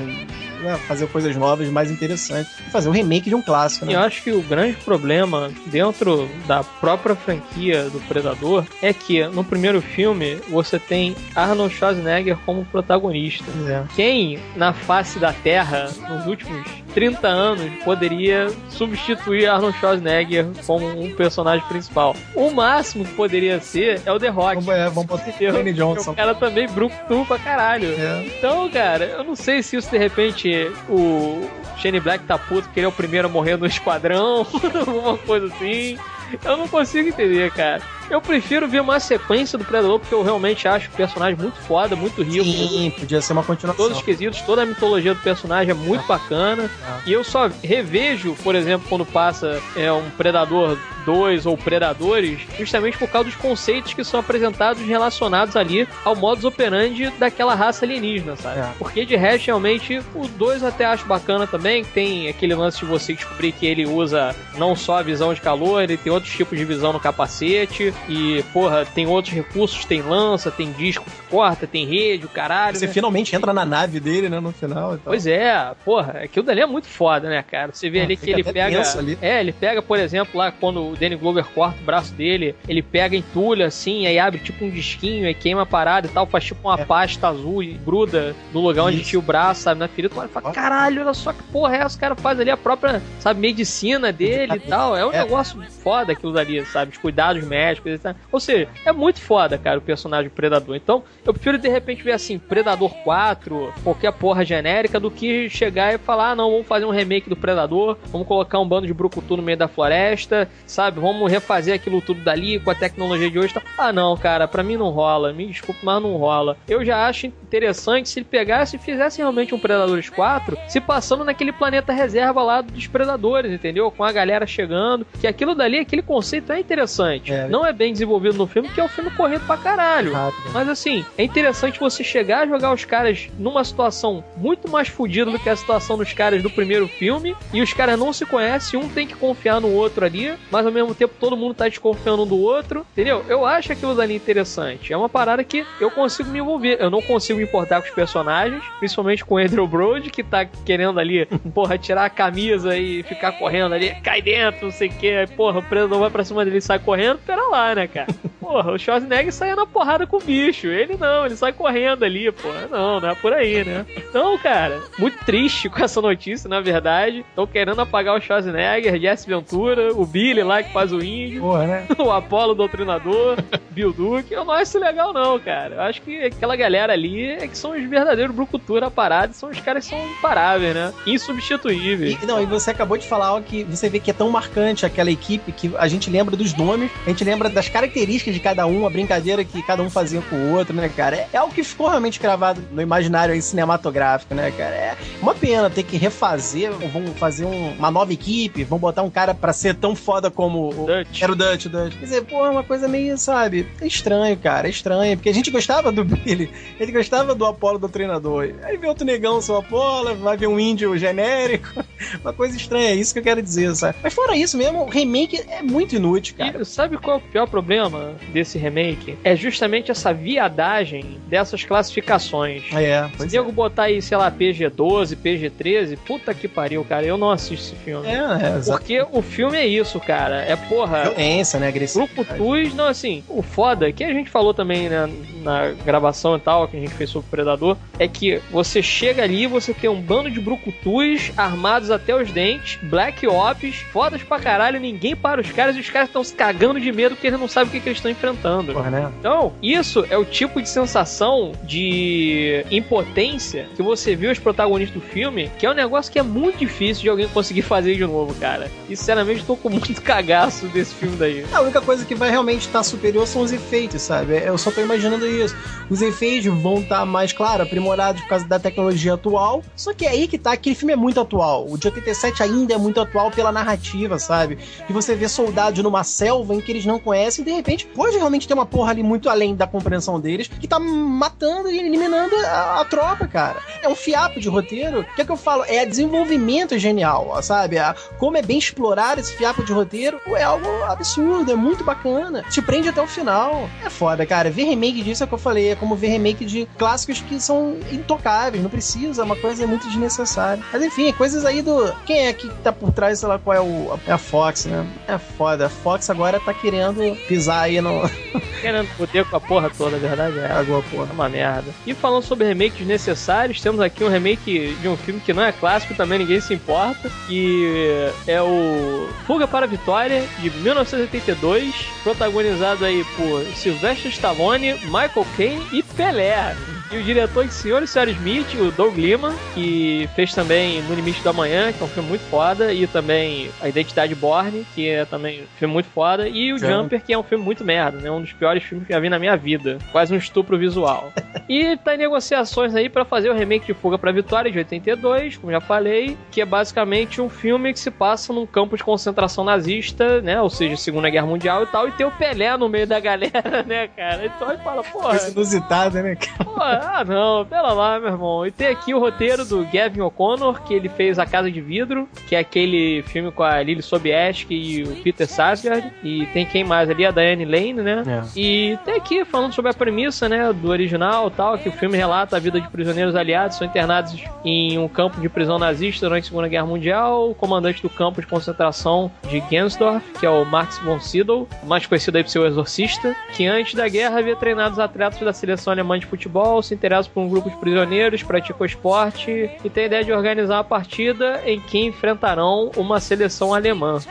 né, 0.65 0.77
fazer 0.87 1.07
coisas 1.07 1.35
novas, 1.35 1.69
mais 1.69 1.91
interessantes. 1.91 2.51
Fazer 2.71 2.89
um 2.89 2.91
remake 2.91 3.29
de 3.29 3.35
um 3.35 3.41
clássico, 3.41 3.85
né? 3.85 3.93
Eu 3.93 3.99
acho 3.99 4.23
que 4.23 4.31
o 4.31 4.41
grande 4.41 4.75
problema 4.77 5.51
dentro 5.67 6.27
da 6.47 6.63
própria 6.63 7.15
franquia 7.15 7.83
do 7.89 7.99
Predador 8.07 8.65
é 8.81 8.91
que 8.91 9.25
no 9.27 9.43
primeiro 9.43 9.81
filme 9.81 10.35
você 10.49 10.79
tem 10.79 11.15
Arnold 11.35 11.73
Schwarzenegger 11.73 12.37
como 12.45 12.65
protagonista. 12.65 13.45
É. 13.67 13.83
Quem 13.95 14.39
na 14.55 14.73
face 14.73 15.19
da 15.19 15.31
Terra, 15.31 15.89
nos 16.09 16.25
últimos 16.25 16.84
30 16.95 17.27
anos, 17.27 17.83
poderia 17.83 18.47
substituir 18.69 19.47
Arnold 19.47 19.77
Schwarzenegger 19.77 20.47
como 20.65 20.87
um 20.87 21.13
personagem 21.13 21.67
principal? 21.67 22.15
O 22.33 22.49
máximo 22.49 23.03
que 23.03 23.13
poderia 23.13 23.59
ser 23.59 24.01
é 24.05 24.11
o 24.13 24.17
The 24.17 24.29
Rock. 24.29 24.55
Vamos, 24.55 24.69
é, 24.69 24.85
vamos 24.85 25.05
botar 25.05 25.29
o 25.29 25.73
Johnson. 25.73 26.11
O 26.11 26.15
cara 26.15 26.33
também 26.33 26.67
brucutu 26.69 27.25
pra 27.27 27.37
caralho. 27.37 27.89
É. 27.89 28.25
Então, 28.25 28.69
cara, 28.69 29.03
eu 29.03 29.25
não 29.25 29.35
sei 29.35 29.61
se 29.61 29.75
isso 29.75 29.91
de 29.91 29.97
repente 29.97 30.71
o 30.87 31.49
Shane 31.77 31.99
Black 31.99 32.23
tá 32.23 32.37
puto 32.37 32.69
que 32.69 32.79
ele 32.79 32.85
é 32.85 32.89
o 32.89 32.93
primeiro 32.93 33.27
a 33.27 33.31
morrer 33.31 33.57
no 33.57 33.65
esquadrão, 33.65 34.47
alguma 34.87 35.17
coisa 35.17 35.47
assim. 35.47 35.97
Eu 36.43 36.57
não 36.57 36.67
consigo 36.67 37.09
entender, 37.09 37.51
cara. 37.51 37.81
Eu 38.09 38.21
prefiro 38.21 38.67
ver 38.67 38.81
uma 38.81 38.99
sequência 38.99 39.57
do 39.57 39.65
Predador, 39.65 39.99
porque 39.99 40.13
eu 40.13 40.23
realmente 40.23 40.67
acho 40.67 40.89
o 40.89 40.91
personagem 40.93 41.35
muito 41.35 41.57
foda, 41.61 41.95
muito 41.95 42.21
rico. 42.21 42.45
Sim, 42.45 42.91
podia 42.91 43.21
ser 43.21 43.33
uma 43.33 43.43
continuação. 43.43 43.83
Todos 43.83 43.97
os 43.99 44.03
quesitos, 44.03 44.41
toda 44.41 44.63
a 44.63 44.65
mitologia 44.65 45.13
do 45.13 45.21
personagem 45.21 45.71
é 45.71 45.73
muito 45.73 46.03
é. 46.03 46.07
bacana. 46.07 46.63
É. 46.63 47.09
E 47.09 47.13
eu 47.13 47.23
só 47.23 47.49
revejo, 47.63 48.35
por 48.43 48.55
exemplo, 48.55 48.87
quando 48.87 49.05
passa 49.05 49.61
é, 49.75 49.91
um 49.91 50.09
Predador 50.11 50.77
2 51.05 51.45
ou 51.45 51.55
Predadores, 51.55 52.39
justamente 52.57 52.97
por 52.97 53.07
causa 53.07 53.29
dos 53.29 53.37
conceitos 53.37 53.93
que 53.93 54.03
são 54.03 54.19
apresentados 54.19 54.81
relacionados 54.85 55.55
ali 55.55 55.87
ao 56.03 56.15
modus 56.15 56.43
operandi 56.43 57.09
daquela 57.11 57.55
raça 57.55 57.85
alienígena, 57.85 58.35
sabe? 58.35 58.59
É. 58.59 58.69
Porque 58.77 59.05
de 59.05 59.15
resto, 59.15 59.47
realmente, 59.47 60.01
o 60.13 60.27
2 60.27 60.63
até 60.63 60.85
acho 60.85 61.05
bacana 61.05 61.45
também, 61.47 61.83
tem 61.83 62.27
aquele 62.27 62.55
lance 62.55 62.79
de 62.79 62.85
você 62.85 63.13
descobrir 63.13 63.51
que 63.51 63.65
ele 63.65 63.85
usa 63.85 64.35
não 64.57 64.75
só 64.75 64.99
a 64.99 65.03
visão 65.03 65.33
de 65.33 65.41
calor, 65.41 65.83
ele 65.83 65.97
tem 65.97 66.11
outros 66.11 66.33
tipos 66.33 66.57
de 66.57 66.65
visão 66.65 66.91
no 66.91 66.99
capacete, 66.99 67.93
e, 68.07 68.43
porra, 68.53 68.85
tem 68.85 69.07
outros 69.07 69.33
recursos, 69.33 69.85
tem 69.85 70.01
lança, 70.01 70.51
tem 70.51 70.71
disco 70.71 71.05
que 71.05 71.29
corta, 71.29 71.65
tem 71.67 71.85
rede, 71.85 72.25
o 72.25 72.29
caralho. 72.29 72.77
Você 72.77 72.87
né? 72.87 72.93
finalmente 72.93 73.35
entra 73.35 73.53
na 73.53 73.65
nave 73.65 73.99
dele, 73.99 74.29
né, 74.29 74.39
no 74.39 74.51
final. 74.51 74.97
Pois 75.03 75.25
é, 75.27 75.73
porra, 75.83 76.21
aquilo 76.23 76.45
dali 76.45 76.61
é 76.61 76.65
muito 76.65 76.87
foda, 76.87 77.29
né, 77.29 77.43
cara? 77.43 77.71
Você 77.71 77.89
vê 77.89 78.01
ah, 78.01 78.03
ali 78.03 78.17
que 78.17 78.29
ele 78.29 78.43
pega. 78.43 78.81
É, 79.21 79.39
ele 79.39 79.51
pega, 79.51 79.81
por 79.81 79.97
exemplo, 79.97 80.37
lá 80.37 80.51
quando 80.51 80.91
o 80.91 80.95
Danny 80.95 81.15
Glover 81.15 81.45
corta 81.45 81.79
o 81.81 81.85
braço 81.85 82.13
dele, 82.13 82.55
ele 82.67 82.81
pega, 82.81 83.15
entulha 83.15 83.67
assim, 83.67 84.05
aí 84.07 84.19
abre 84.19 84.39
tipo 84.39 84.65
um 84.65 84.69
disquinho, 84.69 85.27
aí 85.27 85.33
queima 85.33 85.63
a 85.63 85.65
parada 85.65 86.07
e 86.07 86.09
tal, 86.09 86.25
faz 86.25 86.45
tipo 86.45 86.67
uma 86.67 86.79
é. 86.79 86.85
pasta 86.85 87.27
azul 87.27 87.63
e 87.63 87.73
gruda 87.73 88.35
no 88.53 88.61
lugar 88.61 88.87
Isso. 88.89 88.97
onde 88.97 89.03
tinha 89.03 89.19
o 89.19 89.23
braço, 89.23 89.61
sabe, 89.61 89.79
na 89.79 89.87
ferida. 89.87 90.13
Tu 90.13 90.29
fala, 90.29 90.51
caralho, 90.53 91.01
olha 91.01 91.13
só 91.13 91.33
que 91.33 91.43
porra 91.43 91.75
é 91.75 91.79
essa, 91.79 91.97
o 91.97 91.99
cara 91.99 92.15
faz 92.15 92.39
ali 92.39 92.49
a 92.49 92.57
própria, 92.57 93.01
sabe, 93.19 93.39
medicina 93.39 94.11
dele 94.11 94.53
e 94.55 94.59
tal. 94.59 94.95
É 94.95 95.05
um 95.05 95.11
é. 95.11 95.19
negócio 95.19 95.61
foda 95.83 96.13
aquilo 96.13 96.33
dali, 96.33 96.65
sabe? 96.65 96.91
Os 96.91 96.97
cuidados 96.97 97.43
médicos 97.45 97.84
tal. 98.01 98.15
Ou 98.31 98.39
seja, 98.39 98.67
é 98.85 98.91
muito 98.91 99.21
foda, 99.21 99.57
cara, 99.57 99.79
o 99.79 99.81
personagem 99.81 100.29
Predador. 100.29 100.75
Então, 100.75 101.03
eu 101.25 101.33
prefiro 101.33 101.57
de 101.57 101.69
repente 101.69 102.03
ver 102.03 102.11
assim, 102.11 102.37
Predador 102.37 102.93
4, 103.03 103.73
qualquer 103.83 104.11
porra 104.13 104.43
genérica, 104.43 104.99
do 104.99 105.11
que 105.11 105.49
chegar 105.49 105.93
e 105.93 105.97
falar, 105.97 106.31
ah, 106.31 106.35
não, 106.35 106.51
vamos 106.51 106.67
fazer 106.67 106.85
um 106.85 106.91
remake 106.91 107.29
do 107.29 107.35
Predador, 107.35 107.97
vamos 108.07 108.27
colocar 108.27 108.59
um 108.59 108.67
bando 108.67 108.87
de 108.87 108.93
brucutu 108.93 109.37
no 109.37 109.43
meio 109.43 109.57
da 109.57 109.67
floresta, 109.67 110.49
sabe? 110.65 110.99
Vamos 110.99 111.31
refazer 111.31 111.75
aquilo 111.75 112.01
tudo 112.01 112.21
dali 112.21 112.59
com 112.59 112.71
a 112.71 112.75
tecnologia 112.75 113.29
de 113.29 113.39
hoje. 113.39 113.53
Tá? 113.53 113.61
Ah, 113.77 113.93
não, 113.93 114.15
cara, 114.17 114.47
pra 114.47 114.63
mim 114.63 114.77
não 114.77 114.89
rola. 114.89 115.33
Me 115.33 115.47
desculpe, 115.47 115.81
mas 115.83 116.01
não 116.01 116.15
rola. 116.17 116.57
Eu 116.67 116.83
já 116.83 117.07
acho 117.07 117.27
interessante 117.27 118.09
se 118.09 118.19
ele 118.19 118.25
pegasse 118.29 118.75
e 118.75 118.79
fizesse 118.79 119.19
realmente 119.19 119.53
um 119.53 119.59
Predadores 119.59 120.09
4, 120.09 120.57
se 120.67 120.79
passando 120.79 121.23
naquele 121.23 121.51
planeta 121.51 121.93
reserva 121.93 122.41
lá 122.41 122.61
dos 122.61 122.87
Predadores, 122.87 123.51
entendeu? 123.51 123.89
Com 123.91 124.03
a 124.03 124.11
galera 124.11 124.45
chegando, 124.45 125.05
que 125.19 125.27
aquilo 125.27 125.55
dali, 125.55 125.79
aquele 125.79 126.01
conceito 126.01 126.51
é 126.51 126.59
interessante. 126.59 127.31
É. 127.31 127.47
Não 127.47 127.65
é 127.65 127.73
bem 127.75 127.93
desenvolvido 127.93 128.37
no 128.37 128.47
filme, 128.47 128.69
que 128.69 128.79
é 128.79 128.83
um 128.83 128.87
filme 128.87 129.11
corrido 129.11 129.45
pra 129.45 129.57
caralho. 129.57 130.13
Rápido. 130.13 130.51
Mas 130.53 130.69
assim, 130.69 131.05
é 131.17 131.23
interessante 131.23 131.79
você 131.79 132.03
chegar 132.03 132.41
a 132.41 132.47
jogar 132.47 132.73
os 132.73 132.85
caras 132.85 133.29
numa 133.37 133.63
situação 133.63 134.23
muito 134.37 134.69
mais 134.69 134.87
fodida 134.87 135.29
do 135.29 135.39
que 135.39 135.49
a 135.49 135.55
situação 135.55 135.97
dos 135.97 136.13
caras 136.13 136.41
do 136.41 136.49
primeiro 136.49 136.87
filme, 136.87 137.35
e 137.53 137.61
os 137.61 137.73
caras 137.73 137.99
não 137.99 138.13
se 138.13 138.25
conhecem, 138.25 138.79
um 138.79 138.89
tem 138.89 139.05
que 139.05 139.15
confiar 139.15 139.59
no 139.59 139.71
outro 139.71 140.05
ali, 140.05 140.33
mas 140.49 140.65
ao 140.65 140.71
mesmo 140.71 140.95
tempo 140.95 141.13
todo 141.19 141.37
mundo 141.37 141.53
tá 141.53 141.67
desconfiando 141.67 142.23
um 142.23 142.27
do 142.27 142.37
outro, 142.37 142.85
entendeu? 142.93 143.25
Eu 143.27 143.45
acho 143.45 143.71
aquilo 143.71 143.93
dali 143.93 144.15
interessante. 144.15 144.93
É 144.93 144.97
uma 144.97 145.09
parada 145.09 145.43
que 145.43 145.65
eu 145.79 145.91
consigo 145.91 146.29
me 146.29 146.39
envolver. 146.39 146.77
Eu 146.79 146.89
não 146.89 147.01
consigo 147.01 147.37
me 147.37 147.45
importar 147.45 147.81
com 147.81 147.87
os 147.87 147.93
personagens, 147.93 148.63
principalmente 148.79 149.25
com 149.25 149.35
o 149.35 149.37
Andrew 149.37 149.67
Brody, 149.67 150.09
que 150.09 150.23
tá 150.23 150.45
querendo 150.45 150.99
ali, 150.99 151.25
porra, 151.53 151.77
tirar 151.77 152.05
a 152.05 152.09
camisa 152.09 152.77
e 152.77 153.03
ficar 153.03 153.33
correndo 153.33 153.73
ali, 153.73 153.95
cai 154.01 154.21
dentro, 154.21 154.65
não 154.65 154.71
sei 154.71 154.87
o 154.87 154.91
que, 154.91 155.27
porra, 155.35 155.59
o 155.59 155.63
predador 155.63 155.99
vai 155.99 156.09
pra 156.09 156.23
cima 156.23 156.45
dele 156.45 156.57
e 156.57 156.61
sai 156.61 156.79
correndo, 156.79 157.19
pera 157.25 157.41
lá, 157.49 157.64
né, 157.73 157.87
cara? 157.87 158.07
Porra, 158.39 158.73
o 158.73 158.77
Schwarzenegger 158.77 159.33
saia 159.33 159.55
na 159.55 159.65
porrada 159.65 160.05
com 160.05 160.17
o 160.17 160.21
bicho. 160.21 160.67
Ele 160.67 160.95
não, 160.97 161.25
ele 161.25 161.35
sai 161.35 161.51
correndo 161.51 162.03
ali, 162.03 162.31
porra. 162.31 162.67
Não, 162.69 162.99
não 162.99 163.09
é 163.09 163.15
por 163.15 163.33
aí, 163.33 163.63
né? 163.63 163.85
Então, 163.97 164.37
cara, 164.37 164.81
muito 164.99 165.17
triste 165.25 165.67
com 165.69 165.83
essa 165.83 166.01
notícia, 166.01 166.47
na 166.47 166.61
verdade. 166.61 167.25
Estão 167.27 167.47
querendo 167.47 167.81
apagar 167.81 168.15
o 168.15 168.21
Schwarzenegger, 168.21 168.99
Jesse 168.99 169.27
Ventura, 169.27 169.93
o 169.93 170.05
Billy 170.05 170.43
lá 170.43 170.61
que 170.61 170.71
faz 170.71 170.93
o 170.93 171.03
índio. 171.03 171.41
Porra, 171.41 171.65
né? 171.65 171.87
o 171.97 172.11
Apollo 172.11 172.53
Doutrinador, 172.53 173.37
Bill 173.71 173.93
Duke. 173.93 174.33
Eu 174.33 174.45
não 174.45 174.53
acho 174.53 174.63
isso 174.63 174.79
legal, 174.79 175.11
não, 175.11 175.39
cara. 175.39 175.75
Eu 175.75 175.81
acho 175.81 176.01
que 176.01 176.23
aquela 176.25 176.55
galera 176.55 176.93
ali 176.93 177.31
é 177.31 177.47
que 177.47 177.57
são 177.57 177.71
os 177.71 177.83
verdadeiros 177.89 178.35
brucutura 178.35 178.91
parados, 178.91 179.37
são 179.37 179.49
os 179.49 179.59
caras 179.59 179.85
que 179.85 179.89
são 179.89 180.07
imparáveis, 180.11 180.75
né? 180.75 180.93
Insubstituíveis. 181.07 182.21
E, 182.21 182.25
não, 182.25 182.41
e 182.41 182.45
você 182.45 182.71
acabou 182.71 182.97
de 182.97 183.07
falar 183.07 183.41
que 183.41 183.63
você 183.63 183.89
vê 183.89 183.99
que 183.99 184.11
é 184.11 184.13
tão 184.13 184.29
marcante 184.29 184.85
aquela 184.85 185.11
equipe 185.11 185.51
que 185.51 185.71
a 185.77 185.87
gente 185.87 186.09
lembra 186.09 186.35
dos 186.35 186.53
nomes, 186.53 186.91
a 187.05 187.09
gente 187.09 187.23
lembra 187.23 187.49
das 187.55 187.69
características 187.69 188.33
de 188.33 188.39
cada 188.41 188.67
um, 188.67 188.85
a 188.85 188.89
brincadeira 188.89 189.43
que 189.45 189.63
cada 189.63 189.81
um 189.81 189.89
fazia 189.89 190.21
com 190.21 190.35
o 190.35 190.57
outro, 190.57 190.75
né, 190.75 190.89
cara? 190.89 191.15
É, 191.15 191.29
é 191.33 191.37
algo 191.37 191.53
que 191.53 191.63
ficou 191.63 191.87
realmente 191.87 192.19
gravado 192.19 192.61
no 192.69 192.81
imaginário 192.81 193.33
aí, 193.33 193.41
cinematográfico, 193.41 194.35
né, 194.35 194.51
cara? 194.51 194.75
É 194.75 194.97
uma 195.21 195.33
pena 195.33 195.69
ter 195.69 195.83
que 195.83 195.95
refazer, 195.95 196.71
vão 196.71 197.07
fazer 197.13 197.45
um, 197.45 197.71
uma 197.71 197.89
nova 197.89 198.11
equipe, 198.11 198.65
vão 198.65 198.77
botar 198.77 199.03
um 199.03 199.09
cara 199.09 199.33
pra 199.33 199.53
ser 199.53 199.73
tão 199.75 199.95
foda 199.95 200.29
como 200.29 200.69
o, 200.69 200.85
Dutch. 200.85 201.21
era 201.21 201.31
o 201.31 201.35
Dutch, 201.35 201.65
o 201.65 201.69
Dutch. 201.69 201.97
Quer 201.97 202.05
dizer, 202.05 202.25
pô, 202.25 202.45
é 202.45 202.49
uma 202.49 202.63
coisa 202.63 202.89
meio, 202.89 203.17
sabe? 203.17 203.65
É 203.79 203.87
estranho, 203.87 204.35
cara, 204.35 204.67
é 204.67 204.69
estranho, 204.69 205.15
porque 205.15 205.29
a 205.29 205.33
gente 205.33 205.49
gostava 205.49 205.93
do 205.93 206.03
Billy, 206.05 206.51
ele 206.77 206.91
gostava 206.91 207.33
do 207.33 207.45
Apolo 207.45 207.79
do 207.79 207.87
treinador. 207.87 208.53
Aí 208.63 208.75
vê 208.75 208.87
outro 208.87 209.05
negão, 209.05 209.41
seu 209.41 209.55
Apolo, 209.55 210.13
vai 210.15 210.35
ver 210.35 210.47
um 210.47 210.59
índio 210.59 210.97
genérico, 210.97 211.69
uma 212.21 212.33
coisa 212.33 212.57
estranha, 212.57 212.89
é 212.89 212.95
isso 212.95 213.13
que 213.13 213.19
eu 213.19 213.23
quero 213.23 213.41
dizer, 213.41 213.73
sabe? 213.75 213.97
Mas 214.03 214.13
fora 214.13 214.35
isso 214.35 214.57
mesmo, 214.57 214.83
o 214.83 214.89
remake 214.89 215.41
é 215.47 215.61
muito 215.61 215.95
inútil, 215.95 216.35
cara. 216.35 216.61
E 216.61 216.65
sabe 216.65 216.97
qual 216.97 217.17
é 217.17 217.19
o 217.19 217.21
pior 217.21 217.44
problema 217.47 218.15
desse 218.31 218.57
remake? 218.57 219.17
É 219.23 219.35
justamente 219.35 219.91
essa 219.91 220.13
viadagem 220.13 221.19
dessas 221.27 221.63
classificações. 221.63 222.63
É, 222.73 223.09
pois 223.17 223.31
Se 223.31 223.37
é. 223.37 223.41
botar 223.41 223.83
aí, 223.83 224.01
sei 224.01 224.17
lá, 224.17 224.31
PG-12, 224.31 225.15
PG-13, 225.17 225.97
puta 226.05 226.33
que 226.33 226.47
pariu, 226.47 226.83
cara, 226.83 227.05
eu 227.05 227.17
não 227.17 227.29
assisto 227.31 227.73
esse 227.73 227.75
filme. 227.83 228.07
É, 228.07 228.13
é, 228.15 228.61
Porque 228.65 229.05
o 229.11 229.21
filme 229.21 229.57
é 229.57 229.65
isso, 229.65 229.99
cara. 229.99 230.41
É 230.41 230.55
porra. 230.55 231.03
Violência, 231.03 231.59
né? 231.59 231.67
Agressividade. 231.67 232.13
Grupo 232.15 232.35
Tuz, 232.35 232.73
não, 232.73 232.87
assim, 232.87 233.23
o 233.27 233.41
foda, 233.41 233.91
que 233.91 234.03
a 234.03 234.13
gente 234.13 234.29
falou 234.29 234.53
também, 234.53 234.89
né, 234.89 235.09
na 235.41 235.71
gravação 235.85 236.35
e 236.35 236.39
tal, 236.39 236.67
que 236.67 236.77
a 236.77 236.79
gente 236.79 236.93
fez 236.93 237.09
sobre 237.09 237.27
o 237.27 237.31
Predador, 237.31 237.77
é 237.99 238.07
que 238.07 238.41
você 238.51 238.81
chega 238.81 239.23
ali 239.23 239.47
você 239.47 239.73
tem 239.73 239.89
um 239.89 240.01
bando 240.01 240.29
de 240.29 240.39
brucutus 240.39 241.31
armados 241.35 241.65
armados 241.65 241.91
até 241.91 242.15
os 242.15 242.31
dentes, 242.31 242.79
Black 242.83 243.27
Ops, 243.27 243.77
fodas 243.91 244.21
pra 244.23 244.39
caralho, 244.39 244.79
ninguém 244.79 245.15
para 245.15 245.41
os 245.41 245.51
caras 245.51 245.75
e 245.75 245.79
os 245.79 245.89
caras 245.89 246.09
estão 246.09 246.23
se 246.23 246.33
cagando 246.33 246.79
de 246.79 246.91
medo 246.91 247.15
porque 247.25 247.29
eles 247.29 247.39
não 247.39 247.47
sabem 247.47 247.69
o 247.69 247.71
que, 247.71 247.79
que 247.79 247.89
eles 247.89 247.97
estão 247.97 248.11
enfrentando. 248.11 248.73
Porra, 248.73 248.91
né? 248.91 249.11
Então, 249.19 249.53
isso 249.61 250.05
é 250.09 250.17
o 250.17 250.23
tipo 250.23 250.61
de 250.61 250.69
sensação 250.69 251.53
de 251.63 252.63
impotência 252.69 253.67
que 253.75 253.81
você 253.81 254.15
viu 254.15 254.31
os 254.31 254.37
protagonistas 254.37 255.01
do 255.01 255.07
filme, 255.07 255.51
que 255.57 255.65
é 255.65 255.71
um 255.71 255.73
negócio 255.73 256.11
que 256.11 256.19
é 256.19 256.23
muito 256.23 256.59
difícil 256.59 257.03
de 257.03 257.09
alguém 257.09 257.27
conseguir 257.27 257.63
fazer 257.63 257.95
de 257.95 258.05
novo, 258.05 258.35
cara. 258.35 258.69
E 258.87 258.95
sinceramente, 258.95 259.43
tô 259.43 259.55
com 259.55 259.69
muito 259.69 259.99
cagaço 260.01 260.67
desse 260.67 260.93
filme 260.93 261.17
daí. 261.17 261.45
A 261.51 261.61
única 261.61 261.81
coisa 261.81 262.05
que 262.05 262.13
vai 262.13 262.29
realmente 262.29 262.67
estar 262.67 262.83
superior 262.83 263.25
são 263.25 263.41
os 263.41 263.51
efeitos, 263.51 264.01
sabe? 264.01 264.37
Eu 264.37 264.57
só 264.57 264.69
tô 264.69 264.81
imaginando 264.81 265.25
isso. 265.25 265.55
Os 265.89 266.01
efeitos 266.01 266.53
vão 266.61 266.79
estar 266.81 267.05
mais, 267.05 267.33
claro, 267.33 267.63
aprimorados 267.63 268.21
por 268.21 268.29
causa 268.29 268.45
da 268.45 268.59
tecnologia 268.59 269.15
atual. 269.15 269.63
Só 269.75 269.93
que 269.93 270.05
é 270.05 270.09
aí 270.09 270.27
que 270.27 270.37
tá, 270.37 270.51
aquele 270.51 270.75
filme 270.75 270.93
é 270.93 270.97
muito 270.97 271.19
atual. 271.19 271.65
O 271.67 271.77
de 271.77 271.87
87 271.87 272.43
ainda 272.43 272.73
é 272.73 272.77
muito 272.77 272.99
atual 272.99 273.31
pela 273.31 273.51
narrativa, 273.51 274.19
sabe? 274.19 274.57
De 274.85 274.93
você 274.93 275.15
ver 275.15 275.29
soldados 275.29 275.81
numa 275.81 276.03
selva 276.03 276.53
em 276.53 276.61
que 276.61 276.71
eles 276.71 276.85
não 276.85 276.99
conhecem 276.99 277.14
e 277.15 277.43
de 277.43 277.51
repente 277.51 277.85
pode 277.85 278.17
realmente 278.17 278.47
ter 278.47 278.53
uma 278.53 278.65
porra 278.65 278.91
ali 278.91 279.03
muito 279.03 279.29
além 279.29 279.55
da 279.55 279.67
compreensão 279.67 280.19
deles 280.19 280.47
que 280.47 280.67
tá 280.67 280.79
matando 280.79 281.69
e 281.69 281.79
eliminando 281.79 282.35
a, 282.45 282.81
a 282.81 282.85
tropa, 282.85 283.27
cara. 283.27 283.59
É 283.81 283.87
um 283.87 283.95
fiapo 283.95 284.39
de 284.39 284.49
roteiro. 284.49 285.01
O 285.01 285.15
que 285.15 285.21
é 285.21 285.25
que 285.25 285.31
eu 285.31 285.37
falo? 285.37 285.63
É 285.67 285.85
desenvolvimento 285.85 286.77
genial, 286.77 287.41
sabe? 287.41 287.77
A, 287.77 287.95
como 288.17 288.37
é 288.37 288.41
bem 288.41 288.57
explorar 288.57 289.17
esse 289.17 289.33
fiapo 289.33 289.63
de 289.63 289.71
roteiro 289.71 290.19
é 290.27 290.43
algo 290.43 290.67
absurdo, 290.83 291.51
é 291.51 291.55
muito 291.55 291.83
bacana. 291.83 292.43
Te 292.49 292.61
prende 292.61 292.89
até 292.89 293.01
o 293.01 293.07
final. 293.07 293.69
É 293.83 293.89
foda, 293.89 294.25
cara. 294.25 294.49
Ver 294.49 294.63
remake 294.63 295.01
disso 295.01 295.23
é 295.23 295.25
o 295.25 295.27
que 295.27 295.33
eu 295.33 295.39
falei. 295.39 295.71
É 295.71 295.75
como 295.75 295.95
ver 295.95 296.07
remake 296.07 296.45
de 296.45 296.67
clássicos 296.77 297.21
que 297.21 297.39
são 297.39 297.77
intocáveis. 297.91 298.61
Não 298.61 298.69
precisa, 298.69 299.21
é 299.21 299.25
uma 299.25 299.35
coisa 299.35 299.65
muito 299.67 299.87
desnecessária. 299.87 300.63
Mas 300.71 300.83
enfim, 300.83 301.11
coisas 301.13 301.45
aí 301.45 301.61
do. 301.61 301.93
Quem 302.05 302.27
é 302.27 302.33
que 302.33 302.49
tá 302.63 302.71
por 302.71 302.91
trás, 302.91 303.19
sei 303.19 303.29
lá 303.29 303.39
qual 303.39 303.55
é 303.55 303.61
o. 303.61 303.99
É 304.07 304.11
a 304.11 304.17
Fox, 304.17 304.65
né? 304.65 304.85
É 305.07 305.17
foda. 305.17 305.67
A 305.67 305.69
Fox 305.69 306.09
agora 306.09 306.39
tá 306.39 306.53
querendo 306.53 307.03
pisar 307.27 307.63
aí 307.63 307.81
no. 307.81 308.09
Querendo 308.61 308.87
poder 308.97 309.25
com 309.25 309.35
a 309.35 309.39
porra 309.39 309.69
toda, 309.69 309.97
a 309.97 309.99
verdade 309.99 310.39
é. 310.39 310.51
Água, 310.51 310.83
porra. 310.89 311.07
É 311.09 311.13
uma 311.13 311.29
merda. 311.29 311.71
E 311.85 311.93
falando 311.93 312.23
sobre 312.23 312.47
remakes 312.47 312.85
necessários, 312.87 313.61
temos 313.61 313.79
aqui 313.81 314.03
um 314.03 314.09
remake 314.09 314.75
de 314.81 314.87
um 314.87 314.97
filme 314.97 315.19
que 315.19 315.33
não 315.33 315.43
é 315.43 315.51
clássico, 315.51 315.93
também 315.95 316.19
ninguém 316.19 316.39
se 316.39 316.53
importa. 316.53 317.11
Que 317.27 318.09
é 318.27 318.41
o 318.41 319.07
Fuga 319.27 319.47
para 319.47 319.65
a 319.65 319.69
Vitória, 319.69 320.23
de 320.39 320.49
1982, 320.49 321.75
protagonizado 322.03 322.85
aí 322.85 323.03
por 323.15 323.43
Sylvester 323.55 324.11
Stallone, 324.11 324.73
Michael 324.85 325.25
Caine 325.35 325.67
e 325.71 325.83
Pelé. 325.83 326.55
E 326.91 326.97
o 326.97 327.03
diretor 327.03 327.45
de 327.45 327.53
Senhor 327.53 327.81
e 327.81 327.87
Senhora 327.87 328.11
Smith, 328.11 328.53
o 328.59 328.71
Doug 328.71 328.95
Liman, 328.95 329.33
que 329.55 330.07
fez 330.15 330.33
também 330.33 330.83
No 330.83 330.93
Limite 330.93 331.23
da 331.23 331.33
Manhã, 331.33 331.73
que 331.73 331.81
é 331.81 331.85
um 331.85 331.89
filme 331.89 332.09
muito 332.09 332.23
foda, 332.29 332.71
e 332.71 332.85
também 332.85 333.49
A 333.59 333.67
Identidade 333.67 334.13
Borne, 334.13 334.65
que 334.75 334.87
é 334.87 335.03
também 335.03 335.41
um 335.41 335.57
filme 335.57 335.73
muito 335.73 335.89
foda, 335.89 336.27
e 336.29 336.53
o 336.53 336.59
Jumper, 336.59 337.01
que 337.01 337.11
é 337.11 337.17
um 337.17 337.23
filme 337.23 337.43
muito 337.43 337.63
merda, 337.63 337.97
né? 337.97 338.11
Um 338.11 338.21
dos 338.21 338.33
piores 338.33 338.63
filmes 338.63 338.85
que 338.85 338.93
já 338.93 338.99
vi 338.99 339.09
na 339.09 339.17
minha 339.17 339.35
vida. 339.35 339.79
Quase 339.91 340.13
um 340.13 340.17
estupro 340.17 340.57
visual. 340.59 341.11
e 341.49 341.75
tá 341.77 341.95
em 341.95 341.97
negociações 341.97 342.75
aí 342.75 342.87
para 342.87 343.03
fazer 343.03 343.31
o 343.31 343.33
remake 343.33 343.65
de 343.65 343.73
Fuga 343.73 343.97
pra 343.97 344.11
Vitória, 344.11 344.51
de 344.51 344.57
82, 344.59 345.37
como 345.37 345.51
já 345.51 345.59
falei, 345.59 346.15
que 346.29 346.39
é 346.39 346.45
basicamente 346.45 347.19
um 347.19 347.29
filme 347.29 347.73
que 347.73 347.79
se 347.79 347.89
passa 347.89 348.31
num 348.31 348.45
campo 348.45 348.77
de 348.77 348.83
concentração 348.83 349.43
nazista, 349.43 350.21
né? 350.21 350.39
Ou 350.39 350.51
seja, 350.51 350.77
Segunda 350.77 351.09
Guerra 351.09 351.25
Mundial 351.25 351.63
e 351.63 351.67
tal, 351.67 351.87
e 351.87 351.91
tem 351.93 352.05
o 352.05 352.11
Pelé 352.11 352.55
no 352.55 352.69
meio 352.69 352.85
da 352.85 352.99
galera, 352.99 353.63
né, 353.65 353.87
cara? 353.87 354.25
Então 354.27 354.51
ele 354.51 354.61
fala, 354.61 354.83
porra. 354.83 355.09
Coisa 355.09 355.31
inusitada, 355.31 356.03
né, 356.03 356.15
cara? 356.15 356.45
Porra, 356.45 356.74
ah, 356.83 357.03
não, 357.03 357.45
pera 357.45 357.71
lá, 357.73 357.99
meu 357.99 358.09
irmão. 358.09 358.45
E 358.45 358.51
tem 358.51 358.67
aqui 358.67 358.93
o 358.93 358.99
roteiro 358.99 359.45
do 359.45 359.65
Gavin 359.65 360.01
O'Connor, 360.01 360.61
que 360.63 360.73
ele 360.73 360.89
fez 360.89 361.19
A 361.19 361.25
Casa 361.25 361.51
de 361.51 361.61
Vidro, 361.61 362.07
que 362.27 362.35
é 362.35 362.39
aquele 362.39 363.03
filme 363.03 363.31
com 363.31 363.43
a 363.43 363.61
Lily 363.61 363.81
Sobieski 363.81 364.53
e 364.53 364.83
o 364.83 364.95
Peter 365.03 365.27
Sarsgaard. 365.27 365.91
E 366.03 366.25
tem 366.27 366.45
quem 366.45 366.63
mais 366.63 366.89
ali? 366.89 367.05
A 367.05 367.11
Diane 367.11 367.45
Lane, 367.45 367.73
né? 367.73 368.03
É. 368.07 368.23
E 368.35 368.77
tem 368.83 368.95
aqui 368.95 369.25
falando 369.25 369.53
sobre 369.53 369.71
a 369.71 369.73
premissa, 369.73 370.27
né, 370.27 370.51
do 370.51 370.69
original 370.69 371.29
tal, 371.29 371.57
que 371.57 371.69
o 371.69 371.71
filme 371.71 371.97
relata 371.97 372.35
a 372.35 372.39
vida 372.39 372.59
de 372.59 372.67
prisioneiros 372.69 373.15
aliados 373.15 373.57
são 373.57 373.67
internados 373.67 374.15
em 374.43 374.77
um 374.77 374.87
campo 374.87 375.19
de 375.19 375.29
prisão 375.29 375.57
nazista 375.57 376.07
durante 376.07 376.25
a 376.25 376.27
Segunda 376.27 376.47
Guerra 376.47 376.65
Mundial. 376.65 377.29
O 377.29 377.35
comandante 377.35 377.81
do 377.81 377.89
campo 377.89 378.21
de 378.21 378.27
concentração 378.27 379.11
de 379.29 379.43
Gensdorf, 379.49 380.03
que 380.19 380.25
é 380.25 380.29
o 380.29 380.45
Max 380.45 380.77
von 380.79 380.99
Sydow, 380.99 381.47
mais 381.63 381.85
conhecido 381.85 382.17
aí 382.17 382.23
por 382.23 382.29
seu 382.29 382.45
exorcista, 382.45 383.15
que 383.33 383.45
antes 383.45 383.75
da 383.75 383.87
guerra 383.87 384.19
havia 384.19 384.35
treinado 384.35 384.73
os 384.73 384.79
atletas 384.79 385.19
da 385.19 385.33
seleção 385.33 385.71
alemã 385.73 385.97
de 385.99 386.05
futebol, 386.05 386.61
se 386.65 386.73
interessa 386.73 387.09
por 387.09 387.21
um 387.21 387.29
grupo 387.29 387.49
de 387.49 387.55
prisioneiros, 387.57 388.23
pratica 388.23 388.61
o 388.61 388.65
esporte 388.65 389.49
e 389.63 389.69
tem 389.69 389.83
a 389.83 389.87
ideia 389.87 390.03
de 390.03 390.11
organizar 390.11 390.57
uma 390.57 390.63
partida 390.63 391.41
em 391.45 391.59
que 391.59 391.79
enfrentarão 391.79 392.71
uma 392.75 392.99
seleção 392.99 393.53
alemã. 393.53 393.99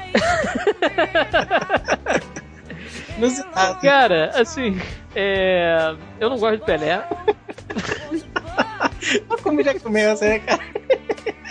Cara, 3.80 4.32
assim, 4.34 4.80
é... 5.14 5.94
eu 6.18 6.28
não 6.28 6.38
gosto 6.38 6.58
de 6.58 6.64
Pelé. 6.64 7.06
Como 9.42 9.62
já 9.62 9.78
começa, 9.78 10.26
né, 10.28 10.38
cara? 10.40 10.62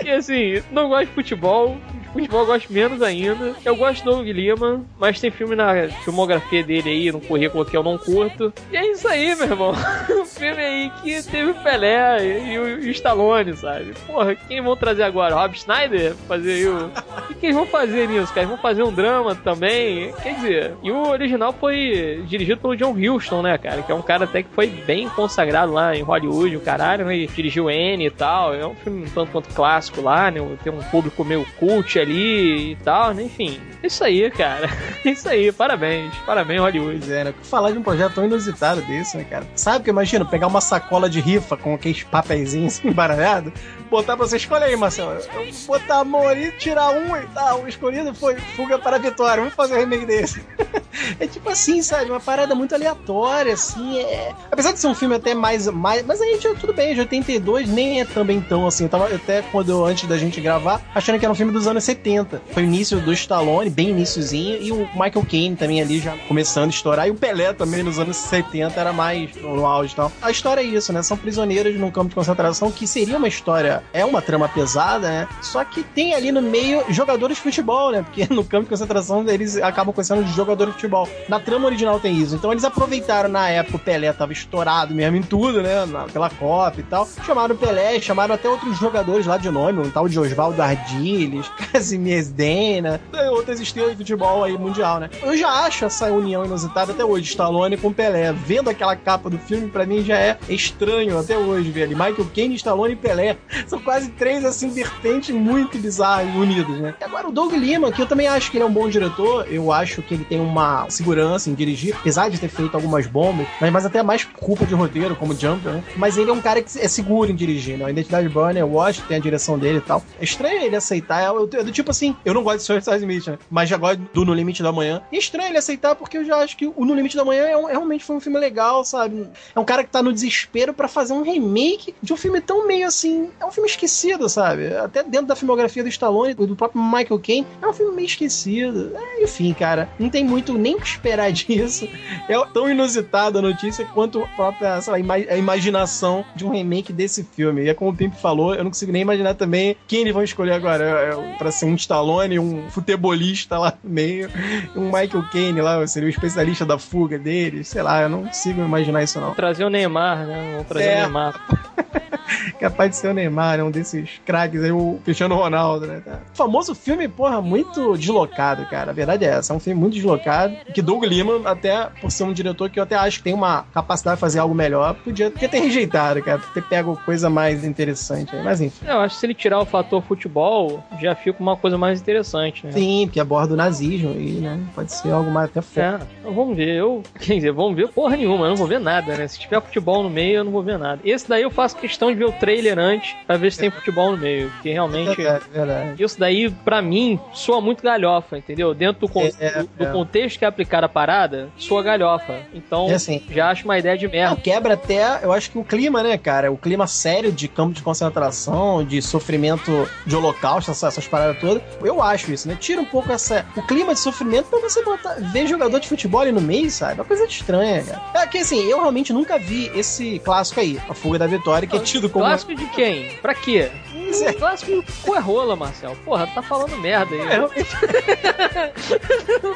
E 0.03 0.11
assim, 0.11 0.61
não 0.71 0.89
gosto 0.89 1.07
de 1.07 1.13
futebol, 1.13 1.77
Futebol 2.13 2.41
eu 2.41 2.45
gosto 2.45 2.71
menos 2.71 3.01
ainda. 3.01 3.55
Eu 3.65 3.75
gosto 3.75 4.03
do 4.03 4.11
Doug 4.11 4.27
Lima, 4.27 4.85
mas 4.99 5.19
tem 5.19 5.31
filme 5.31 5.55
na 5.55 5.89
filmografia 6.03 6.63
dele 6.63 6.89
aí, 6.89 7.11
no 7.11 7.19
currículo 7.19 7.65
que 7.65 7.75
eu 7.75 7.81
não 7.81 7.97
curto. 7.97 8.53
E 8.71 8.77
é 8.77 8.91
isso 8.91 9.07
aí, 9.07 9.35
meu 9.35 9.47
irmão. 9.47 9.73
um 10.21 10.25
filme 10.25 10.61
aí 10.61 10.91
que 11.01 11.23
teve 11.23 11.51
o 11.51 11.55
Pelé 11.55 12.51
e 12.53 12.59
o, 12.59 12.67
e 12.83 12.87
o 12.87 12.91
Stallone, 12.91 13.57
sabe? 13.57 13.93
Porra, 14.05 14.35
quem 14.35 14.61
vão 14.61 14.75
trazer 14.75 15.03
agora? 15.03 15.35
Rob 15.35 15.57
Schneider? 15.57 16.13
Fazer 16.27 16.53
aí 16.53 16.67
o. 16.67 16.91
O 17.29 17.33
que 17.33 17.47
eles 17.47 17.55
vão 17.55 17.65
fazer 17.65 18.07
nisso, 18.07 18.27
cara? 18.27 18.41
Eles 18.41 18.49
vão 18.49 18.57
fazer 18.57 18.83
um 18.83 18.93
drama 18.93 19.35
também? 19.35 20.13
Quer 20.21 20.35
dizer, 20.35 20.73
e 20.83 20.91
o 20.91 21.07
original 21.09 21.51
foi 21.51 22.23
dirigido 22.27 22.61
pelo 22.61 22.75
John 22.75 22.93
Huston, 22.93 23.41
né, 23.41 23.57
cara? 23.57 23.81
Que 23.81 23.91
é 23.91 23.95
um 23.95 24.01
cara 24.01 24.25
até 24.25 24.43
que 24.43 24.49
foi 24.53 24.67
bem 24.67 25.09
consagrado 25.09 25.73
lá 25.73 25.95
em 25.95 26.03
Hollywood, 26.03 26.57
o 26.57 26.61
caralho, 26.61 27.05
né? 27.05 27.17
E 27.17 27.27
dirigiu 27.27 27.69
N 27.69 28.05
e 28.05 28.11
tal. 28.11 28.53
É 28.53 28.67
um 28.67 28.75
filme 28.75 29.05
um 29.05 29.09
tanto 29.09 29.31
quanto 29.31 29.49
clássico 29.53 30.01
lá, 30.01 30.29
né? 30.29 30.39
Tem 30.63 30.71
um 30.71 30.83
público 30.83 31.23
meio 31.23 31.45
cult 31.59 32.02
ali 32.03 32.71
e 32.71 32.75
tal, 32.77 33.13
né? 33.13 33.23
Enfim. 33.23 33.59
Isso 33.81 34.03
aí, 34.03 34.29
cara. 34.31 34.69
Isso 35.03 35.27
aí, 35.27 35.51
parabéns. 35.51 36.13
Parabéns, 36.25 36.61
Hollywood. 36.61 37.11
É, 37.11 37.23
né? 37.25 37.33
Falar 37.43 37.71
de 37.71 37.77
um 37.77 37.83
projeto 37.83 38.13
tão 38.13 38.25
inusitado 38.25 38.81
desse, 38.83 39.17
né, 39.17 39.25
cara? 39.25 39.45
Sabe 39.55 39.79
o 39.79 39.83
que 39.83 39.89
eu 39.89 39.93
imagino? 39.93 40.25
Pegar 40.25 40.47
uma 40.47 40.61
sacola 40.61 41.09
de 41.09 41.19
rifa 41.19 41.57
com 41.57 41.73
aqueles 41.73 42.03
papeizinhos 42.03 42.79
embaralhados, 42.85 43.51
botar 43.93 44.17
pra 44.17 44.25
você, 44.25 44.37
escolhe 44.37 44.63
aí, 44.63 44.75
Marcelo. 44.75 45.11
Eu 45.11 45.21
vou 45.23 45.79
botar 45.79 45.99
a 45.99 46.03
mão 46.03 46.27
ali, 46.27 46.51
tirar 46.53 46.89
um 46.91 47.15
e 47.15 47.25
tal. 47.27 47.63
O 47.63 47.67
escolhido 47.67 48.13
foi 48.13 48.35
Fuga 48.55 48.79
para 48.79 48.95
a 48.95 48.99
Vitória. 48.99 49.41
Vamos 49.41 49.53
fazer 49.55 49.75
um 49.75 49.79
remake 49.79 50.05
desse. 50.05 50.43
é 51.19 51.27
tipo 51.27 51.49
assim, 51.49 51.81
sabe? 51.81 52.09
Uma 52.09 52.19
parada 52.19 52.55
muito 52.55 52.73
aleatória, 52.73 53.53
assim. 53.53 53.99
É... 53.99 54.33
Apesar 54.51 54.71
de 54.71 54.79
ser 54.79 54.87
um 54.87 54.95
filme 54.95 55.15
até 55.15 55.33
mais. 55.33 55.67
mais 55.67 56.05
mas 56.05 56.21
aí, 56.21 56.39
tudo 56.59 56.73
bem, 56.73 56.93
de 56.93 57.01
82 57.01 57.69
nem 57.69 58.01
é 58.01 58.05
também 58.05 58.41
tão 58.41 58.65
assim. 58.65 58.85
Eu 58.85 58.89
tava 58.89 59.13
até 59.13 59.41
quando 59.43 59.83
antes 59.85 60.07
da 60.07 60.17
gente 60.17 60.41
gravar, 60.41 60.81
achando 60.93 61.19
que 61.19 61.25
era 61.25 61.31
um 61.31 61.35
filme 61.35 61.51
dos 61.51 61.67
anos 61.67 61.83
70. 61.83 62.41
Foi 62.51 62.63
o 62.63 62.65
início 62.65 62.99
do 62.99 63.13
Stallone, 63.13 63.69
bem 63.69 63.89
iníciozinho, 63.89 64.61
e 64.61 64.71
o 64.71 64.89
Michael 64.93 65.25
Caine 65.29 65.55
também 65.55 65.81
ali 65.81 65.99
já 65.99 66.17
começando 66.27 66.67
a 66.67 66.69
estourar. 66.73 67.07
E 67.07 67.11
o 67.11 67.15
Pelé 67.15 67.53
também 67.53 67.83
nos 67.83 67.99
anos 67.99 68.17
70 68.17 68.79
era 68.79 68.91
mais 68.91 69.35
no 69.35 69.65
auge 69.65 69.93
e 69.93 69.95
tal. 69.95 70.11
A 70.21 70.31
história 70.31 70.61
é 70.61 70.63
isso, 70.63 70.91
né? 70.91 71.03
São 71.03 71.17
prisioneiros 71.17 71.75
num 71.79 71.91
campo 71.91 72.09
de 72.09 72.15
concentração 72.15 72.71
que 72.71 72.87
seria 72.87 73.17
uma 73.17 73.27
história. 73.27 73.82
É 73.91 74.05
uma 74.05 74.21
trama 74.21 74.47
pesada, 74.47 75.07
né? 75.07 75.27
Só 75.41 75.63
que 75.63 75.83
tem 75.83 76.13
ali 76.13 76.31
no 76.31 76.41
meio 76.41 76.83
jogadores 76.89 77.37
de 77.37 77.43
futebol, 77.43 77.91
né? 77.91 78.01
Porque 78.01 78.27
no 78.33 78.43
campo 78.43 78.63
de 78.63 78.69
concentração 78.69 79.27
eles 79.27 79.57
acabam 79.57 79.93
conhecendo 79.93 80.25
jogadores 80.27 80.73
de 80.73 80.81
futebol. 80.81 81.07
Na 81.27 81.39
trama 81.39 81.65
original 81.65 81.99
tem 81.99 82.17
isso. 82.17 82.35
Então 82.35 82.51
eles 82.51 82.63
aproveitaram 82.63 83.29
na 83.29 83.49
época 83.49 83.77
o 83.77 83.79
Pelé 83.79 84.11
tava 84.13 84.33
estourado 84.33 84.93
mesmo 84.93 85.17
em 85.17 85.21
tudo, 85.21 85.61
né? 85.61 85.85
Na, 85.85 86.03
pela 86.05 86.29
Copa 86.29 86.79
e 86.79 86.83
tal. 86.83 87.07
Chamaram 87.25 87.55
o 87.55 87.57
Pelé, 87.57 87.99
chamaram 87.99 88.35
até 88.35 88.49
outros 88.49 88.77
jogadores 88.77 89.25
lá 89.25 89.37
de 89.37 89.49
nome, 89.49 89.79
um 89.79 89.89
tal 89.89 90.07
de 90.07 90.19
Oswaldo 90.19 90.61
Ardiles, 90.61 91.49
Casimir 91.71 92.25
Dena, 92.31 93.01
outras 93.31 93.59
estrelas 93.59 93.91
de 93.91 93.97
futebol 93.97 94.43
aí 94.43 94.57
mundial, 94.57 94.99
né? 94.99 95.09
Eu 95.21 95.35
já 95.37 95.49
acho 95.49 95.85
essa 95.85 96.11
união 96.11 96.45
inusitada 96.45 96.91
até 96.91 97.03
hoje, 97.03 97.29
Stallone 97.29 97.77
com 97.77 97.91
Pelé. 97.91 98.31
Vendo 98.31 98.69
aquela 98.69 98.95
capa 98.95 99.29
do 99.29 99.37
filme, 99.37 99.69
para 99.69 99.85
mim 99.85 100.03
já 100.03 100.17
é 100.17 100.37
estranho 100.47 101.17
até 101.17 101.37
hoje 101.37 101.71
ver 101.71 101.83
ali. 101.83 101.95
Michael 101.95 102.27
Caine, 102.33 102.55
Stallone 102.55 102.93
e 102.93 102.97
Pelé. 102.97 103.37
São 103.73 103.81
quase 103.81 104.09
três, 104.09 104.45
assim, 104.45 104.69
vertentes 104.69 105.33
muito 105.33 105.79
bizarras 105.79 106.29
unidos, 106.35 106.77
né? 106.77 106.93
E 107.01 107.03
agora 107.03 107.27
o 107.27 107.31
Doug 107.31 107.53
Lima, 107.53 107.91
que 107.91 107.99
eu 107.99 108.05
também 108.05 108.27
acho 108.27 108.51
que 108.51 108.57
ele 108.57 108.63
é 108.63 108.67
um 108.67 108.71
bom 108.71 108.87
diretor, 108.87 109.51
eu 109.51 109.71
acho 109.71 110.03
que 110.03 110.13
ele 110.13 110.23
tem 110.23 110.39
uma 110.39 110.87
segurança 110.91 111.49
em 111.49 111.55
dirigir, 111.55 111.95
apesar 111.95 112.29
de 112.29 112.37
ter 112.37 112.49
feito 112.49 112.75
algumas 112.75 113.07
bombas, 113.07 113.47
mas, 113.59 113.71
mas 113.71 113.83
até 113.83 114.03
mais 114.03 114.25
culpa 114.25 114.63
de 114.63 114.75
roteiro, 114.75 115.15
como 115.15 115.33
Jumper, 115.33 115.73
né? 115.73 115.83
Mas 115.95 116.19
ele 116.19 116.29
é 116.29 116.33
um 116.33 116.39
cara 116.39 116.61
que 116.61 116.79
é 116.79 116.87
seguro 116.87 117.31
em 117.31 117.35
dirigir, 117.35 117.79
né? 117.79 117.85
A 117.85 117.89
Identidade 117.89 118.29
Burner, 118.29 118.61
eu 118.61 118.67
gosto, 118.67 119.03
tem 119.07 119.17
a 119.17 119.19
direção 119.19 119.57
dele 119.57 119.79
e 119.79 119.81
tal. 119.81 120.03
É 120.19 120.23
estranho 120.23 120.61
ele 120.61 120.75
aceitar, 120.75 121.23
é, 121.23 121.25
é 121.25 121.63
do 121.63 121.71
tipo 121.71 121.89
assim, 121.89 122.15
eu 122.23 122.35
não 122.35 122.43
gosto 122.43 122.59
de 122.59 122.83
Sr. 122.85 122.95
Smith, 122.97 123.25
né? 123.25 123.39
Mas 123.49 123.69
já 123.69 123.77
gosto 123.77 124.01
do 124.13 124.23
No 124.23 124.35
Limite 124.35 124.61
da 124.61 124.71
Manhã. 124.71 125.01
E 125.11 125.15
é 125.15 125.19
estranho 125.19 125.49
ele 125.49 125.57
aceitar, 125.57 125.95
porque 125.95 126.19
eu 126.19 126.25
já 126.25 126.37
acho 126.37 126.55
que 126.55 126.67
o 126.67 126.85
No 126.85 126.93
Limite 126.93 127.17
da 127.17 127.25
Manhã 127.25 127.45
é 127.45 127.57
um, 127.57 127.65
realmente 127.65 128.05
foi 128.05 128.15
um 128.15 128.19
filme 128.19 128.37
legal, 128.37 128.85
sabe? 128.85 129.27
É 129.55 129.59
um 129.59 129.65
cara 129.65 129.83
que 129.83 129.89
tá 129.89 130.03
no 130.03 130.13
desespero 130.13 130.75
para 130.75 130.87
fazer 130.87 131.13
um 131.13 131.23
remake 131.23 131.95
de 132.03 132.13
um 132.13 132.17
filme 132.17 132.39
tão 132.39 132.67
meio 132.67 132.85
assim. 132.85 133.29
É 133.39 133.45
um 133.45 133.51
filme 133.53 133.69
esquecido, 133.69 134.27
sabe? 134.27 134.75
Até 134.75 135.03
dentro 135.03 135.27
da 135.27 135.35
filmografia 135.35 135.83
do 135.83 135.89
Stallone 135.89 136.31
e 136.31 136.33
do 136.47 136.55
próprio 136.55 136.81
Michael 136.81 137.19
Caine, 137.19 137.47
é 137.61 137.67
um 137.67 137.73
filme 137.73 137.95
meio 137.95 138.05
esquecido. 138.05 138.91
É, 138.95 139.23
enfim, 139.23 139.53
cara, 139.53 139.89
não 139.99 140.09
tem 140.09 140.23
muito 140.23 140.57
nem 140.57 140.75
o 140.75 140.79
que 140.79 140.87
esperar 140.87 141.31
disso. 141.33 141.87
É 142.27 142.33
tão 142.53 142.69
inusitada 142.69 143.39
a 143.39 143.41
notícia 143.41 143.85
quanto 143.85 144.21
a 144.21 144.27
própria, 144.27 144.79
lá, 144.87 145.15
a 145.29 145.37
imaginação 145.37 146.25
de 146.35 146.45
um 146.45 146.49
remake 146.49 146.91
desse 146.91 147.23
filme. 147.23 147.63
E 147.63 147.69
é 147.69 147.73
como 147.73 147.91
o 147.91 147.95
Pimp 147.95 148.15
falou, 148.15 148.53
eu 148.55 148.63
não 148.63 148.71
consigo 148.71 148.91
nem 148.91 149.01
imaginar 149.01 149.35
também 149.35 149.75
quem 149.87 150.01
eles 150.01 150.13
vão 150.13 150.23
escolher 150.23 150.53
agora. 150.53 150.83
É, 150.83 151.09
é, 151.09 151.37
pra 151.37 151.51
ser 151.51 151.65
um 151.65 151.75
Stallone, 151.75 152.39
um 152.39 152.69
futebolista 152.69 153.57
lá 153.57 153.73
no 153.83 153.89
meio, 153.89 154.29
um 154.75 154.85
Michael 154.85 155.23
Caine 155.31 155.61
lá, 155.61 155.85
seria 155.87 156.07
o 156.07 156.09
especialista 156.09 156.65
da 156.65 156.77
fuga 156.77 157.17
deles, 157.17 157.67
sei 157.67 157.81
lá, 157.81 158.01
eu 158.01 158.09
não 158.09 158.23
consigo 158.25 158.61
imaginar 158.61 159.03
isso 159.03 159.19
não. 159.19 159.33
Trazer 159.33 159.63
o 159.63 159.69
Neymar, 159.69 160.25
né? 160.25 160.51
Vamos 160.53 160.67
trazer 160.67 160.89
é. 160.89 160.97
o 160.97 161.01
Neymar. 161.01 162.02
Capaz 162.59 162.91
de 162.91 162.97
ser 162.97 163.09
o 163.09 163.13
Neymar, 163.13 163.57
né? 163.57 163.63
um 163.63 163.71
desses 163.71 164.21
craques 164.25 164.63
aí, 164.63 164.71
o 164.71 164.99
Cristiano 165.03 165.35
Ronaldo, 165.35 165.87
né? 165.87 166.01
O 166.33 166.37
famoso 166.37 166.75
filme, 166.75 167.07
porra, 167.07 167.41
muito 167.41 167.97
deslocado, 167.97 168.65
cara. 168.65 168.91
A 168.91 168.93
verdade 168.93 169.25
é 169.25 169.29
essa. 169.29 169.53
É 169.53 169.55
um 169.55 169.59
filme 169.59 169.79
muito 169.79 169.93
deslocado. 169.93 170.55
Que 170.73 170.81
Doug 170.81 171.03
Liman, 171.03 171.41
até 171.45 171.89
por 172.01 172.11
ser 172.11 172.23
um 172.23 172.33
diretor 172.33 172.69
que 172.69 172.79
eu 172.79 172.83
até 172.83 172.95
acho 172.95 173.17
que 173.17 173.23
tem 173.23 173.33
uma 173.33 173.63
capacidade 173.73 174.17
de 174.17 174.21
fazer 174.21 174.39
algo 174.39 174.53
melhor, 174.55 174.95
podia, 174.95 175.29
podia 175.31 175.49
ter 175.49 175.59
rejeitado, 175.59 176.21
cara. 176.21 176.41
Ter 176.53 176.63
pego 176.63 176.99
coisa 177.05 177.29
mais 177.29 177.63
interessante 177.63 178.35
aí. 178.35 178.43
Mas 178.43 178.61
enfim. 178.61 178.85
Eu 178.85 178.99
acho 178.99 179.15
que 179.15 179.19
se 179.19 179.25
ele 179.25 179.33
tirar 179.33 179.59
o 179.59 179.65
fator 179.65 180.01
futebol, 180.03 180.83
já 180.99 181.15
fica 181.15 181.41
uma 181.41 181.57
coisa 181.57 181.77
mais 181.77 181.99
interessante, 182.01 182.65
né? 182.65 182.71
Sim, 182.71 183.05
porque 183.05 183.19
aborda 183.19 183.53
o 183.53 183.57
nazismo 183.57 184.11
aí, 184.11 184.33
né? 184.33 184.59
Pode 184.75 184.91
ser 184.91 185.11
algo 185.11 185.31
mais 185.31 185.49
até 185.49 185.61
forte. 185.61 186.03
É, 186.23 186.29
vamos 186.29 186.55
ver. 186.55 186.75
Eu, 186.75 187.03
quer 187.19 187.35
dizer, 187.35 187.51
vamos 187.51 187.75
ver 187.75 187.89
porra 187.89 188.15
nenhuma. 188.15 188.45
Eu 188.45 188.49
não 188.49 188.55
vou 188.55 188.67
ver 188.67 188.79
nada, 188.79 189.15
né? 189.17 189.27
Se 189.27 189.39
tiver 189.39 189.61
futebol 189.61 190.03
no 190.03 190.09
meio, 190.09 190.37
eu 190.37 190.43
não 190.43 190.51
vou 190.51 190.63
ver 190.63 190.77
nada. 190.77 191.01
Esse 191.03 191.27
daí 191.27 191.43
eu 191.43 191.51
faço 191.51 191.75
questão 191.77 192.12
de 192.13 192.19
ver 192.19 192.25
o 192.25 192.31
trailer 192.31 192.77
antes 192.77 193.15
pra 193.25 193.37
ver 193.37 193.51
se 193.51 193.59
tem 193.59 193.71
futebol 193.71 194.11
no 194.11 194.17
meio. 194.17 194.49
Porque 194.51 194.71
realmente. 194.71 195.21
É 195.21 195.39
verdade. 195.51 196.03
Isso 196.03 196.19
daí, 196.19 196.49
pra 196.49 196.81
mim, 196.81 197.19
soa 197.33 197.61
muito 197.61 197.83
galhofa, 197.83 198.37
entendeu? 198.37 198.73
Dentro 198.73 199.01
do, 199.01 199.09
con 199.09 199.23
é, 199.39 199.61
do, 199.61 199.67
do 199.77 199.85
é. 199.85 199.91
contexto 199.91 200.39
que 200.39 200.45
é 200.45 200.47
aplicado 200.47 200.85
a 200.85 200.89
parada, 200.89 201.49
soa 201.57 201.83
galhofa. 201.83 202.39
Então, 202.53 202.89
é 202.89 202.95
assim, 202.95 203.21
já 203.29 203.49
acho 203.49 203.65
uma 203.65 203.77
ideia 203.77 203.97
de 203.97 204.07
merda. 204.07 204.31
Não, 204.31 204.37
quebra 204.37 204.73
até, 204.73 205.23
eu 205.23 205.31
acho 205.31 205.51
que 205.51 205.57
o 205.57 205.63
clima, 205.63 206.03
né, 206.03 206.17
cara? 206.17 206.51
O 206.51 206.57
clima 206.57 206.87
sério 206.87 207.31
de 207.31 207.47
campo 207.47 207.73
de 207.73 207.81
concentração, 207.81 208.83
de 208.83 209.01
sofrimento 209.01 209.87
de 210.05 210.15
holocausto, 210.15 210.71
essas, 210.71 210.83
essas 210.83 211.07
paradas 211.07 211.39
todas. 211.39 211.61
Eu 211.81 212.01
acho 212.01 212.31
isso, 212.31 212.47
né? 212.47 212.57
Tira 212.59 212.81
um 212.81 212.85
pouco 212.85 213.11
essa, 213.11 213.45
o 213.55 213.61
clima 213.61 213.93
de 213.93 213.99
sofrimento 213.99 214.47
pra 214.49 214.59
você 214.59 214.83
botar, 214.83 215.15
ver 215.15 215.47
jogador 215.47 215.79
de 215.79 215.87
futebol 215.87 216.21
ali 216.21 216.31
no 216.31 216.41
meio, 216.41 216.69
sabe? 216.69 216.93
É 216.93 216.95
uma 216.95 217.05
coisa 217.05 217.25
estranha, 217.25 217.83
cara. 217.83 218.01
É 218.13 218.27
que 218.27 218.39
assim, 218.39 218.61
eu 218.63 218.79
realmente 218.79 219.13
nunca 219.13 219.37
vi 219.37 219.71
esse 219.75 220.19
clássico 220.19 220.59
aí, 220.59 220.79
A 220.89 220.93
Fuga 220.93 221.19
da 221.19 221.27
Vitória, 221.27 221.67
que 221.67 221.75
é 221.75 221.79
tido 221.79 222.02
como. 222.09 222.25
Clássico 222.25 222.55
de 222.55 222.65
quem? 222.67 223.09
Pra 223.21 223.33
quê? 223.33 223.71
É 224.21 224.33
clássico 224.33 224.83
cu 225.01 225.15
é 225.15 225.19
rola, 225.19 225.55
Marcel. 225.55 225.95
Porra, 226.05 226.27
tá 226.27 226.41
falando 226.41 226.77
merda 226.77 227.15
aí. 227.15 227.21
É, 227.21 227.39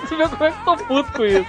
tu 0.07 0.17
vê 0.17 0.27
como 0.27 0.43
é 0.43 0.51
que 0.51 0.57
eu 0.57 0.65
tô 0.65 0.77
puto 0.77 1.11
com 1.13 1.25
isso. 1.25 1.47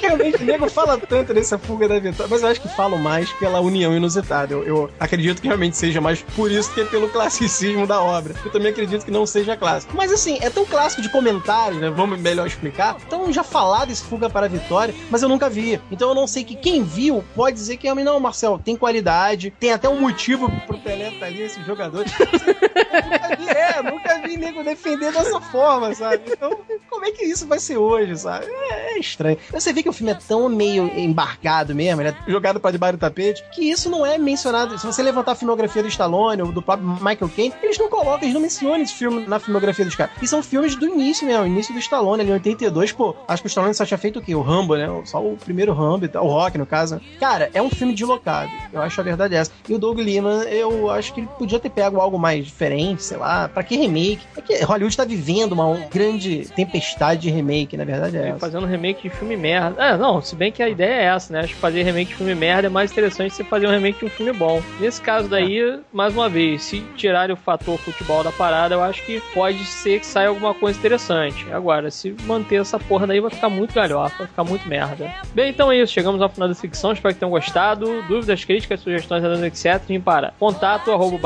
Realmente, 0.00 0.42
o 0.42 0.46
nego 0.46 0.68
fala 0.68 0.98
tanto 0.98 1.32
dessa 1.32 1.58
fuga 1.58 1.88
da 1.88 1.98
vitória, 1.98 2.28
mas 2.30 2.42
eu 2.42 2.48
acho 2.48 2.60
que 2.60 2.68
falo 2.68 2.98
mais 2.98 3.32
pela 3.34 3.60
união 3.60 3.96
inusitada. 3.96 4.52
Eu, 4.52 4.62
eu, 4.64 4.90
acredito 5.00 5.40
que 5.40 5.48
realmente 5.48 5.76
seja 5.76 6.00
mais 6.00 6.22
por 6.34 6.50
isso 6.50 6.72
que 6.74 6.80
é 6.80 6.84
pelo 6.84 7.08
classicismo 7.08 7.86
da 7.86 8.02
obra. 8.02 8.34
Eu 8.44 8.50
também 8.50 8.70
acredito 8.70 9.04
que 9.04 9.10
não 9.10 9.24
seja 9.26 9.56
clássico. 9.56 9.96
Mas 9.96 10.12
assim, 10.12 10.38
é 10.40 10.50
tão 10.50 10.64
clássico 10.66 11.00
de 11.00 11.08
comentários, 11.08 11.80
né? 11.80 11.90
Vamos 11.90 12.18
melhor 12.18 12.46
explicar. 12.46 12.96
Então 13.06 13.32
já 13.32 13.42
falar 13.42 13.86
desse 13.86 14.04
Fuga 14.04 14.28
para 14.28 14.46
a 14.46 14.48
Vitória, 14.48 14.94
mas 15.10 15.22
eu 15.22 15.28
nunca 15.28 15.48
vi. 15.48 15.80
Então 15.90 16.10
eu 16.10 16.14
não 16.14 16.26
sei 16.26 16.44
que 16.44 16.54
quem 16.54 16.82
viu 16.82 17.24
pode 17.34 17.56
dizer 17.56 17.76
que 17.76 17.84
realmente, 17.84 18.06
não, 18.06 18.20
Marcel, 18.20 18.60
tem 18.62 18.76
qualidade, 18.76 19.52
tem 19.58 19.72
até 19.72 19.88
um 19.88 20.00
motivo 20.00 20.50
pro 20.66 20.78
Pelé 20.78 21.08
estar 21.08 21.20
tá 21.20 21.26
ali, 21.26 21.42
esse 21.42 21.62
jogador. 21.64 22.04
Nunca 22.32 23.36
vi, 23.36 23.48
é, 23.48 23.82
nunca 23.82 24.18
vi 24.26 24.36
nego 24.36 24.62
defender 24.62 25.12
dessa 25.12 25.40
forma, 25.40 25.94
sabe? 25.94 26.22
Então, 26.26 26.58
como 26.88 27.04
é 27.04 27.10
que 27.10 27.24
isso 27.24 27.46
vai 27.46 27.58
ser 27.58 27.76
hoje, 27.76 28.16
sabe? 28.16 28.46
É, 28.46 28.94
é 28.94 28.98
estranho. 28.98 29.38
Você 29.50 29.72
vê 29.72 29.82
que 29.82 29.88
o 29.88 29.92
filme 29.92 30.12
é 30.12 30.14
tão 30.14 30.48
meio 30.48 30.90
embargado 30.98 31.74
mesmo, 31.74 32.02
ele 32.02 32.10
é 32.10 32.16
jogado 32.26 32.60
para 32.60 32.70
debaixo 32.70 32.96
do 32.96 33.00
tapete, 33.00 33.44
que 33.52 33.70
isso 33.70 33.90
não 33.90 34.04
é 34.04 34.18
mencionado. 34.18 34.78
Se 34.78 34.86
você 34.86 35.02
levantar 35.02 35.32
a 35.32 35.34
filmografia 35.34 35.82
do 35.82 35.88
Stallone 35.88 36.42
ou 36.42 36.52
do 36.52 36.62
próprio 36.62 36.88
Michael 36.88 37.30
Caine, 37.34 37.54
eles 37.62 37.78
não 37.78 37.88
colocam, 37.88 38.22
eles 38.22 38.34
não 38.34 38.40
mencionam 38.40 38.80
esse 38.80 38.94
filme 38.94 39.26
na 39.26 39.38
filmografia 39.38 39.84
dos 39.84 39.94
caras. 39.94 40.14
E 40.22 40.26
são 40.26 40.42
filmes 40.42 40.76
do 40.76 40.86
início 40.86 41.26
mesmo, 41.26 41.46
início 41.46 41.72
do 41.72 41.80
Stallone, 41.80 42.22
ali 42.22 42.30
em 42.30 42.34
82, 42.34 42.92
pô, 42.92 43.14
acho 43.26 43.42
que 43.42 43.46
o 43.46 43.48
Stallone 43.48 43.74
só 43.74 43.84
tinha 43.84 43.98
feito 43.98 44.18
o 44.18 44.22
quê? 44.22 44.34
O 44.34 44.40
Rambo, 44.40 44.76
né? 44.76 44.88
Só 45.04 45.24
o 45.24 45.36
primeiro 45.36 45.72
Rambo, 45.72 46.08
o 46.14 46.26
Rock, 46.26 46.58
no 46.58 46.66
caso. 46.66 47.00
Cara, 47.18 47.50
é 47.52 47.60
um 47.60 47.70
filme 47.70 47.94
deslocado. 47.94 48.50
Eu 48.72 48.80
acho 48.82 49.00
a 49.00 49.04
verdade 49.04 49.34
é 49.34 49.38
essa. 49.38 49.52
E 49.68 49.74
o 49.74 49.78
Doug 49.78 49.98
Liman, 49.98 50.42
eu 50.44 50.90
acho 50.90 51.12
que 51.12 51.20
ele 51.20 51.28
podia 51.38 51.58
ter 51.58 51.70
pego 51.70 52.00
algo 52.00 52.13
mais 52.18 52.44
diferente, 52.44 53.02
sei 53.02 53.16
lá, 53.16 53.48
pra 53.48 53.62
que 53.62 53.76
remake? 53.76 54.20
É 54.36 54.40
que 54.40 54.64
Hollywood 54.64 54.96
tá 54.96 55.04
vivendo 55.04 55.52
uma 55.52 55.76
grande 55.90 56.46
tempestade 56.54 57.22
de 57.22 57.30
remake, 57.30 57.76
na 57.76 57.84
verdade 57.84 58.16
é, 58.16 58.28
é 58.28 58.38
Fazendo 58.38 58.66
remake 58.66 59.08
de 59.08 59.10
filme 59.10 59.36
merda. 59.36 59.82
É, 59.82 59.96
não, 59.96 60.20
se 60.20 60.34
bem 60.34 60.52
que 60.52 60.62
a 60.62 60.68
ideia 60.68 61.02
é 61.02 61.04
essa, 61.04 61.32
né? 61.32 61.40
Acho 61.40 61.54
que 61.54 61.60
fazer 61.60 61.82
remake 61.82 62.10
de 62.10 62.16
filme 62.16 62.34
merda 62.34 62.66
é 62.66 62.70
mais 62.70 62.90
interessante 62.90 63.34
você 63.34 63.44
fazer 63.44 63.66
um 63.66 63.70
remake 63.70 63.98
de 63.98 64.06
um 64.06 64.10
filme 64.10 64.32
bom. 64.32 64.62
Nesse 64.80 65.00
caso 65.00 65.28
daí, 65.28 65.60
é. 65.60 65.78
mais 65.92 66.12
uma 66.14 66.28
vez, 66.28 66.62
se 66.62 66.80
tirarem 66.96 67.34
o 67.34 67.36
fator 67.36 67.78
futebol 67.78 68.22
da 68.22 68.32
parada, 68.32 68.74
eu 68.74 68.82
acho 68.82 69.04
que 69.04 69.20
pode 69.32 69.64
ser 69.64 70.00
que 70.00 70.06
saia 70.06 70.28
alguma 70.28 70.54
coisa 70.54 70.78
interessante. 70.78 71.46
Agora, 71.52 71.90
se 71.90 72.14
manter 72.24 72.60
essa 72.60 72.78
porra 72.78 73.06
daí, 73.06 73.20
vai 73.20 73.30
ficar 73.30 73.48
muito 73.48 73.74
galhofa, 73.74 74.18
vai 74.18 74.26
ficar 74.26 74.44
muito 74.44 74.68
merda. 74.68 75.12
Bem, 75.34 75.50
então 75.50 75.70
é 75.70 75.78
isso. 75.78 75.92
Chegamos 75.92 76.20
ao 76.20 76.28
final 76.28 76.48
da 76.48 76.54
ficção. 76.54 76.92
Espero 76.92 77.14
que 77.14 77.20
tenham 77.20 77.30
gostado. 77.30 78.02
Dúvidas, 78.02 78.44
críticas, 78.44 78.80
sugestões, 78.80 79.24
etc. 79.42 80.00
para 80.02 80.32
contato 80.38 80.90
arroba 80.90 81.18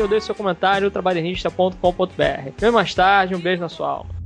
ou 0.00 0.08
deixe 0.08 0.26
seu 0.26 0.34
comentário 0.34 0.90
trabalhista.com.br. 0.90 2.52
Vem 2.58 2.70
mais 2.70 2.94
tarde. 2.94 3.34
Um 3.34 3.40
beijo 3.40 3.60
na 3.60 3.68
sua 3.68 3.88
alma. 3.88 4.19